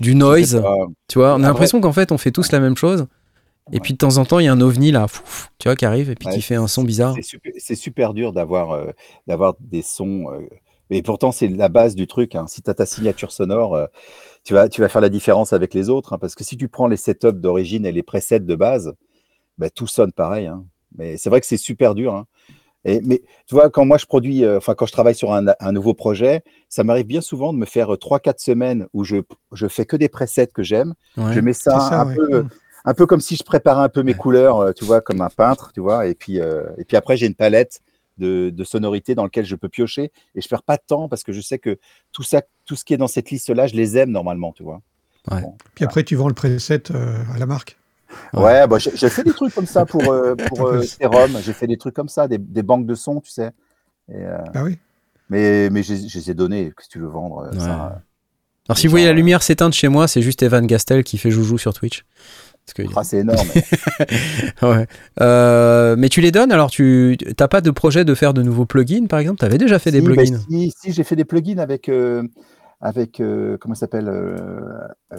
[0.00, 0.62] Du noise.
[1.08, 3.06] Tu vois, on a Après- l'impression qu'en fait, on fait tous la même chose.
[3.72, 5.76] Et puis de temps en temps, il y a un ovni là, fouf, tu vois,
[5.76, 7.14] qui arrive et puis Ouais, qui fait un son bizarre.
[7.58, 8.90] C'est super, dur d'avoir euh,
[9.26, 10.26] d'avoir des sons.
[10.32, 10.40] euh,
[10.90, 12.34] et pourtant, c'est la base du truc.
[12.34, 12.46] hein.
[12.46, 13.86] Si tu as ta signature sonore, euh,
[14.44, 16.12] tu, vas, tu vas faire la différence avec les autres.
[16.12, 18.94] hein, parce que si tu prends les setups d'origine et les presets de base,
[19.58, 20.46] bah, tout sonne pareil.
[20.46, 20.64] hein.
[20.96, 22.24] Mais c'est vrai que c'est super dur.
[22.84, 25.46] Et, mais tu vois, quand moi je produis, euh, enfin quand je travaille sur un,
[25.58, 29.16] un nouveau projet, ça m'arrive bien souvent de me faire 3-4 semaines où je,
[29.52, 30.94] je fais que des presets que j'aime.
[31.16, 31.32] Ouais.
[31.32, 32.14] Je mets ça, ça, un, ouais.
[32.14, 32.48] peu, Mm.
[32.84, 34.18] un peu comme si je préparais un peu mes Ouais.
[34.18, 36.06] couleurs, euh, tu vois, comme un peintre, tu vois.
[36.06, 37.80] Et puis, euh, et puis après, j'ai une palette
[38.18, 41.22] de, de sonorités dans lequel je peux piocher et je perds pas de temps parce
[41.22, 41.78] que je sais que
[42.12, 44.80] tout ça, tout ce qui est dans cette liste-là, je les aime normalement, tu vois.
[45.30, 45.40] Ouais.
[45.40, 45.54] Bon.
[45.74, 47.78] Puis après, tu vends le preset euh, à la marque.
[48.32, 48.42] Ouais.
[48.42, 50.82] Ouais, bah, j'ai fait des trucs comme ça pour, euh, pour euh.
[51.42, 53.50] J'ai fait des trucs comme ça, des, des banques de sons, tu sais.
[54.08, 54.78] Et, euh, Bah oui.
[55.30, 57.48] mais mais je, je les ai donnés, que tu veux vendre.
[57.50, 57.58] Ouais.
[57.58, 58.02] ça,
[58.68, 61.30] Alors si vous voyez la lumière s'éteindre chez moi, c'est juste Evan Gastel qui fait
[61.30, 62.04] joujou sur Twitch.
[62.96, 63.46] Ah, c'est énorme.
[64.62, 64.86] Ouais.
[65.20, 68.66] Euh, mais tu les donnes alors tu t'as pas de projet de faire de nouveaux
[68.66, 69.38] plugins par exemple?
[69.40, 70.38] T'avais déjà fait des Si, bah, plugins?
[70.48, 72.22] Si, si, j'ai fait des plugins avec, euh,
[72.80, 74.10] avec euh, comment s'appelle,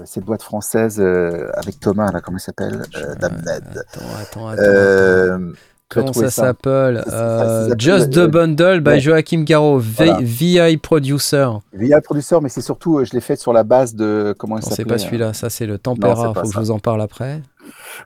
[0.06, 2.82] cette boîte française, avec Thomas, là, comment s'appelle
[3.20, 3.48] Damned.
[3.48, 5.54] Attends, attends, attends.
[5.90, 9.00] Comment ça s'appelle Euh, s'appelle, Just the euh, Bundle by ouais.
[9.00, 10.18] Joachim Garraud, Voilà.
[10.22, 11.48] VI Producer.
[11.74, 14.34] VI Producer, mais c'est surtout, euh, je l'ai fait sur la base de.
[14.38, 16.60] Comment il Non, c'est pas euh, celui-là, ça c'est le Tempera, c'est faut que je
[16.60, 17.42] vous en parle après.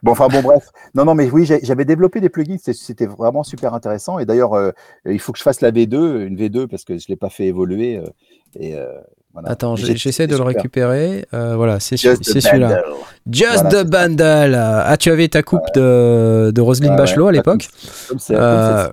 [0.02, 0.68] Bon, enfin bon, bref.
[0.94, 4.18] Non, non, mais oui, j'avais développé des plugins, c'était- c'était vraiment super intéressant.
[4.18, 4.70] Et d'ailleurs, euh,
[5.06, 7.30] il faut que je fasse la V2, une V2, parce que je ne l'ai pas
[7.30, 7.96] fait évoluer.
[7.98, 8.04] euh,
[8.58, 8.86] et euh,
[9.32, 9.50] voilà.
[9.50, 11.24] Attends, j'essaie de le récupérer.
[11.34, 12.68] Euh, voilà, c'est celui-là.
[12.68, 12.82] Bundle.
[13.30, 13.86] Just Voilà, the.
[13.86, 14.54] Bundle.
[14.86, 17.68] Ah, tu avais ta coupe de, de Roselyne Ouais, Bachelot à l'époque
[18.30, 18.88] Euh.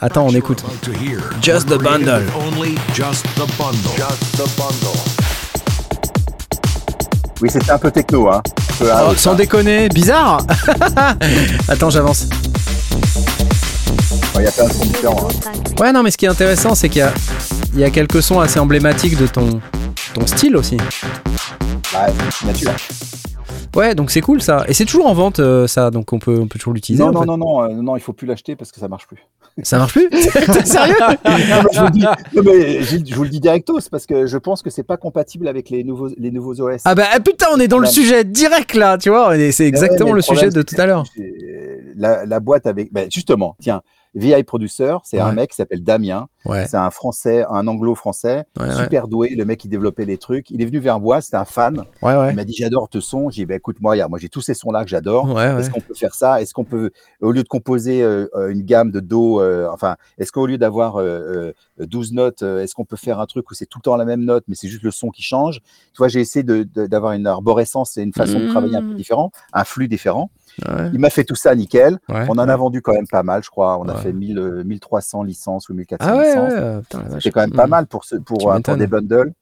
[0.00, 0.62] Attends, on écoute.
[1.40, 2.22] Just the bundle.
[2.36, 3.90] Only just the bundle.
[7.40, 8.42] Oui, c'était un peu techno, hein.
[8.78, 10.40] Peu Oh, sans déconner, bizarre
[11.68, 12.26] Attends, j'avance.
[14.36, 15.28] Il y a plein de sons différents.
[15.28, 15.52] hein.
[15.80, 17.12] Ouais, non, mais ce qui est intéressant, c'est qu'il y a,
[17.74, 19.60] il y a quelques sons assez emblématiques de ton,
[20.14, 20.76] ton style aussi.
[20.76, 22.12] Ouais,
[22.46, 22.70] nature.
[23.74, 24.64] Ouais, donc c'est cool ça.
[24.68, 27.02] Et c'est toujours en vente euh, ça, donc on peut, on peut toujours l'utiliser.
[27.02, 29.18] Non, non, non, non, euh, non, il faut plus l'acheter parce que ça marche plus.
[29.64, 30.08] Ça marche plus?
[30.10, 30.94] T'es sérieux?
[31.00, 34.06] Non, mais je, vous le dis, non, mais Gilles, je vous le dis directos parce
[34.06, 36.82] que je pense que c'est pas compatible avec les nouveaux, les nouveaux OS.
[36.84, 39.34] Ah bah ah, putain, on est dans le sujet direct là, tu vois.
[39.50, 41.04] C'est Ouais, exactement le sujet de tout à l'heure.
[41.96, 42.92] La, la boîte avec.
[42.92, 43.82] ben, justement, tiens,
[44.14, 46.28] VI Producer, c'est un mec qui s'appelle Damien.
[46.46, 49.30] Ouais, C'est un français, un anglo-français, ouais, super doué.
[49.34, 50.50] Le mec, il développait des trucs.
[50.50, 51.84] Il est venu vers moi, c'était un fan.
[52.30, 53.30] Il m'a dit J'adore ce son.
[53.30, 55.26] J'ai dit bah, Écoute, moi, moi, j'ai tous ces sons-là que j'adore.
[55.58, 56.42] Est-ce qu'on peut faire ça?
[56.42, 56.90] Est-ce qu'on peut,
[57.22, 60.58] au lieu de composer euh, euh, une gamme de Do, euh, enfin, est-ce qu'au lieu
[60.58, 63.82] d'avoir euh, euh, 12 notes, est-ce qu'on peut faire un truc où c'est tout le
[63.82, 65.60] temps la même note, mais c'est juste le son qui change?
[65.60, 68.82] Tu vois, j'ai essayé de- de- d'avoir une arborescence et une façon de travailler un
[68.82, 68.96] peu Mmh.
[68.96, 70.30] différent, un flux différent.
[70.68, 71.98] Ouais, Il m'a fait tout ça nickel.
[72.08, 72.26] ouais.
[72.28, 73.78] On en a vendu quand même pas mal, je crois.
[73.78, 76.52] On a fait 1000, euh, 1300 licences ou 1400 Ah licences.
[76.54, 76.80] euh.
[77.20, 77.70] C'est quand même pas Mm.
[77.70, 79.32] mal pour, ce, pour, euh, pour des bundles.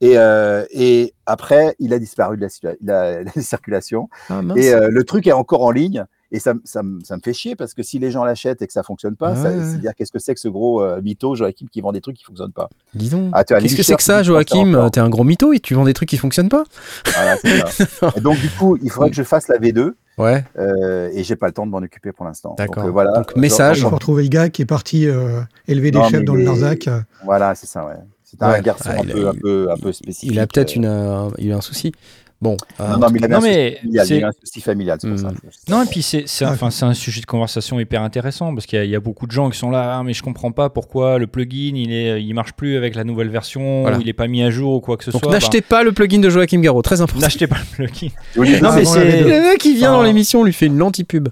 [0.00, 4.08] Et, euh, et après, il a disparu de la, situa- la- la circulation.
[4.30, 4.40] Ah.
[4.56, 6.04] Et euh, le truc est encore en ligne.
[6.30, 8.66] Et ça, ça, me- ça me fait chier parce que si les gens l'achètent et
[8.66, 11.66] que ça fonctionne pas, Ouais, c'est-à-dire qu'est-ce que c'est que ce gros euh, mytho Joachim
[11.72, 13.30] qui vend des trucs qui fonctionnent pas Dis donc.
[13.32, 14.90] Ah, Qu'est-ce que c'est que qui ça, dit que ça Joachim.
[14.92, 16.64] T'es un gros mytho et tu vends des trucs qui fonctionnent pas
[17.14, 18.12] Voilà, ça.
[18.16, 21.36] et donc du coup, il faudrait que je fasse la V2 Ouais, euh, et j'ai
[21.36, 22.54] pas le temps de m'en occuper pour l'instant.
[22.58, 22.76] D'accord.
[22.76, 23.12] Donc, euh, voilà.
[23.12, 23.78] Donc, message.
[23.78, 26.42] Il faut retrouver le gars qui est parti euh, élever des Non, chefs dans le
[26.44, 26.88] Larzac.
[26.88, 27.00] euh.
[27.24, 27.86] Voilà, c'est ça.
[27.86, 27.92] Ouais.
[28.24, 28.58] C'est Ouais.
[28.58, 30.30] un garçon Ah, un, a- peu, un, peu, un peu spécifique.
[30.32, 31.92] il a peut-être euh, une, euh, il a un souci.
[32.40, 35.16] Bon, euh, Non, non, mais Non, mais c'est- a eu un souci familial, c'est pour
[35.18, 35.20] Hmm.
[35.20, 35.32] ça.
[35.68, 36.50] Non, et puis c'est Ah.
[36.52, 39.00] enfin, c'est un sujet de conversation hyper intéressant parce qu'il y, a- il y a
[39.00, 41.92] beaucoup de gens qui sont là, Ah, mais je comprends pas pourquoi le plugin il
[41.92, 43.98] est, il marche plus avec la nouvelle version, Voilà.
[43.98, 45.32] ou il est pas mis à jour ou quoi que ce donc soit.
[45.32, 47.20] n'achetez pas le plugin de Joachim Garraud, très Bah, important.
[47.22, 48.08] n'achetez pas le plugin.
[48.62, 49.24] Non, mais c'est V2.
[49.24, 51.28] Le mec qui vient Enfin, dans l'émission, on lui fait une anti-pub.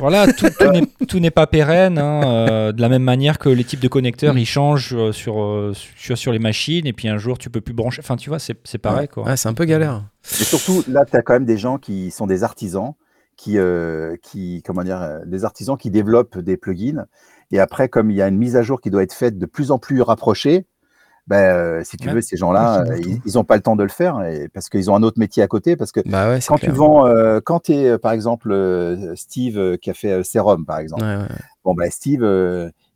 [0.00, 0.46] voilà, tout,
[1.08, 1.98] tout n'est- pas pérenne.
[1.98, 5.40] hein, euh, de la même manière que les types de connecteurs, ils changent euh, sur,
[5.40, 8.00] euh, sur sur les machines et puis un jour tu peux plus brancher.
[8.02, 9.24] Enfin, tu vois, c'est c'est pareil quoi.
[9.24, 10.02] Ouais, c'est un peu galère.
[10.40, 12.92] Et surtout, là, tu as quand même des gens qui sont des artisans,
[13.36, 17.06] qui, euh, qui comment dire, euh, des artisans qui développent des plugins.
[17.50, 19.46] Et après, comme il y a une mise à jour qui doit être faite de
[19.46, 20.66] plus en plus rapprochée,
[21.26, 22.14] ben, euh, si tu Ouais.
[22.14, 24.94] veux, ces gens-là, ils n'ont pas le temps de le faire et, parce qu'ils ont
[24.96, 25.76] un autre métier à côté.
[25.76, 26.72] Parce que Bah ouais, quand clair.
[26.72, 28.52] tu vends, euh, quand tu es, par exemple,
[29.14, 31.26] Steve qui a fait Serum, par exemple, Ouais.
[31.64, 32.24] Bon, ben Steve,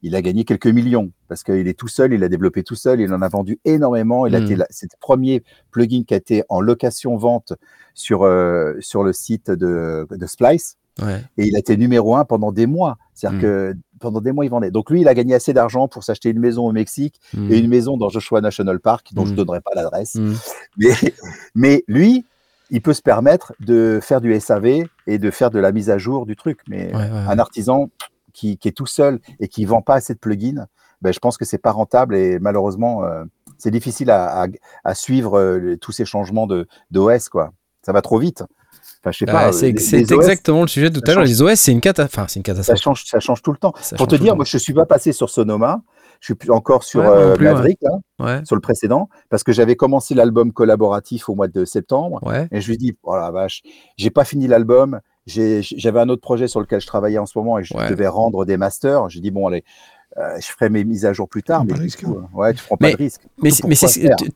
[0.02, 3.00] il a gagné quelques millions parce qu'il est tout seul, il a développé tout seul,
[3.00, 4.26] il en a vendu énormément.
[4.26, 4.44] Il a Mm.
[4.44, 7.52] été c'est le premier plugin qui a été en location-vente
[7.94, 11.22] sur, euh, sur le site de, de Splice ouais.
[11.38, 12.96] et il a été numéro un pendant des mois.
[13.14, 13.42] C'est-à-dire Mm.
[13.42, 14.70] que pendant des mois, il vendait.
[14.72, 17.52] Donc lui, il a gagné assez d'argent pour s'acheter une maison au Mexique Mm.
[17.52, 20.16] et une maison dans Joshua National Park, dont je ne donnerai pas l'adresse.
[20.76, 20.94] Mais,
[21.54, 22.26] mais lui,
[22.70, 25.98] il peut se permettre de faire du SAV et de faire de la mise à
[25.98, 26.60] jour du truc.
[26.68, 27.24] Mais Ouais, ouais, ouais.
[27.28, 27.90] un artisan
[28.32, 30.66] qui, qui est tout seul et qui vend pas assez de plugins,
[31.00, 33.24] ben, je pense que c'est pas rentable et malheureusement, euh,
[33.58, 34.46] c'est difficile à, à-
[34.84, 36.46] à suivre euh, tous ces changements
[36.90, 37.28] d'OS.
[37.28, 37.52] quoi.
[37.82, 38.42] Ça va trop vite.
[39.02, 39.52] Enfin, je sais Bah, pas.
[39.52, 41.24] c'est exactement le sujet de tout ça à l'heure.
[41.24, 42.04] Les OS, c'est une, cata...
[42.04, 42.78] enfin, une ça catastrophe.
[42.80, 43.72] change, ça change tout le temps.
[43.80, 45.82] Ça Pour te dire, moi, je suis pas passé sur Sonoma.
[46.20, 47.52] Je suis plus encore sur Ouais, euh, plus, ouais.
[47.52, 51.64] Maverick, là, Ouais, sur le précédent, parce que j'avais commencé l'album collaboratif au mois de
[51.64, 52.20] septembre.
[52.52, 53.62] Et je lui dis, oh la vache,
[53.96, 55.00] j'ai pas fini l'album.
[55.26, 57.88] J'ai- J'avais un autre projet sur lequel je travaillais en ce moment et je Ouais.
[57.90, 59.08] devais rendre des masters.
[59.08, 59.62] J'ai dit, bon, allez,
[60.18, 61.64] euh, je ferai mes mises à jour plus tard.
[61.64, 63.22] Mais du risque, coup, euh, ouais, tu prends pas de risque.
[63.42, 63.76] Mais, mais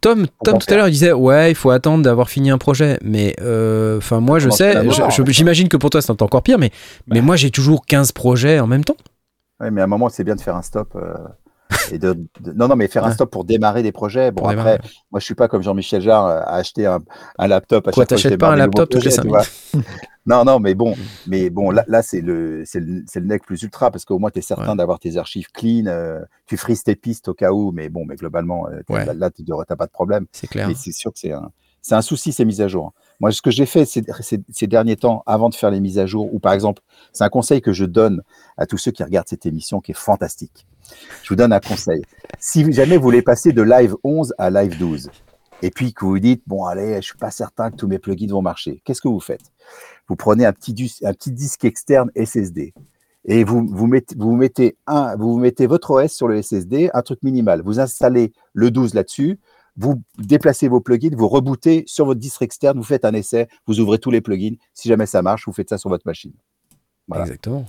[0.01, 2.99] Tom, Tom tout à l'heure il disait ouais il faut attendre d'avoir fini un projet
[3.03, 6.71] mais euh, enfin moi je sais je- j'imagine que pour toi c'est encore pire mais
[7.07, 8.97] mais moi j'ai toujours 15 projets en même temps
[9.61, 10.95] Ouais, mais à un moment, c'est bien de faire un stop.
[11.93, 14.31] et de, de- non, non, mais faire un stop pour démarrer des projets.
[14.31, 14.79] Bon, Pour après, démarrer.
[15.11, 17.01] moi, je suis pas comme Jean-Michel Jarre euh, à acheter un,
[17.39, 19.43] un laptop à Quoi, t'achètes pas un laptop toutes les projets, cinq tu vois.
[20.29, 20.97] Non, non, mais bon,
[21.29, 24.31] mais bon, là, là c'est le, c'est le, le nec plus ultra parce qu'au moins
[24.33, 24.77] tu es certain Ouais.
[24.77, 25.87] d'avoir tes archives clean.
[25.87, 29.05] euh, tu frises tes pistes au cas où, mais bon, mais globalement, euh, Ouais.
[29.05, 30.27] là, là, tu n'auras pas de problème.
[30.33, 32.93] c'est clair Mais c'est sûr que c'est un, c'est un souci ces mises à jour.
[33.21, 36.01] Moi, ce que j'ai fait ces, ces- ces derniers temps, avant de faire les mises
[36.01, 38.23] à jour, ou par exemple, c'est un conseil que je donne
[38.57, 40.67] à tous ceux qui regardent cette émission qui est fantastique.
[41.23, 42.03] Je vous donne un conseil.
[42.39, 45.11] Si jamais vous voulez passer de live 11 à live 12,
[45.63, 47.99] et puis que vous vous dites, bon, allez, je suis pas certain que tous mes
[47.99, 49.53] plugins vont marcher, qu'est-ce que vous faites?
[50.09, 52.75] Vous prenez un petit, un petit disque externe SSD
[53.27, 57.03] et vous, vous, mettez, vous, mettez un, vous mettez votre OS sur le SSD, un
[57.03, 57.61] truc minimal.
[57.63, 59.41] Vous installez le 12 là-dessus,
[59.77, 63.81] vous déplacez vos plugins, vous rebootez sur votre disque externe, vous faites un essai, vous
[63.81, 64.55] ouvrez tous les plugins.
[64.73, 66.33] Si jamais ça marche, vous faites ça sur votre machine.
[67.09, 67.25] Voilà.
[67.25, 67.67] Exactement.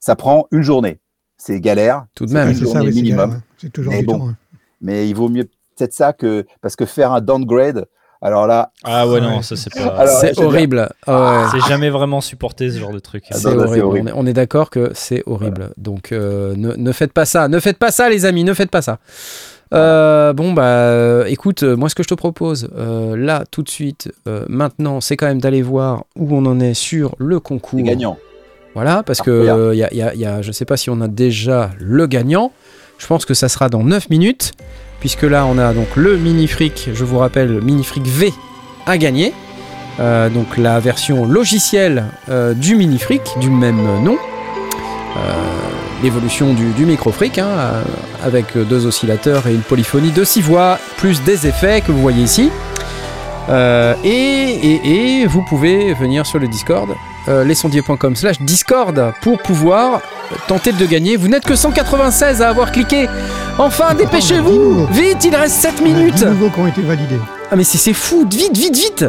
[0.00, 0.98] Ça prend une journée.
[1.46, 2.54] C'est galère, Tout de même.
[2.54, 3.40] c'est ça, oui, minimum.
[3.58, 4.18] C'est toujours Mais du bon.
[4.18, 4.28] temps.
[4.28, 4.36] hein.
[4.80, 5.44] mais il vaut mieux
[5.76, 7.84] peut-être ça que parce que faire un downgrade.
[8.22, 9.88] Alors là, Ah ouais, non, ça c'est pas.
[9.88, 10.88] Alors, c'est horrible.
[11.06, 11.48] Ah ouais.
[11.60, 13.24] C'est jamais vraiment supporté ce genre de truc.
[13.30, 13.68] Ah, C'est horrible.
[13.74, 14.10] c'est horrible.
[14.14, 15.72] On, est, on est d'accord que c'est horrible.
[15.76, 17.48] Donc euh, ne, ne faites pas ça.
[17.48, 18.42] Ne faites pas ça, les amis.
[18.44, 18.98] Ne faites pas ça.
[19.74, 23.68] Euh, bon bah euh, écoute, moi ce que je te propose euh, là tout de
[23.68, 27.78] suite, euh, maintenant, c'est quand même d'aller voir où on en est sur le concours.
[27.80, 28.16] c'est gagnant.
[28.74, 29.60] Voilà, parce que Incroyable.
[29.60, 32.06] euh, y a, y a- y a- je sais pas si on a déjà le
[32.06, 32.52] gagnant.
[32.98, 34.52] Je pense que ça sera dans 9 minutes,
[35.00, 38.32] puisque là on a donc le mini fric, je vous rappelle, le mini fric V
[38.86, 39.32] à gagner.
[40.00, 44.16] Euh, donc la version logicielle euh, du mini fric, du même nom.
[45.16, 45.18] Euh,
[46.02, 47.48] L'évolution du, du micro fric, hein,
[48.22, 52.22] avec deux oscillateurs et une polyphonie de 6 voix, plus des effets que vous voyez
[52.24, 52.50] ici.
[54.04, 56.90] Et, et- et vous pouvez venir sur le Discord,
[57.28, 60.00] euh, lesondiers.com slash Discord, pour pouvoir
[60.46, 61.16] tenter de gagner.
[61.16, 63.08] Vous n'êtes que 196 à avoir cliqué.
[63.58, 66.66] Enfin, dépêchez-vous Vite, il reste 7 Il y en a minutes 10 nouveaux qui ont
[66.66, 67.20] été validés.
[67.50, 69.04] Ah mais c'est c'est fou Vite, vite, vite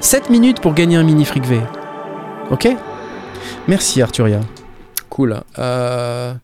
[0.00, 1.60] 7 minutes pour gagner un mini fric V.
[2.50, 2.68] Ok?
[3.68, 4.40] Merci Arturia.
[5.08, 5.40] Cool.
[5.58, 6.34] Euh...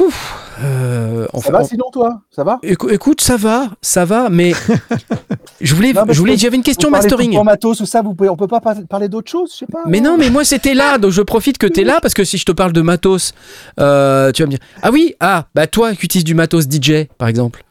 [0.00, 0.38] Ouf.
[0.62, 2.20] Euh, Ça enfin, va on- sinon toi?
[2.30, 2.58] Ça va?
[2.62, 4.52] Écou- Écoute, ça va, ça va, mais
[5.60, 7.32] je voulais, Non, je voulais, j'avais une question Vous mastering.
[7.34, 9.66] pour matos ou ça, vous pouvez, on peut pas par- parler d'autre chose, je sais
[9.66, 9.82] pas?
[9.86, 12.38] Mais non, mais moi c'était là, donc je profite que t'es là parce que si
[12.38, 13.32] je te parle de matos,
[13.80, 17.06] euh, tu vas me dire ah oui, ah bah toi qui utilises du matos DJ
[17.18, 17.64] par exemple.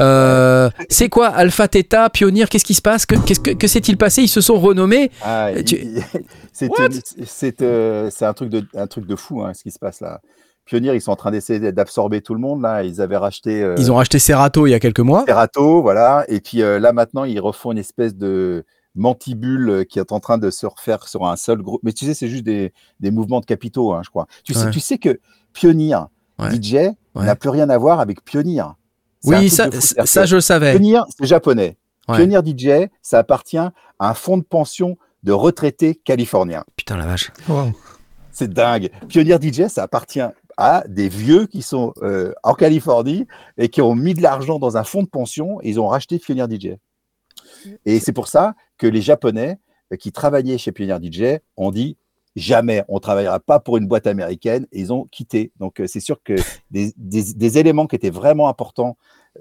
[0.00, 3.06] Euh, c'est quoi Alpha Theta, Pionnier Qu'est-ce qui se passe?
[3.06, 4.22] Que, que, que s'est-il passé?
[4.22, 5.12] Ils se sont renommés.
[5.22, 5.86] Ah, tu-
[6.52, 10.00] c'est euh, c'est un truc de un truc de fou hein, ce qui se passe
[10.00, 10.20] là.
[10.64, 12.82] Pionnier, ils sont en train d'essayer d'absorber tout le monde là.
[12.82, 15.24] Ils avaient racheté euh, Ils ont racheté Serato il y a quelques mois.
[15.26, 16.24] Serato, voilà.
[16.28, 18.64] Et puis euh, là maintenant, ils refont une espèce de
[18.94, 21.80] mantibule euh, qui est en train de se refaire sur un seul groupe.
[21.82, 24.26] Mais tu sais, c'est juste des, des mouvements de capitaux, hein, je crois.
[24.44, 25.20] Tu, sais, tu sais que
[25.52, 25.96] Pionnier,
[26.38, 26.50] Ouais.
[26.50, 26.74] DJ,
[27.14, 27.26] Ouais.
[27.26, 28.64] n'a plus rien à voir avec Pionnier.
[29.24, 30.72] Oui, ça, ça, je le savais.
[30.72, 31.76] Pionnier, c'est japonais.
[32.08, 32.16] Ouais.
[32.16, 36.64] Pionnier DJ, ça appartient à un fonds de pension de retraités californiens.
[36.76, 37.30] Putain la vache.
[37.48, 37.70] Wow.
[38.32, 38.90] C'est dingue.
[39.08, 40.20] Pionnier DJ, ça appartient
[40.56, 43.26] à des vieux qui sont euh, en Californie
[43.58, 46.18] et qui ont mis de l'argent dans un fonds de pension et ils ont racheté
[46.18, 46.76] Pionnier DJ.
[47.86, 49.58] Et c'est pour ça que les Japonais
[49.92, 51.96] euh, qui travaillaient chez Pionnier DJ ont dit
[52.36, 55.52] jamais on travaillera pas pour une boîte américaine et ils ont quitté.
[55.60, 56.34] Donc euh, c'est sûr que
[56.70, 58.96] des, des- des éléments qui étaient vraiment importants,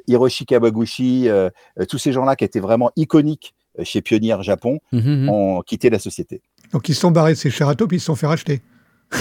[0.07, 1.49] Hiroshi Kawaguchi, euh,
[1.89, 3.53] tous ces gens-là qui étaient vraiment iconiques
[3.83, 5.29] chez Pionnier Japon, Mhm, mhm.
[5.29, 6.41] ont quitté la société.
[6.71, 8.61] Donc ils se sont barrés de ces Cherato puis ils se sont fait racheter.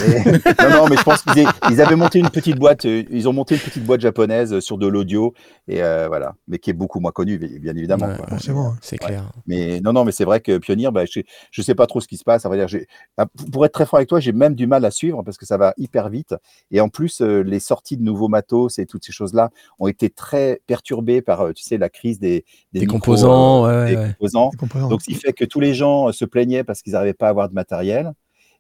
[0.07, 0.31] Et-
[0.63, 3.33] non, non, mais je pense qu'ils ils avaient monté une petite boîte, euh, ils ont
[3.33, 5.35] monté une petite boîte japonaise euh, sur de l'audio,
[5.69, 8.07] et euh, voilà, mais qui est beaucoup moins connue, bien évidemment.
[8.07, 8.37] Ouais, hein.
[8.81, 9.07] C'est Ouais.
[9.09, 9.31] clair.
[9.47, 11.21] Mais non, non, mais c'est vrai que Pionnier, bah, je,
[11.51, 12.45] je sais pas trop ce qui se passe.
[12.47, 12.87] À vrai dire, j'ai-
[13.17, 15.47] ah, pour être très franc avec toi, j'ai même du mal à suivre parce que
[15.47, 16.35] ça va hyper vite.
[16.71, 20.61] Et en plus, les sorties de nouveaux matos et toutes ces choses-là ont été très
[20.67, 24.09] perturbées par, tu sais, la crise des, Des micros, composants, euh, ouais, des ouais.
[24.19, 24.51] composants.
[24.59, 24.89] Composants.
[24.89, 27.31] Donc, ce qui fait que tous les gens se plaignaient parce qu'ils n'arrivaient pas à
[27.31, 28.13] avoir de matériel.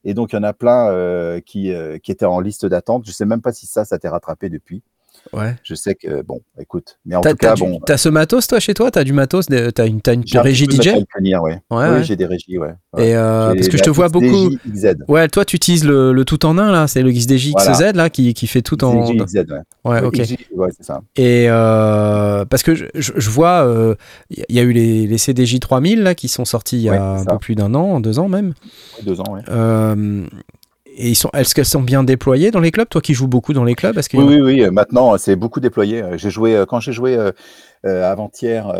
[0.05, 3.05] Et donc, il y en a plein euh, qui, euh, qui étaient en liste d'attente.
[3.07, 4.83] Je sais même pas si ça, ça t'est rattrapé depuis.
[5.33, 5.57] Ouais.
[5.63, 6.99] Je sais que, bon, écoute.
[7.07, 7.81] Mais en tout cas, du- bon.
[7.87, 8.91] t'as ce matos toi chez toi?
[8.91, 11.05] T'as du matos T'as une, t'as une un régie DJ ouais.
[11.41, 12.05] Ouais, oui, ouais.
[12.05, 12.75] j'ai des régies, ouais.
[12.99, 14.51] Et euh, parce que je te vois beaucoup.
[14.67, 14.97] XDJ.
[15.09, 17.73] Ouais, toi tu utilises le, le tout en un là, c'est le XDJ Voilà.
[17.73, 19.11] XZ là qui, qui fait tout en.
[19.11, 19.45] XZ, ouais.
[19.85, 20.21] Ouais, ok.
[20.81, 21.01] Ça.
[21.17, 23.95] Et euh, parce que je, je- je vois, euh,
[24.31, 27.15] il y a eu les, les CDJ 3000 là qui sont sortis il y a
[27.21, 28.49] un peu plus d'un an, deux ans même.
[28.99, 29.43] Ouais, Deux ans, ouais.
[30.95, 32.89] Et ils sont, est-ce qu'elles sont bien déployées dans les clubs?
[32.89, 34.63] Toi qui joues beaucoup dans les clubs, est-ce Oui, a- oui, oui.
[34.65, 36.03] euh, Maintenant, euh, c'est beaucoup déployé.
[36.03, 37.17] Euh, J'ai joué quand j'ai joué
[37.85, 38.73] avant-hier.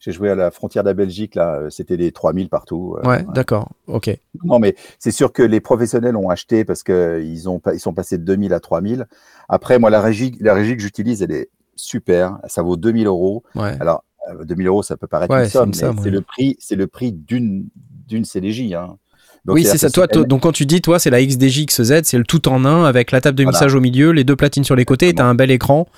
[0.00, 1.34] j'ai joué à la frontière de la Belgique.
[1.34, 2.96] Là, c'était des 3000 partout.
[3.04, 4.10] Ouais, d'accord, ok.
[4.44, 6.82] Non, mais c'est sûr que les professionnels ont acheté parce
[7.48, 9.06] ont, pas- ils sont passés de 2000 à 3000.
[9.48, 12.38] Après, moi, la régie, la régie que j'utilise, elle est super.
[12.48, 13.44] Ça vaut 2000 euros.
[13.54, 13.76] Ouais.
[13.80, 16.76] Alors, euh, 2000 euros, ça peut paraître Ouais, une somme, mais c'est le prix, c'est
[16.76, 17.66] le prix d'une
[18.06, 18.74] d'une CDJ.
[18.74, 18.98] Hein.
[19.44, 19.90] Donc, oui, c'est ça.
[19.90, 22.84] Toi, donc quand tu dis, toi, c'est la XDJ XZ, c'est le tout en un
[22.84, 23.54] avec la table de Voilà.
[23.58, 25.30] mixage au milieu, les deux platines sur les côtés, et t'as Exactement.
[25.30, 25.88] un bel écran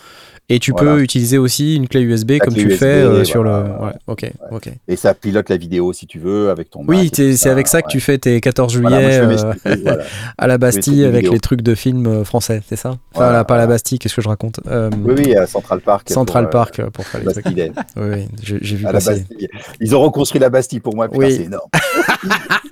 [0.49, 0.93] Et tu Voilà.
[0.93, 3.51] peux utiliser aussi une clé USB La comme clé tu USB, fais euh, sur le.
[3.51, 4.69] Ouais, ok, ok.
[4.87, 6.85] Et ça pilote la vidéo si tu veux avec ton.
[6.87, 7.91] Oui, c'est avec ça que ouais.
[7.93, 9.37] tu fais tes 14 juillet Voilà, mes
[9.67, 10.03] euh,
[10.39, 11.33] à la Bastille avec vidéo.
[11.33, 12.97] les trucs de films euh, français, c'est ça?
[13.13, 13.67] Enfin, là, pas à la.
[13.67, 14.61] Bastille, qu'est-ce que je raconte?
[14.69, 16.09] Euh, Oui, oui, à Central Park.
[16.11, 17.47] Central pour, Park pour faire les trucs.
[17.47, 19.25] Oui, oui, j'ai vu À la passer.
[19.29, 19.49] Bastille.
[19.81, 21.33] Ils ont reconstruit la Bastille pour moi, Oui.
[21.33, 21.69] c'est énorme.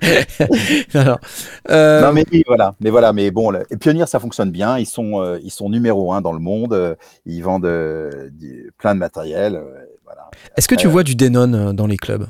[0.93, 1.19] Alors,
[1.69, 4.77] euh, Non, mais oui, voilà, mais voilà, mais bon, le- et Pioneer, ça fonctionne bien.
[4.77, 6.95] Ils sont, ils sont numéro un dans le monde.
[7.25, 7.64] Ils vendent
[8.77, 9.55] plein de matériel.
[9.55, 10.29] euh, voilà.
[10.57, 12.25] Est-ce que tu vois du Denon euh, dans les clubs?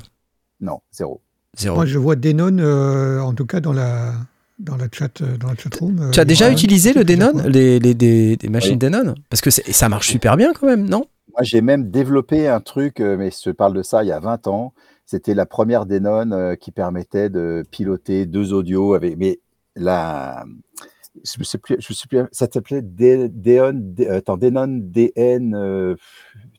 [0.60, 1.20] Non, zéro.
[1.58, 1.76] Zéro.
[1.76, 4.12] Moi, je vois Denon, euh, en tout cas dans la,
[4.58, 6.10] dans la chat, dans la chatroom.
[6.12, 8.78] Tu as déjà utilisé le Denon, les, les- machines Oui.
[8.78, 9.14] Denon?
[9.30, 11.06] Parce que ça marche super bien quand même, non?
[11.32, 14.46] Moi, j'ai même développé un truc, mais je parle de ça il y a 20
[14.48, 14.72] ans.
[15.04, 19.16] C'était la première Denon qui permettait de piloter deux audios avec.
[19.18, 19.38] Mais
[19.76, 20.44] la.
[21.24, 24.66] Je me sais plus, je me sais plus, ça s'appelait De- Deon, De- attends, Denon
[24.68, 25.96] DN euh,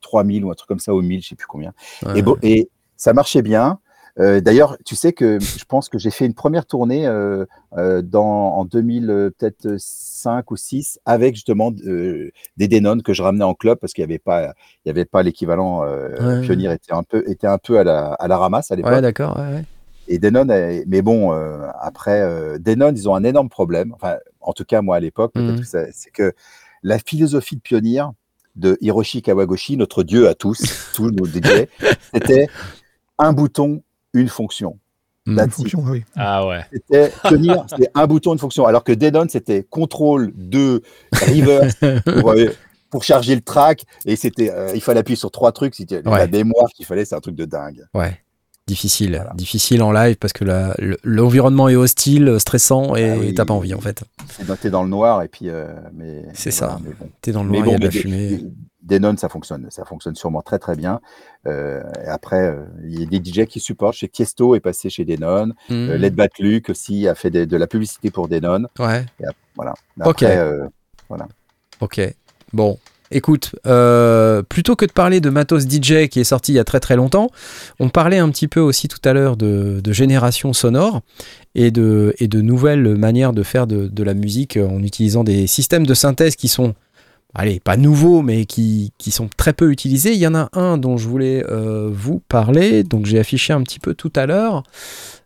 [0.02, 1.74] 3000 ou un truc comme ça, au 1000, je sais plus combien.
[2.06, 2.20] Ouais.
[2.20, 3.80] Et, bon, et ça marchait bien.
[4.20, 7.46] Euh, D'ailleurs, tu sais que je pense que j'ai fait une première tournée euh,
[7.78, 8.24] euh, dans,
[8.56, 13.54] en 2000, euh, peut-être 5 ou 6, avec justement des Denon que je ramenais en
[13.54, 14.54] club parce qu'il n'y avait pas,
[14.86, 15.84] il y avait pas l'équivalent.
[15.84, 16.42] Ouais.
[16.42, 18.92] Pioneer était un peu, était un peu à la, à la ramasse à l'époque.
[18.92, 19.38] Ouais, d'accord.
[19.38, 19.64] ouais.
[20.08, 23.94] Et Denon, est- mais bon, euh, après, euh, Denon, ils ont un énorme problème.
[23.94, 26.34] Enfin, en tout cas, moi, à l'époque, ça- c'est que
[26.84, 28.04] la philosophie de Pioneer
[28.56, 30.62] de Hiroshi Kawagoshi, notre dieu à tous,
[30.94, 31.68] tous nos DJ,
[32.14, 32.48] c'était
[33.20, 34.80] un bouton, une fonction.
[35.26, 35.32] Mm.
[35.32, 35.56] Une That's it.
[35.56, 36.04] fonction, oui.
[36.16, 36.62] Ah ouais.
[36.72, 38.66] C'était Pioneer, c'était un bouton, une fonction.
[38.66, 40.82] Alors que Denon, c'était contrôle de
[41.12, 41.76] reverse
[42.06, 42.46] pour, euh,
[42.90, 43.84] pour charger le track.
[44.06, 45.76] Et c'était, euh, il fallait appuyer sur trois trucs.
[45.76, 46.04] Si tu- Ouais.
[46.06, 47.86] La mémoire qu'il fallait, c'est un truc de dingue.
[47.94, 48.18] Ouais.
[48.68, 50.44] Difficile, difficile en live parce que
[51.04, 53.34] l'environnement est hostile, stressant et Ah oui.
[53.34, 54.04] t'as pas envie en fait.
[54.30, 55.22] C'est noté dans le noir.
[55.24, 56.78] Et puis, euh, mais C'est ça.
[56.82, 57.10] voilà, bon.
[57.22, 58.40] T'es dans le noir, il y a bon, de la fumée.
[58.84, 61.00] des- ça fonctionne, ça fonctionne sûrement très très bien.
[61.48, 63.96] Euh, et après, euh, il y a des DJ qui supportent.
[63.96, 65.48] Chez Tiesto est passé chez Denon.
[65.70, 65.74] Mm.
[65.74, 68.66] Euh, Led Luke aussi a fait des- de la publicité pour Denon.
[68.80, 69.06] Ouais.
[69.56, 69.74] Voilà.
[70.06, 70.24] Ok.
[70.24, 70.68] Euh,
[71.80, 72.02] Ok.
[72.54, 72.78] Bon.
[73.12, 76.66] Écoute, euh, plutôt que de parler de Matos DJ qui est sorti il y a
[76.66, 77.30] très très longtemps,
[77.80, 81.02] on parlait un petit peu aussi tout à l'heure de, génération sonore
[81.56, 86.36] et de, nouvelles manières de faire de, la musique en utilisant des systèmes de synthèse
[86.36, 86.76] qui sont,
[87.34, 90.14] allez, pas nouveaux, mais qui, qui sont très peu utilisés.
[90.14, 93.64] Il y en a un dont je voulais euh, vous parler, donc j'ai affiché un
[93.64, 94.64] petit peu tout à l'heure.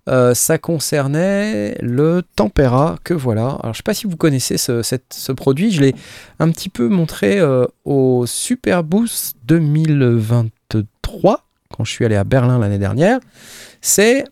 [0.09, 3.57] Euh, ça concernait le Tempera, que voilà.
[3.61, 5.71] Alors, je sais pas si vous connaissez ce, produit.
[5.71, 5.95] Je l'ai
[6.39, 11.45] un petit peu montré euh, au Super Boost 2023,
[11.75, 13.19] quand je suis allé à Berlin l'année dernière.
[13.81, 14.25] C'est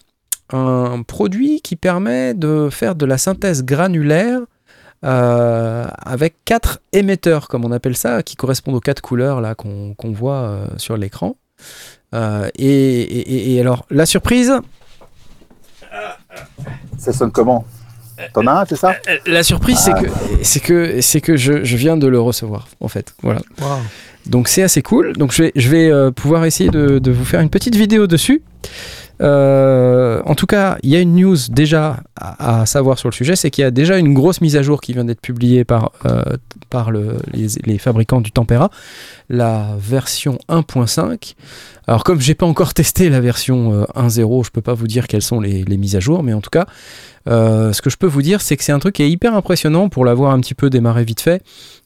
[0.51, 4.39] un produit qui permet de faire de la synthèse granulaire
[5.05, 9.95] euh, avec quatre émetteurs, comme on appelle ça, qui correspondent aux quatre couleurs là qu'on
[10.03, 11.35] voit sur l'écran.
[12.11, 14.51] Et alors, la surprise,
[16.97, 17.65] ça sonne comment
[18.33, 20.07] T'en as un, c'est ça Euh, La surprise, c'est que
[20.43, 23.13] c'est que c'est que je, je viens de le recevoir en fait.
[23.23, 23.39] Voilà.
[24.25, 25.13] Donc c'est assez cool.
[25.15, 28.07] Donc je vais je vais euh, pouvoir essayer de, de vous faire une petite vidéo
[28.07, 28.41] dessus.
[29.21, 33.35] Euh, en tout cas, il y a une news déjà à, savoir sur le sujet,
[33.35, 35.91] c'est qu'il y a déjà une grosse mise à jour qui vient d'être publiée par,
[36.05, 36.23] euh,
[36.69, 38.69] par le- les, fabricants du Tempera,
[39.29, 41.35] la version 1.5.
[41.87, 45.07] Alors comme j'ai pas encore testé la version euh, 1.0, je peux pas vous dire
[45.07, 46.65] quelles sont les mises à jour, mais en tout cas,
[47.29, 49.33] euh, ce que je peux vous dire, c'est que c'est un truc qui est hyper
[49.35, 51.43] impressionnant pour l'avoir un petit peu démarré vite fait.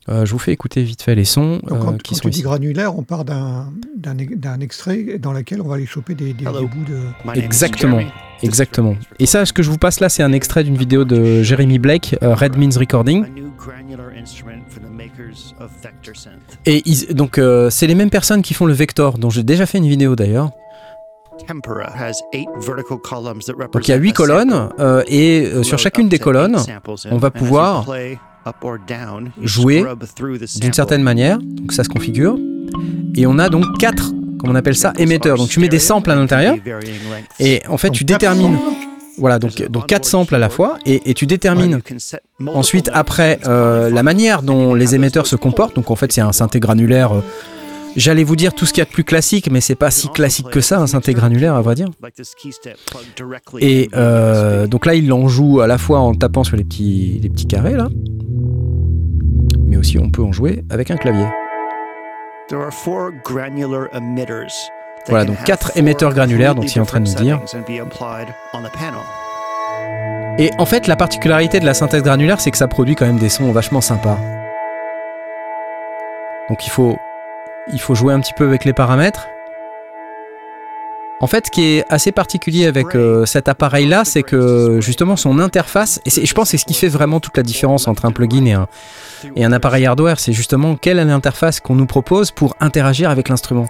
[0.09, 2.29] Euh, je vous fais écouter vite fait les sons Donc, euh, quand, qui quand sont
[2.29, 5.85] tu dis granulaire, on part d'un d'un ex- d'un extrait dans lequel on va aller
[5.85, 6.99] choper des, des, bouts de.
[7.35, 8.01] Exactement.
[8.41, 8.95] Exactement.
[9.19, 11.79] Et ça, ce que je vous passe là, c'est un extrait d'une vidéo de Jeremy
[11.79, 13.23] Blake, euh, Red Means Recording.
[16.65, 19.65] Et ils- donc, euh, c'est les mêmes personnes qui font le Vector, dont j'ai déjà
[19.65, 20.51] fait une vidéo d'ailleurs.
[23.71, 26.57] Donc, il y a huit colonnes, euh, et euh, sur chacune des colonnes,
[27.11, 27.85] on va pouvoir
[29.41, 29.85] jouer
[30.59, 31.39] d'une certaine manière.
[31.39, 32.37] Donc, ça se configure.
[33.15, 35.37] Et on a donc quatre, comme on appelle ça, émetteurs.
[35.37, 36.55] Donc, tu mets des samples à l'intérieur.
[37.39, 38.57] Et en fait, tu détermines.
[39.19, 41.81] Voilà, donc, donc quatre samples à la fois, et, et tu détermines
[42.47, 46.31] Ensuite, après, euh, la manière dont les émetteurs se comportent, donc en fait c'est un
[46.31, 47.11] synthé granulaire,
[47.95, 50.09] j'allais vous dire tout ce qu'il y a de plus classique, mais c'est pas si
[50.09, 51.89] classique que ça, un synthé granulaire à vrai dire.
[53.59, 57.19] Et euh, donc là, il en joue à la fois en tapant sur les petits,
[57.21, 57.89] les petits carrés là,
[59.65, 61.27] mais aussi on peut en jouer avec un clavier.
[62.49, 64.53] There are four granular emitters
[65.05, 67.39] that Voilà, donc quatre émetteurs granulaires, donc completely c'est en train de nous dire.
[70.39, 73.19] Et en fait, la particularité de la synthèse granulaire, c'est que ça produit quand même
[73.19, 74.17] des sons vachement sympas.
[76.49, 76.97] Donc il faut
[77.71, 79.27] il faut jouer un petit peu avec les paramètres.
[81.21, 85.39] En fait, ce qui est assez particulier avec euh, cet appareil-là, c'est que justement son
[85.39, 88.65] interface, et je pense c'est ce qui fait vraiment toute la différence entre un plugin
[89.37, 93.29] et un, appareil hardware, c'est justement quelle est l'interface qu'on nous propose pour interagir avec
[93.29, 93.67] l'instrument.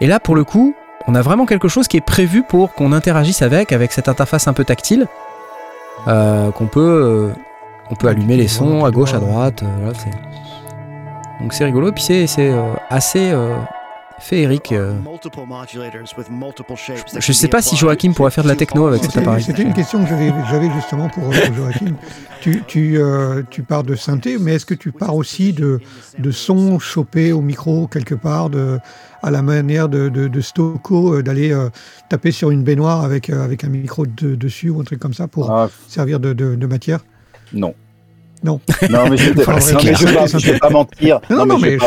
[0.00, 0.76] Et là, pour le coup,
[1.08, 4.46] on a vraiment quelque chose qui est prévu pour qu'on interagisse avec, avec cette interface
[4.46, 5.08] un peu tactile,
[6.06, 7.32] euh, qu'on peut, euh,
[7.90, 9.64] on peut allumer les sons à gauche, à droite.
[11.40, 13.56] Donc c'est rigolo, puis c'est euh, assez euh,
[14.18, 14.72] féerique.
[14.72, 14.94] euh.
[17.18, 19.42] Je sais pas si Joachim pourrait faire de la techno avec cet C'était appareil.
[19.42, 21.94] c'était une question que j'avais justement pour, pour Joachim.
[22.40, 25.80] Tu, tu, euh, tu pars de synthé, mais est-ce que tu pars aussi de,
[26.18, 28.78] de sons chopés au micro quelque part, de,
[29.22, 31.68] à la manière de, de, de Stocco, d'aller euh,
[32.08, 35.14] taper sur une baignoire avec, euh, avec un micro de- dessus ou un truc comme
[35.14, 37.00] ça pour Ah, servir de, de, de matière?
[37.52, 37.74] Non.
[38.44, 38.60] Non.
[38.90, 39.72] Non, mais je ne Voilà, vais,
[40.14, 41.20] pas, je vais pas mentir.
[41.30, 41.78] Non, non, je mais,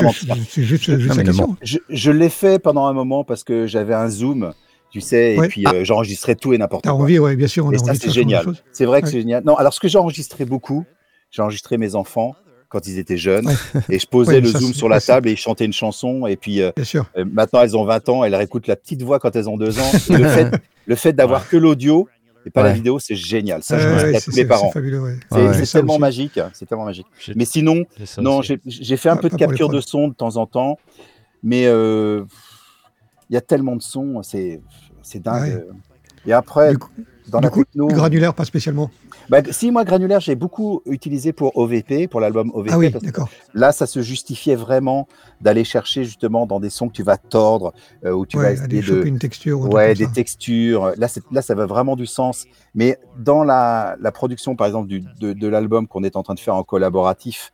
[0.49, 1.55] c'est juste, juste Non, la question.
[1.61, 4.53] Je, je l'ai fait pendant un moment parce que j'avais un zoom,
[4.91, 6.99] tu sais, et puis euh, j'enregistrais tout et n'importe T'as quoi.
[7.01, 8.45] envie, ouais, bien sûr, on Et ça, c'est génial.
[8.71, 9.11] C'est vrai que Ouais.
[9.11, 9.43] c'est génial.
[9.45, 10.83] Non, alors ce que j'ai enregistré beaucoup,
[11.31, 12.35] j'ai enregistré mes enfants
[12.69, 13.49] quand ils étaient jeunes,
[13.89, 16.35] et je posais le ça, zoom sur la table et ils chantaient une chanson, et
[16.35, 17.05] puis euh, Bien sûr.
[17.17, 19.79] euh, maintenant elles ont 20 ans, elles réécoutent la petite voix quand elles ont 2
[19.79, 19.91] ans.
[20.09, 20.51] Et le fait,
[20.85, 22.09] le fait d'avoir que l'audio
[22.47, 23.61] et pas la vidéo, c'est génial.
[23.63, 24.71] Ça, je Ouais, à tous les parents.
[24.73, 25.99] C'est tellement aussi.
[26.01, 27.07] magique, c'est tellement magique.
[27.35, 27.83] Mais sinon,
[28.19, 30.77] non, j'ai fait un Pas- peu de capture de son de temps en temps,
[31.43, 32.23] mais euh,
[33.29, 34.61] il y a tellement de sons, c'est
[35.01, 35.53] c'est dingue.
[35.53, 35.65] Ouais.
[36.25, 36.89] Et après, Du coup-
[37.29, 38.89] dans du la coup, techno, Granulaire, pas spécialement.
[39.29, 42.71] bah, si moi granulaire, j'ai beaucoup utilisé pour OVP, pour l'album OVP.
[42.73, 43.29] Ah oui, d'accord.
[43.53, 45.07] là, ça se justifiait vraiment
[45.41, 47.73] d'aller chercher justement dans des sons que tu vas tordre,
[48.05, 49.59] euh, où tu vas Ouais, essayer de une texture.
[49.61, 50.11] ou ouais, des ça.
[50.11, 50.93] textures.
[50.97, 52.45] Là, ça va vraiment du sens.
[52.73, 56.33] Mais dans la, la production, par exemple, du, de, de l'album qu'on est en train
[56.35, 57.53] de faire en collaboratif,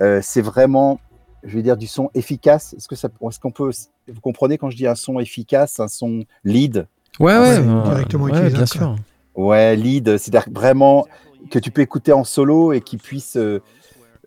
[0.00, 0.98] euh, c'est vraiment,
[1.44, 2.74] je vais dire, du son efficace.
[2.76, 3.70] Est-ce que ça, est-ce qu'on peut,
[4.12, 6.86] vous comprenez quand je dis un son efficace, un son lead?
[7.20, 8.96] Ouais, Ah, ouais, directement ouais, utilisable, bien sûr.
[9.36, 11.06] Ouais, lead, c'est-à-dire vraiment
[11.50, 13.60] que tu peux écouter en solo et qui puisse euh,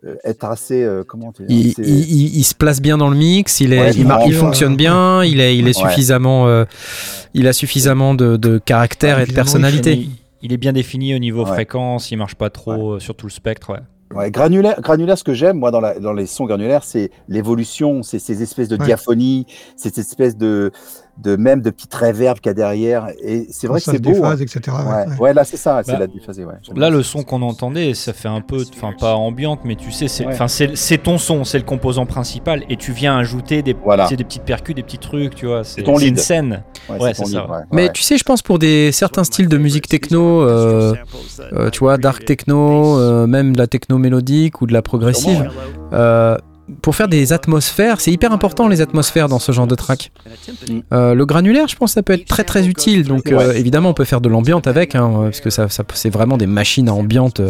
[0.06, 3.10] euh, être assez, euh, comment dire, Il, assez- il- il- il se place bien dans
[3.10, 5.88] le mix, il, est, Ouais, il, mar- il fonctionne bien, il est, il est Ouais.
[5.90, 6.64] suffisamment, euh,
[7.34, 10.06] il a suffisamment de, de caractère Ouais, et de personnalité.
[10.40, 11.50] Il, est bien défini au niveau Ouais.
[11.52, 13.70] fréquence, il marche pas trop sur tout le spectre.
[13.70, 13.80] Ouais.
[14.16, 18.02] Ouais, granulaire, granulaire, ce que j'aime, moi, dans, la, dans les sons granulaires, c'est l'évolution,
[18.04, 18.84] c'est ces espèces de Ouais.
[18.86, 19.46] diaphonie,
[19.76, 20.70] cette espèce de,
[21.22, 23.08] de même de petites réverbes qu'il y a derrière.
[23.22, 24.12] Et c'est vrai que c'est beau.
[24.12, 24.44] déphase, hein.
[24.44, 24.76] etc.
[24.88, 25.16] Ouais.
[25.18, 26.44] ouais, là, c'est ça, c'est Bah, la déphasée.
[26.44, 26.54] Ouais.
[26.76, 30.08] Là, le son qu'on entendait, ça fait un peu, enfin pas ambiante, mais tu sais,
[30.08, 30.26] c'est,
[30.74, 34.06] c'est, ton son, c'est le composant principal, et tu viens ajouter des, Voilà.
[34.08, 35.64] des petites percus, des petits trucs, tu vois.
[35.64, 36.62] C'est, ton une scène.
[36.88, 37.92] Ouais, c'est ça, Mais ouais.
[37.92, 40.94] tu sais, je pense pour des certains styles de musique techno, euh,
[41.52, 45.50] euh, tu vois, dark techno, euh, même de la techno mélodique ou de la progressive,
[45.92, 46.36] euh,
[46.82, 50.12] pour faire des atmosphères, c'est hyper important les atmosphères dans ce genre de track.
[50.92, 53.04] Euh, le granulaire, je pense, que ça peut être très très utile.
[53.04, 55.84] Donc euh, évidemment, on peut faire de l'ambiante avec, hein, euh, parce que ça, ça-
[55.94, 57.40] c'est vraiment des machines à ambiante.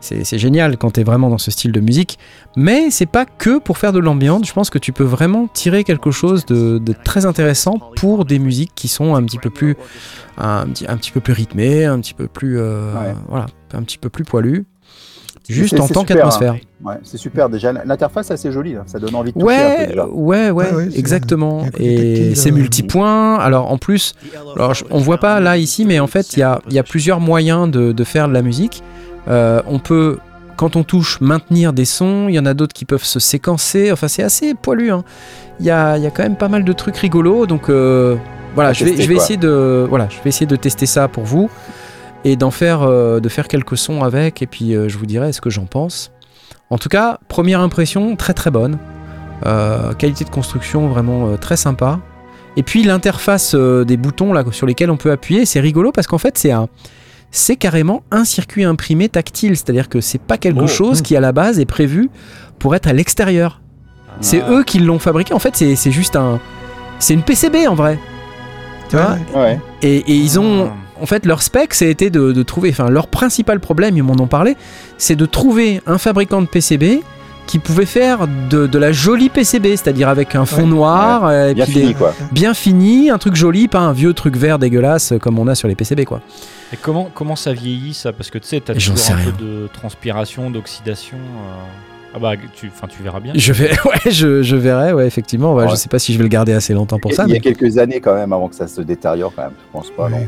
[0.00, 2.18] C'est génial quand tu es vraiment dans ce style de musique.
[2.56, 4.46] Mais c'est pas que pour faire de l'ambiance.
[4.46, 8.38] Je pense que tu peux vraiment tirer quelque chose de, de très intéressant pour des
[8.38, 9.76] musiques qui sont un petit peu plus,
[10.36, 13.14] un, petit- un petit peu plus rythmées, un petit peu plus, euh, Ouais.
[13.28, 14.66] voilà, un petit peu plus poilu.
[15.48, 16.56] Juste en tant super, qu'atmosphère.
[16.84, 17.48] Ouais, c'est super.
[17.48, 18.74] Déjà, l'interface est assez jolie.
[18.74, 18.82] là.
[18.86, 20.06] Ça donne envie de toucher un peu Ouais, déjà.
[20.06, 21.64] ouais, ouais, Ouais, ouais, exactement.
[21.78, 23.36] Et c'est euh, multipoint.
[23.36, 24.14] Alors en plus,
[24.56, 26.78] alors je- on voit pas là ici, mais en fait il y a, il y
[26.78, 28.82] a plusieurs moyens de, de faire de la musique.
[29.28, 30.18] Euh, on peut,
[30.56, 32.26] quand on touche, maintenir des sons.
[32.28, 33.90] Il y en a d'autres qui peuvent se séquencer.
[33.92, 34.90] Enfin c'est assez poilu.
[34.90, 35.02] hein.
[35.60, 37.46] Il y, a, il y a quand même pas mal de trucs rigolos.
[37.46, 38.16] Donc euh,
[38.54, 39.24] voilà, je vais, tester, je vais quoi.
[39.24, 41.50] essayer de, voilà, je vais essayer de tester ça pour vous
[42.24, 44.42] et d'en faire, euh, de faire quelques sons avec.
[44.42, 46.10] Et puis euh, je vous dirai ce que j'en pense.
[46.70, 48.78] En tout cas, première impression très très bonne.
[49.46, 52.00] Euh, qualité de construction vraiment euh, très sympa.
[52.56, 56.06] Et puis l'interface euh, des boutons là sur lesquels on peut appuyer, c'est rigolo parce
[56.08, 56.68] qu'en fait c'est un
[57.30, 60.66] c'est carrément un circuit imprimé tactile, c'est-à-dire que c'est pas quelque Oh.
[60.66, 61.02] chose Mm.
[61.02, 62.10] qui à la base est prévu
[62.58, 63.60] pour être à l'extérieur.
[64.20, 64.50] C'est Ah.
[64.50, 65.34] eux qui l'ont fabriqué.
[65.34, 66.40] En fait, c'est c'est juste un
[66.98, 67.96] c'est une PCB en vrai.
[68.88, 69.42] Tu Ouais, vois?
[69.42, 69.60] Ouais.
[69.82, 70.74] Et ils ont, Ah.
[71.00, 74.02] En fait, leur spec, ça a été de, de trouver, enfin, leur principal problème, ils
[74.02, 74.56] m'en ont parlé,
[74.96, 77.00] c'est de trouver un fabricant de PCB
[77.46, 80.68] qui pouvait faire de, de la jolie PCB, c'est-à-dire avec un fond Ouais.
[80.68, 82.14] noir, euh, et Bien puis fini, des- quoi.
[82.30, 85.54] bien fini, un truc joli, pas un vieux truc vert dégueulasse euh, comme on a
[85.54, 86.20] sur les PCB, quoi.
[86.74, 88.12] Et comment, comment ça vieillit ça?
[88.12, 89.24] Parce que tu sais, t'as toujours un rien.
[89.30, 91.16] peu de transpiration, d'oxydation.
[91.16, 91.64] euh.
[92.14, 93.32] Ah bah, tu, enfin, tu verras bien.
[93.34, 95.54] Je vais, ouais, je, je verrai, ouais, effectivement.
[95.54, 95.70] ouais, Ouais.
[95.70, 97.40] Je sais pas si je vais le garder assez longtemps pour ça, Il y a
[97.40, 99.52] quelques années quand même avant que ça se détériore quand même.
[99.58, 100.10] Je pense pas, Ouais.
[100.10, 100.26] non.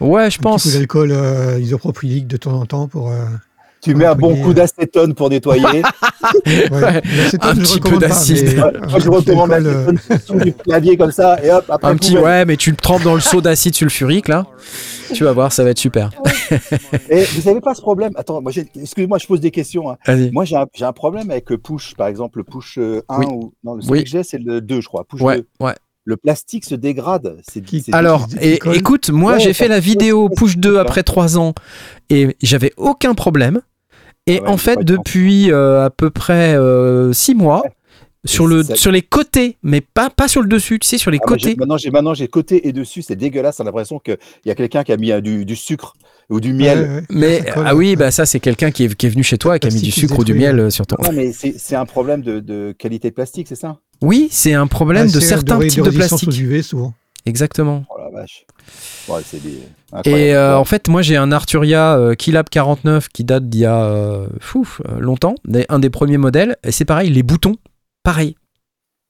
[0.00, 0.62] Ouais, je Un pense.
[0.62, 3.10] petit coup d'alcool euh, isopropylique de temps en temps pour.
[3.10, 3.24] euh,
[3.82, 5.82] Tu mets un bon coup d'acétone pour nettoyer.
[6.46, 7.02] Ouais.
[7.40, 8.56] Un petit peu d'acide.
[8.56, 11.96] Moi, euh, je recommande l'alcool, l'acétone sous du clavier comme ça et hop, après Un
[11.96, 14.46] petit ouais, mais tu le trempes dans le seau d'acide sulfurique là.
[15.12, 16.10] Tu vas voir, ça va être super.
[17.10, 18.12] Et vous avez pas ce problème?
[18.16, 19.90] Attends, moi, j'ai- excusez-moi, je pose des questions.
[19.90, 19.96] hein.
[20.32, 23.18] Moi, j'ai un, j'ai un problème avec le push, par exemple, le push euh, 1
[23.18, 23.26] Oui.
[23.30, 23.86] ou non, le Oui.
[23.88, 25.04] celui que j'ai, c'est le 2, je crois.
[25.04, 25.46] Push Ouais, 2.
[25.66, 25.74] ouais.
[26.04, 27.38] Le plastique se dégrade.
[27.48, 30.80] C'est Qui- c'est- Alors, et, écoute, moi Ouais, j'ai fait la vidéo Push 2 colle.
[30.80, 31.54] après 3 ans
[32.10, 33.60] et j'avais aucun problème.
[34.26, 36.56] Et Ah ouais, en fait, depuis euh, à peu près
[37.12, 37.70] 6 mois, Ouais.
[38.24, 41.10] sur, le, ça- sur les côtés, mais pas, pas sur le dessus, tu sais, sur
[41.10, 41.56] les Ah, j'ai- côtés.
[41.56, 43.56] maintenant, j'ai maintenant j'ai côté et dessus, c'est dégueulasse.
[43.56, 45.94] T'as l'impression qu'il y a quelqu'un qui a mis euh, du, du sucre
[46.32, 46.78] ou du miel.
[46.80, 47.02] Ouais, ouais.
[47.10, 49.58] Mais ah oui, bah ça c'est quelqu'un qui est, qui est venu chez toi et
[49.60, 50.96] qui a mis du sucre ou du miel euh, sur ton.
[51.02, 54.66] Non, mais c'est un problème de, de qualité de plastique, c'est ça Oui, c'est un
[54.66, 56.28] problème Ah, de c'est certains types de résistance plastique.
[56.28, 56.94] aux UV souvent.
[57.24, 57.84] Exactement.
[57.90, 58.44] Oh la vache.
[59.08, 59.60] Ouais, c'est des...
[59.92, 60.20] incroyable.
[60.22, 60.60] Et euh, Ouais.
[60.60, 64.26] en fait, moi j'ai un Arturia euh, Keylab 49 qui date d'il y a euh,
[64.40, 65.36] fouf, euh, longtemps,
[65.68, 66.56] un des premiers modèles.
[66.64, 67.54] Et c'est pareil, les boutons,
[68.02, 68.34] pareil.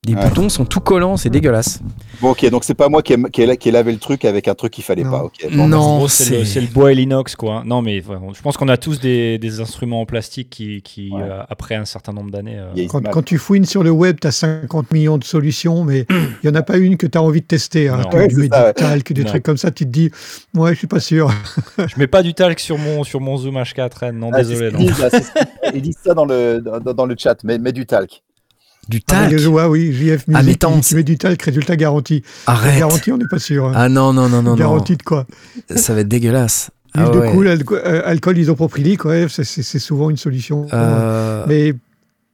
[0.04, 0.28] Les Ouais.
[0.28, 1.78] boutons sont tout collants, c'est dégueulasse.
[2.20, 4.24] Bon, ok, donc c'est pas moi qui ai, qui ai- qui ai lavé le truc
[4.24, 5.10] avec un truc qu'il fallait Non.
[5.12, 5.22] pas.
[5.26, 5.46] ok.
[5.54, 6.08] Bon, Non.
[6.08, 7.62] C'est le, bois et l'inox, quoi.
[7.64, 11.10] Non, mais vraiment, je pense qu'on a tous des, des instruments en plastique qui, qui
[11.12, 11.22] Ouais.
[11.22, 12.58] euh, après un certain nombre d'années.
[12.58, 16.26] euh, Quand, tu fouines sur le web, tu as 50 millions de solutions, mais il
[16.42, 17.88] n'y en a pas une que tu as envie de tester.
[17.88, 18.02] Hein.
[18.12, 19.28] Ouais, du ça, talc, des Non.
[19.28, 20.10] trucs comme ça, tu te dis,
[20.54, 21.30] ouais, je suis pas sûr.
[21.78, 24.18] Je mets pas du talc sur mon, sur mon Zoom H4N.
[24.18, 24.72] Non, Ah, désolé.
[24.72, 25.00] disent,
[25.72, 28.24] Ils disent ça dans le, dans, dans le chat, mais, mais du talc.
[28.88, 29.38] Du Ah, talc.
[29.38, 32.22] joies, oui, JF Ah, mais tu mets du talc, résultat garanti.
[32.46, 32.78] Arrête.
[32.80, 33.66] Garanti, on n'est pas sûr.
[33.66, 33.72] hein.
[33.74, 34.54] Ah non, non, non, non, non.
[34.56, 35.26] garanti de quoi?
[35.74, 36.70] Ça va être dégueulasse.
[36.94, 37.30] L'huile Ah de ouais.
[37.32, 40.66] coule, alco- euh, alcool isopropylique, ouais, c'est- souvent une solution.
[40.74, 41.76] Euh, Mais le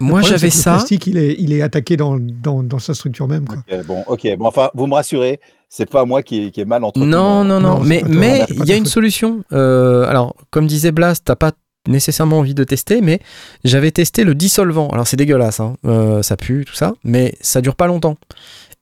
[0.00, 0.72] moi j'avais ça.
[0.72, 3.44] Le plastique, il est, il est attaqué dans, dans, dans sa structure même.
[3.46, 3.58] Quoi.
[3.86, 4.26] Bon, ok.
[4.38, 5.38] Bon, enfin, vous me rassurez,
[5.68, 8.02] c'est pas moi qui, qui est mal entre Non, non, non, Non, mais
[8.48, 9.44] il y a une solution.
[9.52, 11.52] Euh, alors, comme disait Blast, t'as pas
[11.88, 13.20] nécessairement envie de tester, mais
[13.64, 14.88] j'avais testé le dissolvant.
[14.90, 15.74] Alors c'est dégueulasse, hein.
[15.86, 18.16] Euh, ça pue, tout ça, mais ça dure pas longtemps.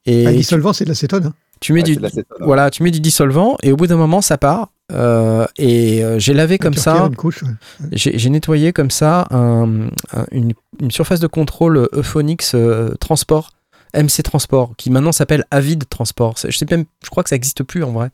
[0.05, 1.27] Et Ah, le tu, dissolvant, c'est de l'acétone.
[1.27, 1.35] hein.
[1.61, 1.99] tu mets Ouais, du,
[2.41, 4.69] voilà, tu mets du dissolvant et au bout d'un moment ça part.
[4.93, 7.49] Euh, et euh, j'ai lavé comme ça, Une couche, ouais.
[7.91, 13.51] j'ai j'ai nettoyé comme ça un- un- une, une surface de contrôle Euphonix euh, Transport,
[13.95, 16.37] MC Transport, qui maintenant s'appelle Avid Transport.
[16.49, 18.11] Je sais même, je crois que ça n'existe plus en vrai.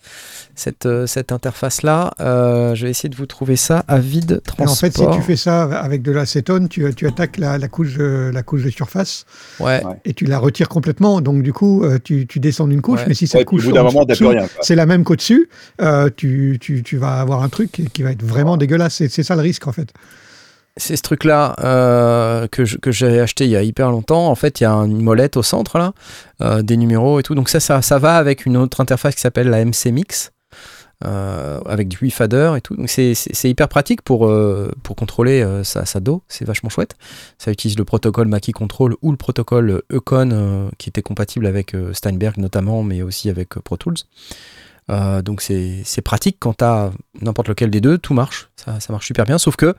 [0.55, 3.85] Cette, euh, cette interface-là, Euh, je vais essayer de vous trouver ça.
[3.89, 4.71] Avid Et Transport.
[4.71, 7.97] en fait, si tu fais ça avec de l'acétone, tu, tu attaques la, la couche,
[7.97, 9.25] de- la couche de surface
[9.61, 9.83] Ouais.
[10.05, 11.21] Et tu la retires complètement.
[11.21, 13.07] Donc, du coup, euh, tu, tu descends d'une couche, Ouais.
[13.09, 13.63] mais si cette couche
[14.61, 15.49] c'est la même qu'au-dessus,
[15.81, 18.95] euh, tu, tu, tu vas avoir un truc qui- qui va être vraiment dégueulasse.
[18.95, 19.93] C'est c'est ça le risque, en fait.
[20.79, 24.29] C'est ce truc-là euh, que que j'ai acheté il y a hyper longtemps.
[24.29, 25.93] En fait, il y a une molette au centre, là,
[26.41, 27.35] euh, des numéros et tout.
[27.35, 30.33] Donc ça, ça, ça va avec une autre interface qui s'appelle la MC Mix,
[31.05, 32.75] euh, avec du fader et tout.
[32.75, 33.13] Donc c'est-
[33.45, 34.33] hyper pratique pour,
[34.83, 36.23] pour contrôler sa, sa dos.
[36.29, 36.95] C'est vachement chouette.
[37.37, 42.39] Ça utilise le protocole Mackie Control ou le protocole Econ, qui était compatible avec Steinberg
[42.39, 43.97] notamment, mais aussi avec Pro Tools.
[44.91, 46.91] Euh, donc c'est c'est pratique quand tu as
[47.21, 49.39] n'importe lequel des deux, tout marche, ça, ça marche super bien.
[49.39, 49.75] Sauf que,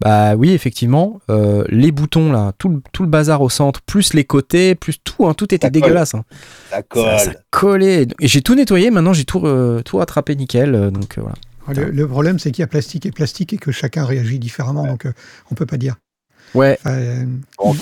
[0.00, 4.14] bah oui, effectivement, euh, les boutons là, tout le, tout le bazar au centre, plus
[4.14, 6.14] les côtés, plus tout, hein, tout était Ça dégueulasse.
[6.14, 6.24] hein.
[6.70, 7.04] Ça colle.
[7.04, 8.08] Ça, ça collait.
[8.20, 10.74] Et j'ai tout nettoyé, maintenant j'ai tout, euh, tout rattrapé nickel.
[10.74, 11.36] euh, donc euh, voilà.
[11.74, 14.86] Le, le problème, c'est qu'il y a plastique et plastique et que chacun réagit différemment.
[14.86, 15.12] Donc, euh,
[15.50, 15.96] on peut pas dire.
[16.54, 17.24] Ouais, euh,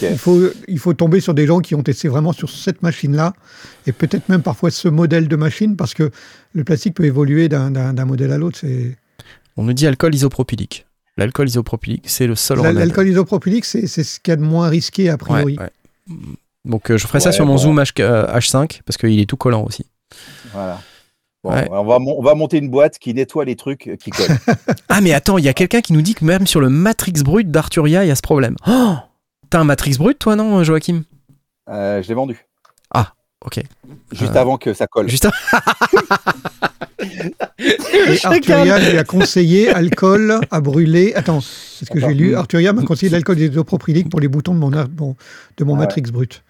[0.03, 3.35] il, faut, il faut tomber sur des gens qui ont testé vraiment sur cette machine-là
[3.87, 6.11] et peut-être même parfois ce modèle de machine parce que
[6.53, 8.61] le plastique peut évoluer d'un- modèle à l'autre.
[9.57, 10.87] On nous dit alcool isopropylique.
[11.17, 12.59] L'alcool isopropylique, c'est le seul.
[12.61, 15.57] L'alcool isopropylique, c'est c'est ce qu'il y a de moins risqué a priori.
[15.59, 15.71] ouais.
[16.65, 17.59] Donc euh, je ferai ça sur mon bon.
[17.59, 19.87] Zoom H, euh, H5 parce qu'il est tout collant aussi.
[20.53, 20.81] Voilà.
[21.47, 21.69] Bon, Ouais.
[21.71, 24.27] on, va, mon- on va monter une boîte qui nettoie les trucs euh, qui collent.
[24.89, 27.13] Ah mais attends, il y a quelqu'un qui nous dit que même sur le Matrix
[27.25, 28.57] Brut d'Arturia, il y a ce problème.
[28.67, 28.95] Oh
[29.51, 31.03] T'as un Matrix Brut toi non Joachim?
[31.69, 32.43] Euh, je l'ai vendu.
[33.45, 33.61] Ok.
[34.13, 35.09] Juste Euh, avant que ça colle.
[35.09, 35.29] Juste
[36.99, 41.13] Et Arturia lui a conseillé alcool à brûler.
[41.15, 42.35] Attends, c'est ce que j'ai lu?
[42.35, 45.77] Arturia m'a conseillé l'alcool isopropylique pour les boutons de mon, de mon Ah ouais.
[45.77, 46.43] Matrix brut.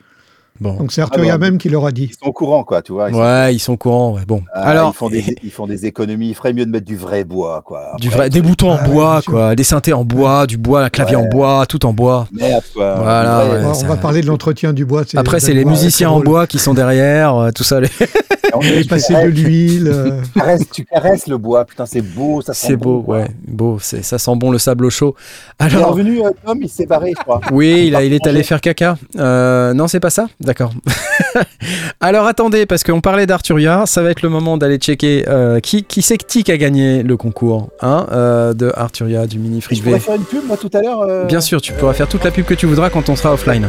[0.60, 0.74] Bon.
[0.74, 1.44] Donc c'est Arturia Ah bon.
[1.44, 2.08] même qui leur a dit.
[2.10, 3.08] Ils sont au courant, quoi, tu vois.
[3.10, 4.14] Ils sont- Ouais, ils sont au courant.
[4.14, 4.22] Ouais.
[4.26, 4.42] Bon.
[4.52, 6.28] Ah, Alors, ils font, des, ils font des économies.
[6.30, 7.92] Il ferait mieux de mettre du vrai bois, quoi.
[8.00, 10.88] du vrai, des boutons en Ah bois, quoi, des synthés en bois, du bois, un
[10.90, 12.26] clavier en bois, tout en bois.
[12.32, 12.94] Merde, quoi.
[12.96, 13.60] Voilà, ouais.
[13.64, 15.02] on va- ça- on va parler de l'entretien du bois.
[15.16, 17.80] Après, c'est les musiciens en bois qui sont derrière, euh, tout ça.
[17.80, 17.88] les-
[18.58, 19.88] On- Et tu passer de l'huile.
[19.88, 23.02] euh, tu caresses- Tu caresses le bois, putain, c'est beau, ça sent C'est bon, beau,
[23.02, 23.18] quoi.
[23.18, 23.78] ouais, beau.
[23.80, 25.14] Ça sent bon le sable au chaud.
[25.60, 27.40] Il est Alors, revenu, euh, Tom, il s'est barré, je crois.
[27.52, 28.96] oui, il, a, il est allé faire caca.
[29.18, 30.26] Euh, non, c'est pas ça.
[30.40, 30.72] D'accord.
[32.00, 35.24] Alors attendez, parce qu'on parlait d'Arturia, ça va être le moment d'aller checker
[35.62, 38.06] qui, qui c'est qui a gagné le concours hein,
[38.54, 41.40] de Arturia, du mini Je Frick pourrais faire une pub, moi, tout à l'heure Bien
[41.40, 43.68] sûr, tu pourras faire toute la pub que tu voudras quand on sera offline.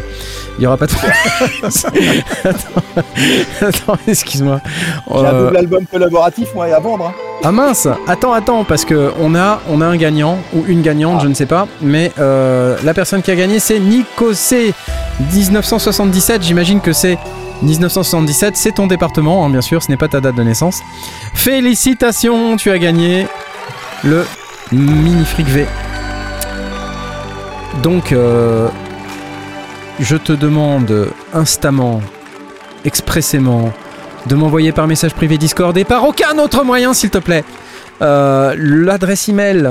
[0.60, 0.92] Il y aura pas de.
[2.44, 2.82] attends,
[3.62, 4.62] attends, excuse-moi.
[5.10, 7.08] J'ai un Euh, double album collaboratif, moi, à vendre.
[7.08, 7.14] hein.
[7.44, 11.18] ah mince, attends, attends, parce que on a, on a un gagnant ou une gagnante,
[11.20, 11.24] Ah.
[11.24, 14.74] je ne sais pas, mais euh, la personne qui a gagné c'est Nico C
[15.34, 16.44] 1977.
[16.44, 17.18] J'imagine que c'est
[17.64, 20.82] 1977, c'est ton département, hein, bien sûr, ce n'est pas ta date de naissance.
[21.34, 23.28] Félicitations, tu as gagné
[24.04, 24.26] le
[24.72, 25.66] mini fric V.
[27.82, 28.68] Donc, euh,
[30.00, 32.02] je te demande instamment,
[32.86, 33.72] expressément,
[34.28, 37.44] de m'envoyer par message privé Discord et par aucun autre moyen, s'il te plaît,
[38.02, 39.70] euh, l'adresse email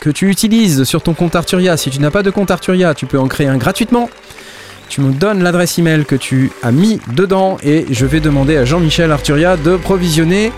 [0.00, 1.76] que tu utilises sur ton compte Arturia.
[1.76, 4.08] Si tu n'as pas de compte Arturia, tu peux en créer un gratuitement.
[4.88, 8.64] Tu me donnes l'adresse email que tu as mis dedans et je vais demander à
[8.64, 10.52] Jean-Michel Arturia de provisionner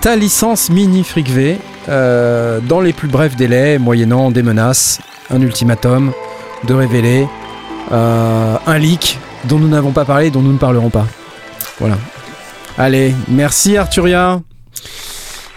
[0.00, 1.58] ta licence mini Fric V
[1.88, 5.00] euh, dans les plus brefs délais, moyennant des menaces,
[5.30, 6.12] un ultimatum,
[6.64, 7.26] de révéler
[7.90, 11.06] euh, un leak dont nous n'avons pas parlé, dont nous ne parlerons pas.
[11.80, 11.96] Voilà.
[12.78, 14.40] Allez, merci Arturia.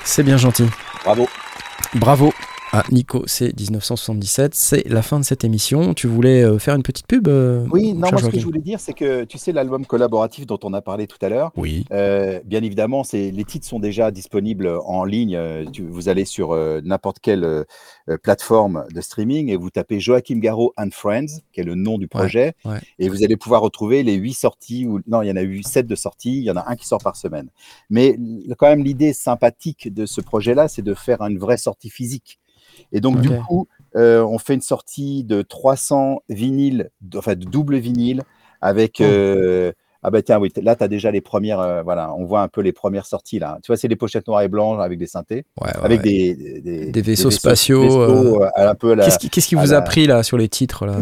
[0.03, 0.69] C'est bien gentil.
[1.03, 1.27] Bravo.
[1.93, 2.33] Bravo
[2.71, 4.55] à Nico, c'est 1977.
[4.55, 5.93] C'est la fin de cette émission.
[5.93, 8.61] Tu voulais euh, faire une petite pub euh, Oui, non, moi, ce que je voulais
[8.61, 11.85] dire, c'est que, tu sais, l'album collaboratif dont on a parlé tout à l'heure, Oui.
[11.91, 15.39] Euh, bien évidemment, les titres sont déjà disponibles en ligne.
[15.71, 17.65] Tu- vous allez sur n'importe quelle
[18.23, 22.07] plateforme de streaming et vous tapez Joachim Garraud and Friends, qui est le nom du
[22.07, 22.79] projet, ouais.
[22.99, 24.85] et vous allez pouvoir retrouver les huit sorties.
[24.85, 26.37] Ou, non, il y en a eu sept de sorties.
[26.37, 27.49] Il y en a un qui sort par semaine.
[27.89, 28.17] Mais
[28.57, 32.39] quand même, l'idée sympathique de ce projet-là, c'est de faire une vraie sortie physique.
[32.91, 37.77] Et donc, du coup, euh, on fait une sortie de 300 vinyles, enfin de double
[37.77, 38.22] vinyle,
[38.61, 38.97] avec.
[38.99, 39.03] Oh.
[39.06, 39.72] euh,
[40.07, 41.60] ah bah tiens, oui, là, tu as déjà les premières.
[41.60, 43.57] euh, voilà, on voit un peu les premières sorties là.
[43.64, 46.34] Tu vois, c'est des pochettes noires et blanches avec des synthés, Ouais, ouais, avec ouais.
[46.35, 49.77] des, des, Des vaisseaux spatiaux, vaisseaux, euh, un peu à la- Qu'est-ce qui, vous la-
[49.77, 50.93] a pris là sur les titres là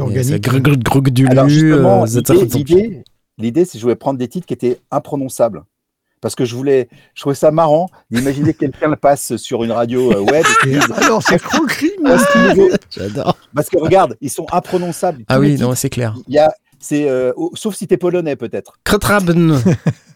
[3.38, 5.64] l'idée, c'est que je voulais prendre des titres qui étaient imprononçables.
[6.24, 9.72] Parce que je voulais, je trouvais ça marrant d'imaginer que quelqu'un le passe sur une
[9.74, 10.46] radio euh, web.
[10.66, 13.38] et Et dise, alors, c'est croquerie, Ah, ce niveau- J'adore.
[13.54, 15.26] Parce que regarde, ils sont imprononçables.
[15.28, 16.16] Ah oui, non, c'est clair.
[16.28, 18.80] il y a, c'est, euh, sauf si t'es polonais peut-être.
[18.86, 19.62] Krtraben.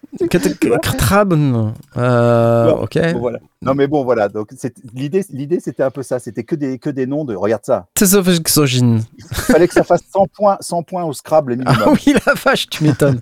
[0.82, 1.74] Krtraben.
[1.98, 3.14] Euh, Bon, ok.
[3.14, 3.40] Bon, voilà.
[3.62, 4.30] Non mais bon voilà.
[4.30, 4.52] Donc
[4.94, 6.20] l'idée, l'idée c'était un peu ça.
[6.20, 7.36] C'était que des que des noms de.
[7.36, 7.88] Regarde ça.
[7.96, 9.00] Tezovexogin.
[9.18, 11.76] Il fallait que ça fasse 100 points, 100 points au Scrabble minimum.
[11.86, 13.20] Ah oui, la vache, tu m'étonnes.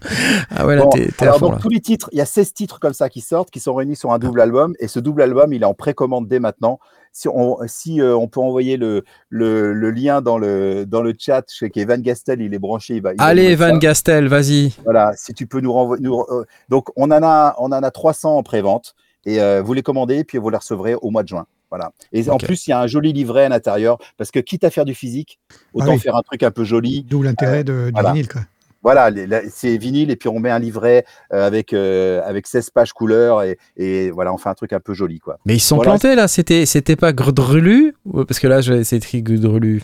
[0.55, 1.59] Ah ouais, là, Bon, t'es alors fond donc là.
[1.61, 3.95] tous les titres, il y a 16 titres comme ça qui sortent, qui sont réunis
[3.95, 6.79] sur un double album, et ce double album, il est en précommande dès maintenant.
[7.17, 11.13] Si on, si, euh, on peut envoyer le, le, le lien dans le, dans le
[11.17, 12.95] chat, je sais qu'Evan Gastel, il est branché.
[12.95, 13.77] Il va, il va nous Allez, mettre Van ça.
[13.77, 14.73] Gastel, vas-y.
[14.83, 16.03] Voilà, si tu peux nous renvoyer.
[16.03, 19.71] nous- euh, donc on en a, on en a 300 en prévente, et euh, vous
[19.71, 21.45] les commandez, puis vous les recevrez au mois de juin.
[21.69, 21.93] Voilà.
[22.11, 24.69] Et en plus, il y a un joli livret à l'intérieur, parce que quitte à
[24.69, 25.39] faire du physique,
[25.73, 25.99] autant Ah oui.
[25.99, 27.03] faire un truc un peu joli.
[27.09, 28.11] D'où l'intérêt de, du voilà.
[28.11, 28.27] vinyle.
[28.27, 28.41] Quoi.
[28.85, 29.09] Voilà,
[29.49, 33.41] c'est vinyle et puis on met un livret euh, avec, euh, avec 16 pages couleurs
[33.41, 35.39] et, et voilà, on fait un truc un peu joli quoi.
[35.47, 35.93] Mais ils sont Voilà.
[35.93, 39.81] plantés là, c'était c'était pas Grdrulu Ou- Parce que là, c'est écrit Grdrulu.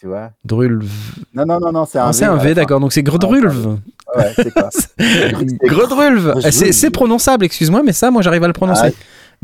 [0.00, 0.32] Tu vois?
[0.44, 0.88] Drulv.
[1.32, 3.78] Non, non, non, non, c'est un Ah, c'est un V, d'accord, donc c'est Grdrulv.
[4.16, 4.68] Ouais, c'est quoi?
[5.62, 6.34] Grdrulv.
[6.50, 8.92] C'est c'est prononçable, excuse-moi, mais ça, moi, j'arrive à le prononcer.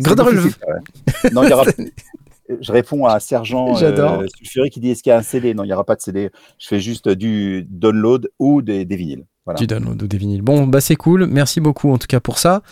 [0.09, 1.31] Ah, ouais.
[1.33, 1.65] Non, il y aura.
[2.60, 5.64] Je réponds à Sergent euh, Sulfuré qui dit est-ce qu'il y a un CD Non,
[5.64, 6.31] il n'y aura pas de CD.
[6.59, 9.24] Je fais juste du download ou des, des vinyles.
[9.44, 9.59] Voilà.
[9.59, 10.43] Tu donnes des vinyles.
[10.43, 11.27] Bon, bah c'est cool.
[11.27, 12.62] Merci beaucoup en tout cas pour ça.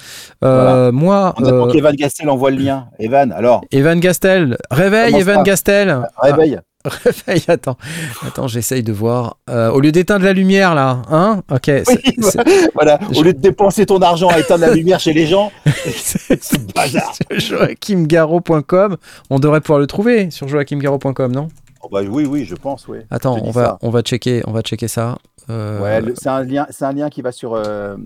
[0.42, 2.88] Euh, Moi, On attend euh, qu'Evan Gastel envoie le lien.
[2.98, 6.01] Evan, alors, Evan Gastel, réveille Evan Gastel.
[6.20, 6.59] réveille.
[6.59, 6.62] Ah,
[7.05, 7.77] réveille, attends,
[8.27, 9.36] attends, j'essaye de voir.
[9.48, 11.43] Euh, au lieu d'éteindre la lumière là, hein?
[11.51, 11.70] Ok.
[11.89, 12.16] Oui,
[12.74, 12.98] voilà.
[13.11, 15.51] Je- Au lieu de dépenser ton argent à éteindre la lumière chez les gens,
[15.86, 17.12] c'est- bazar.
[17.31, 18.97] joachimgarraud.com.
[19.31, 21.48] On devrait pouvoir le trouver sur joachimgarraud.com, non?
[21.82, 22.98] Oh, bah, oui, oui, je pense, oui.
[23.11, 23.78] Attends, on va, ça.
[23.82, 25.19] on va checker, on va checker ça.
[25.51, 27.55] Euh, Ouais, c'est un lien, c'est un lien qui va sur.
[27.55, 27.97] euh,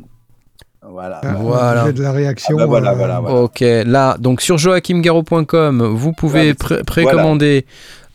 [0.83, 1.21] Voilà.
[1.23, 1.93] Ah, Voilà.
[1.93, 2.57] de la réaction.
[2.59, 3.37] Ah bah voilà, euh, voilà, voilà.
[3.37, 7.67] Ok, là, donc sur joachimgarraud.com, vous pouvez pré- précommander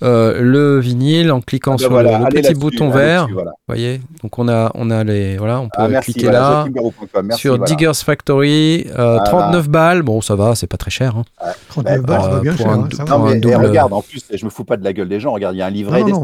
[0.04, 3.28] euh, le vinyle en cliquant Ah bah sur voilà, le, petit bouton vert.
[3.34, 3.52] voilà.
[3.68, 6.66] voyez Donc on a, on a les, voilà, on peut Ah, merci, cliquer voilà, là.
[7.24, 7.66] merci, sur voilà.
[7.66, 9.24] Diggers Factory, euh, Voilà.
[9.24, 10.02] 39 balles.
[10.04, 11.16] Bon, ça va, c'est pas très cher.
[11.18, 11.24] hein.
[11.70, 12.70] 39 Bah, balles, c'est euh, pas bien cher.
[12.70, 13.18] un hein, ça va.
[13.18, 15.20] Non, mais et double- regarde, en plus, je me fous pas de la gueule des
[15.20, 15.32] gens.
[15.32, 16.20] Regarde, il y a un livret Non, non,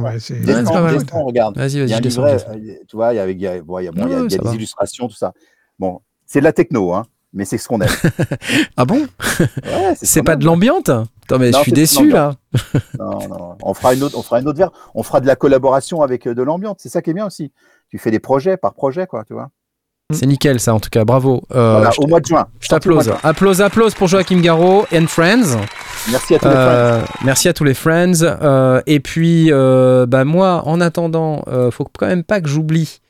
[1.26, 1.58] regarde.
[1.58, 3.30] Vas-y, Il y vas-y, a un je descends, livret, euh, tu vois, il y a,
[3.30, 4.54] il y ça des va.
[4.56, 5.34] illustrations, tout ça.
[5.80, 7.88] Bon, c'est de la techno, hein, mais c'est ce qu'on aime.
[8.78, 9.06] Ah bon?
[9.64, 10.40] Ouais, C'est pas aime.
[10.40, 10.92] de l'ambiante
[11.30, 12.34] Attends, mais Non, je suis déçu là.
[13.00, 14.72] Non, non, on fera une autre, on fera une autre verre.
[14.96, 16.78] On fera de la collaboration avec euh, de l'ambiance.
[16.80, 17.52] C'est ça qui est bien aussi.
[17.90, 19.50] Tu fais des projets par projet, quoi, tu vois.
[20.12, 21.44] C'est nickel ça en tout cas, bravo.
[21.54, 22.48] Euh, Voilà, je au mois de juin.
[22.60, 23.12] je t'applause.
[23.22, 25.56] Applause, applause pour Joachim Garraud and Friends.
[26.10, 26.54] Merci à tous les.
[26.56, 28.24] Euh, merci à tous les friends.
[28.24, 33.02] Euh, et puis, euh, bah, moi, en attendant, euh, faut quand même pas que j'oublie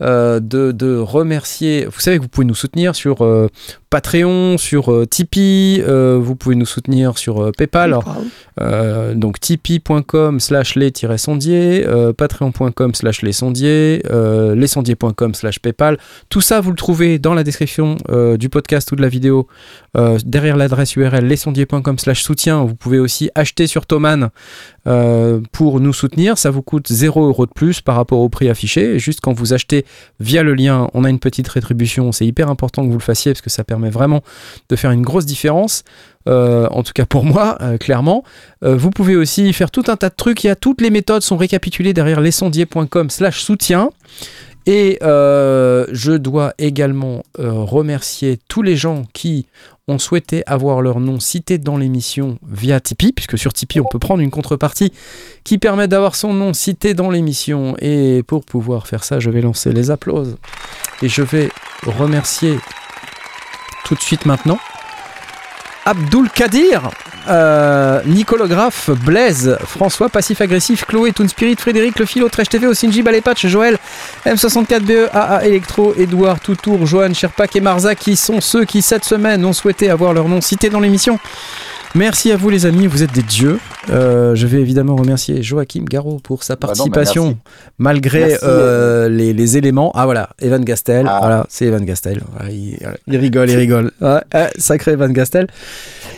[0.00, 1.86] euh, de, de remercier.
[1.86, 3.48] Vous savez que vous pouvez nous soutenir sur euh,
[3.90, 5.82] Patreon, sur euh, Tipeee.
[5.82, 7.94] vous pouvez nous soutenir sur PayPal.
[7.94, 8.16] Alors,
[9.14, 11.84] donc tipeee.com slash les-sondiers,
[12.16, 15.98] patreon.com slash les sondiers, euh, lesondiers.com slash paypal.
[16.28, 17.96] Tout ça, vous le trouvez dans la description
[18.38, 19.48] du podcast ou de la vidéo,
[19.98, 22.62] euh, derrière l'adresse URL lesondiers.com slash soutien.
[22.62, 24.30] Vous pouvez aussi acheter sur Thomann
[24.86, 26.38] euh, pour nous soutenir.
[26.38, 29.00] Ça vous coûte 0 euros de plus par rapport au prix affiché.
[29.00, 29.84] Juste quand vous achetez
[30.20, 32.12] via le lien, on a une petite rétribution.
[32.12, 34.22] C'est hyper important que vous le fassiez parce que ça permet vraiment
[34.68, 35.82] de faire une grosse différence.
[36.28, 38.22] Euh, en tout cas pour moi, clairement.
[38.62, 40.44] Vous pouvez aussi faire tout un tas de trucs.
[40.44, 43.90] Il y a toutes les méthodes sont récapitulées derrière lesondiers.com slash soutien.
[44.66, 49.46] Et je dois également remercier tous les gens qui
[49.88, 53.98] ont souhaité avoir leur nom cité dans l'émission via Tipeee, puisque sur Tipeee, on peut
[53.98, 54.92] prendre une contrepartie
[55.44, 57.74] qui permet d'avoir son nom cité dans l'émission.
[57.80, 60.36] Et pour pouvoir faire ça, je vais lancer les applauses.
[61.02, 61.48] Et je vais
[61.86, 62.58] remercier
[63.84, 64.58] tout de suite maintenant
[65.88, 66.90] Abdul Kadir,
[67.28, 73.00] euh, Nicolographe, Blaise, François, Passif Agressif, Chloé, Toon Spirit, Frédéric, Le Philo, Trash TV, Osinji,
[73.00, 73.78] Balepatch, Joël,
[74.26, 79.42] M64BE, AA Electro, Edouard, Toutour, Johan, Sherpak et Marza qui sont ceux qui cette semaine
[79.46, 81.18] ont souhaité avoir leur nom cité dans l'émission.
[81.94, 83.58] Merci à vous les amis, vous êtes des dieux.
[83.90, 87.38] Euh, je vais évidemment remercier Joachim Garraud pour sa Bah non, participation merci.
[87.78, 89.90] malgré Merci, euh, les, les éléments.
[89.94, 91.18] Ah voilà, Evan Gastel, Ah.
[91.20, 92.20] voilà, c'est Evan Gastel.
[92.32, 93.90] Voilà, il, rigole, il rigole.
[94.02, 94.20] Ouais,
[94.58, 95.46] sacré Evan Gastel.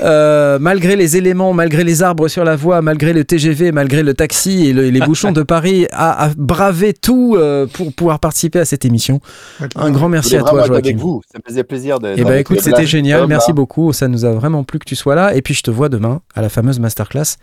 [0.02, 4.14] Euh, malgré les éléments, malgré les arbres sur la voie, malgré le TGV, malgré le
[4.14, 8.18] taxi et, le- et les bouchons de Paris, a, a bravé tout euh, pour pouvoir
[8.18, 9.20] participer à cette émission.
[9.76, 10.72] Un grand merci à toi, Joachim.
[10.74, 11.22] avec vous.
[11.30, 12.14] Ça me faisait plaisir de.
[12.16, 13.60] Eh ben écoute, c'était génial, merci beaucoup.
[13.60, 13.92] beaucoup.
[13.92, 15.34] Ça nous a vraiment plu que tu sois là.
[15.36, 17.36] Et puis je te vois demain à la fameuse masterclass.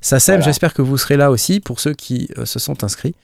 [0.00, 0.44] Ça sème, Voilà.
[0.44, 3.16] j'espère que vous serez là aussi pour ceux qui euh, se sont inscrits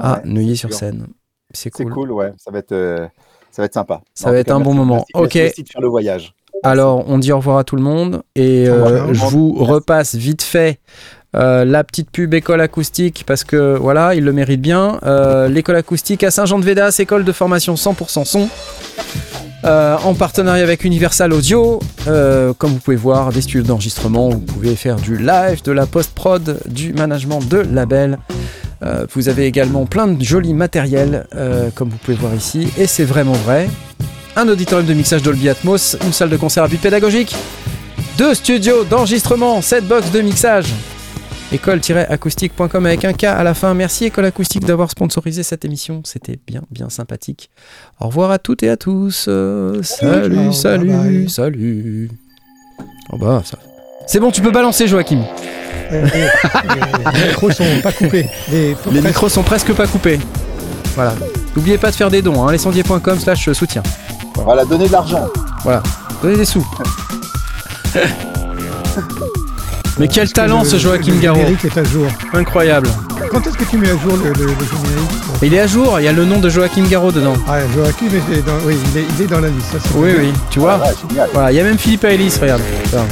[0.00, 1.06] à Neuilly-sur-Seine.
[1.54, 1.92] C'est C'est cool.
[1.94, 2.32] cool, ouais.
[2.36, 3.06] Ça va être, euh,
[3.50, 4.02] ça va être sympa.
[4.12, 5.04] Ça En va être cas, un bon merci- moment.
[5.14, 5.34] merci- Ok.
[5.36, 6.34] Merci de faire le voyage.
[6.64, 10.42] Alors, on dit au revoir à tout le monde et euh, je vous repasse vite
[10.42, 10.80] fait
[11.36, 14.98] euh, la petite pub école acoustique parce que voilà, il le mérite bien.
[15.04, 18.48] Euh, L'école acoustique à Saint-Jean-de-Védas, école de formation 100% son.
[19.64, 24.38] Euh, en partenariat avec Universal Audio, Euh, comme vous pouvez voir, des studios d'enregistrement, vous
[24.38, 28.18] pouvez faire du live, de la post-prod, du management de label.
[28.82, 31.26] Euh, vous avez également plein de jolis matériels,
[31.74, 33.68] comme vous pouvez voir ici, et c'est vraiment vrai
[34.36, 37.34] un auditorium de mixage Dolby Atmos, une salle de concert à but pédagogique,
[38.16, 40.72] deux studios d'enregistrement, sept box de mixage.
[41.52, 43.72] École-acoustique.com avec un K à la fin.
[43.74, 46.02] Merci École Acoustique d'avoir sponsorisé cette émission.
[46.04, 47.50] C'était bien, bien sympathique.
[48.00, 49.26] Au revoir à toutes et à tous.
[49.28, 51.30] Euh, salut, Ciao, salut, bye bye.
[51.30, 52.10] salut.
[53.10, 53.58] Oh bah, ça...
[54.06, 55.22] C'est bon, tu peux balancer Joachim.
[55.90, 56.28] Euh, euh,
[57.14, 58.26] les micros sont pas coupés.
[58.52, 60.18] Les, Les micros sont presque pas coupés.
[60.94, 61.14] Voilà.
[61.56, 63.82] N'oubliez pas de faire des dons, hein, lescendier.com slash soutien.
[64.34, 65.30] Voilà, donner de l'argent.
[66.22, 66.66] Donnez des sous.
[69.98, 71.40] Mais quel talent ce Joachim Le Garraud.
[71.40, 72.06] générique est à jour.
[72.32, 72.88] Incroyable.
[73.30, 75.10] Quand est-ce que tu mets à jour le, le- le générique?
[75.42, 77.34] Il est à jour, il y a le nom de Joachim Garraud dedans.
[77.48, 79.72] Ah, Joachim est dans, oui, il est, il est dans la liste.
[79.72, 80.20] ça, c'est Oui, bien.
[80.22, 80.76] oui, tu vois.
[80.78, 81.28] Ouais, génial.
[81.32, 82.62] Voilà, il y a même Philippe Ellis, regarde.
[82.84, 83.04] Putain.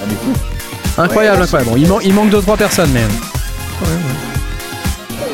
[0.00, 0.42] Magnifique.
[0.96, 1.70] Incroyable, incroyable.
[1.70, 5.26] Bon, il, man- il manque deux trois personnes, mais Ouais, ouais.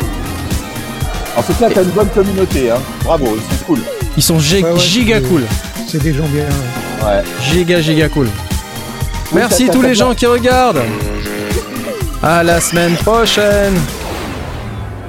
[1.36, 2.70] En tout cas, t'as une bonne communauté.
[2.70, 2.77] Hein.
[3.03, 3.81] Bravo, c'est cool.
[4.16, 5.43] ils sont gé- Ouais, ouais, giga c'est- cool.
[5.95, 6.43] C'est des gens bien.
[7.07, 7.23] ouais.
[7.41, 8.27] Giga, giga cool.
[9.33, 10.83] Merci tous les gens qui regardent.
[12.21, 13.75] À la semaine prochaine.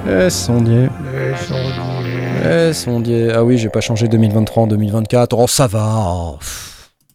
[0.08, 0.86] Eh, sondier.
[1.12, 3.32] Les Eh, sondier.
[3.34, 5.36] Ah oui, j'ai pas changé 2023 en 2024.
[5.36, 5.88] Oh, ça va.
[6.06, 6.38] Oh.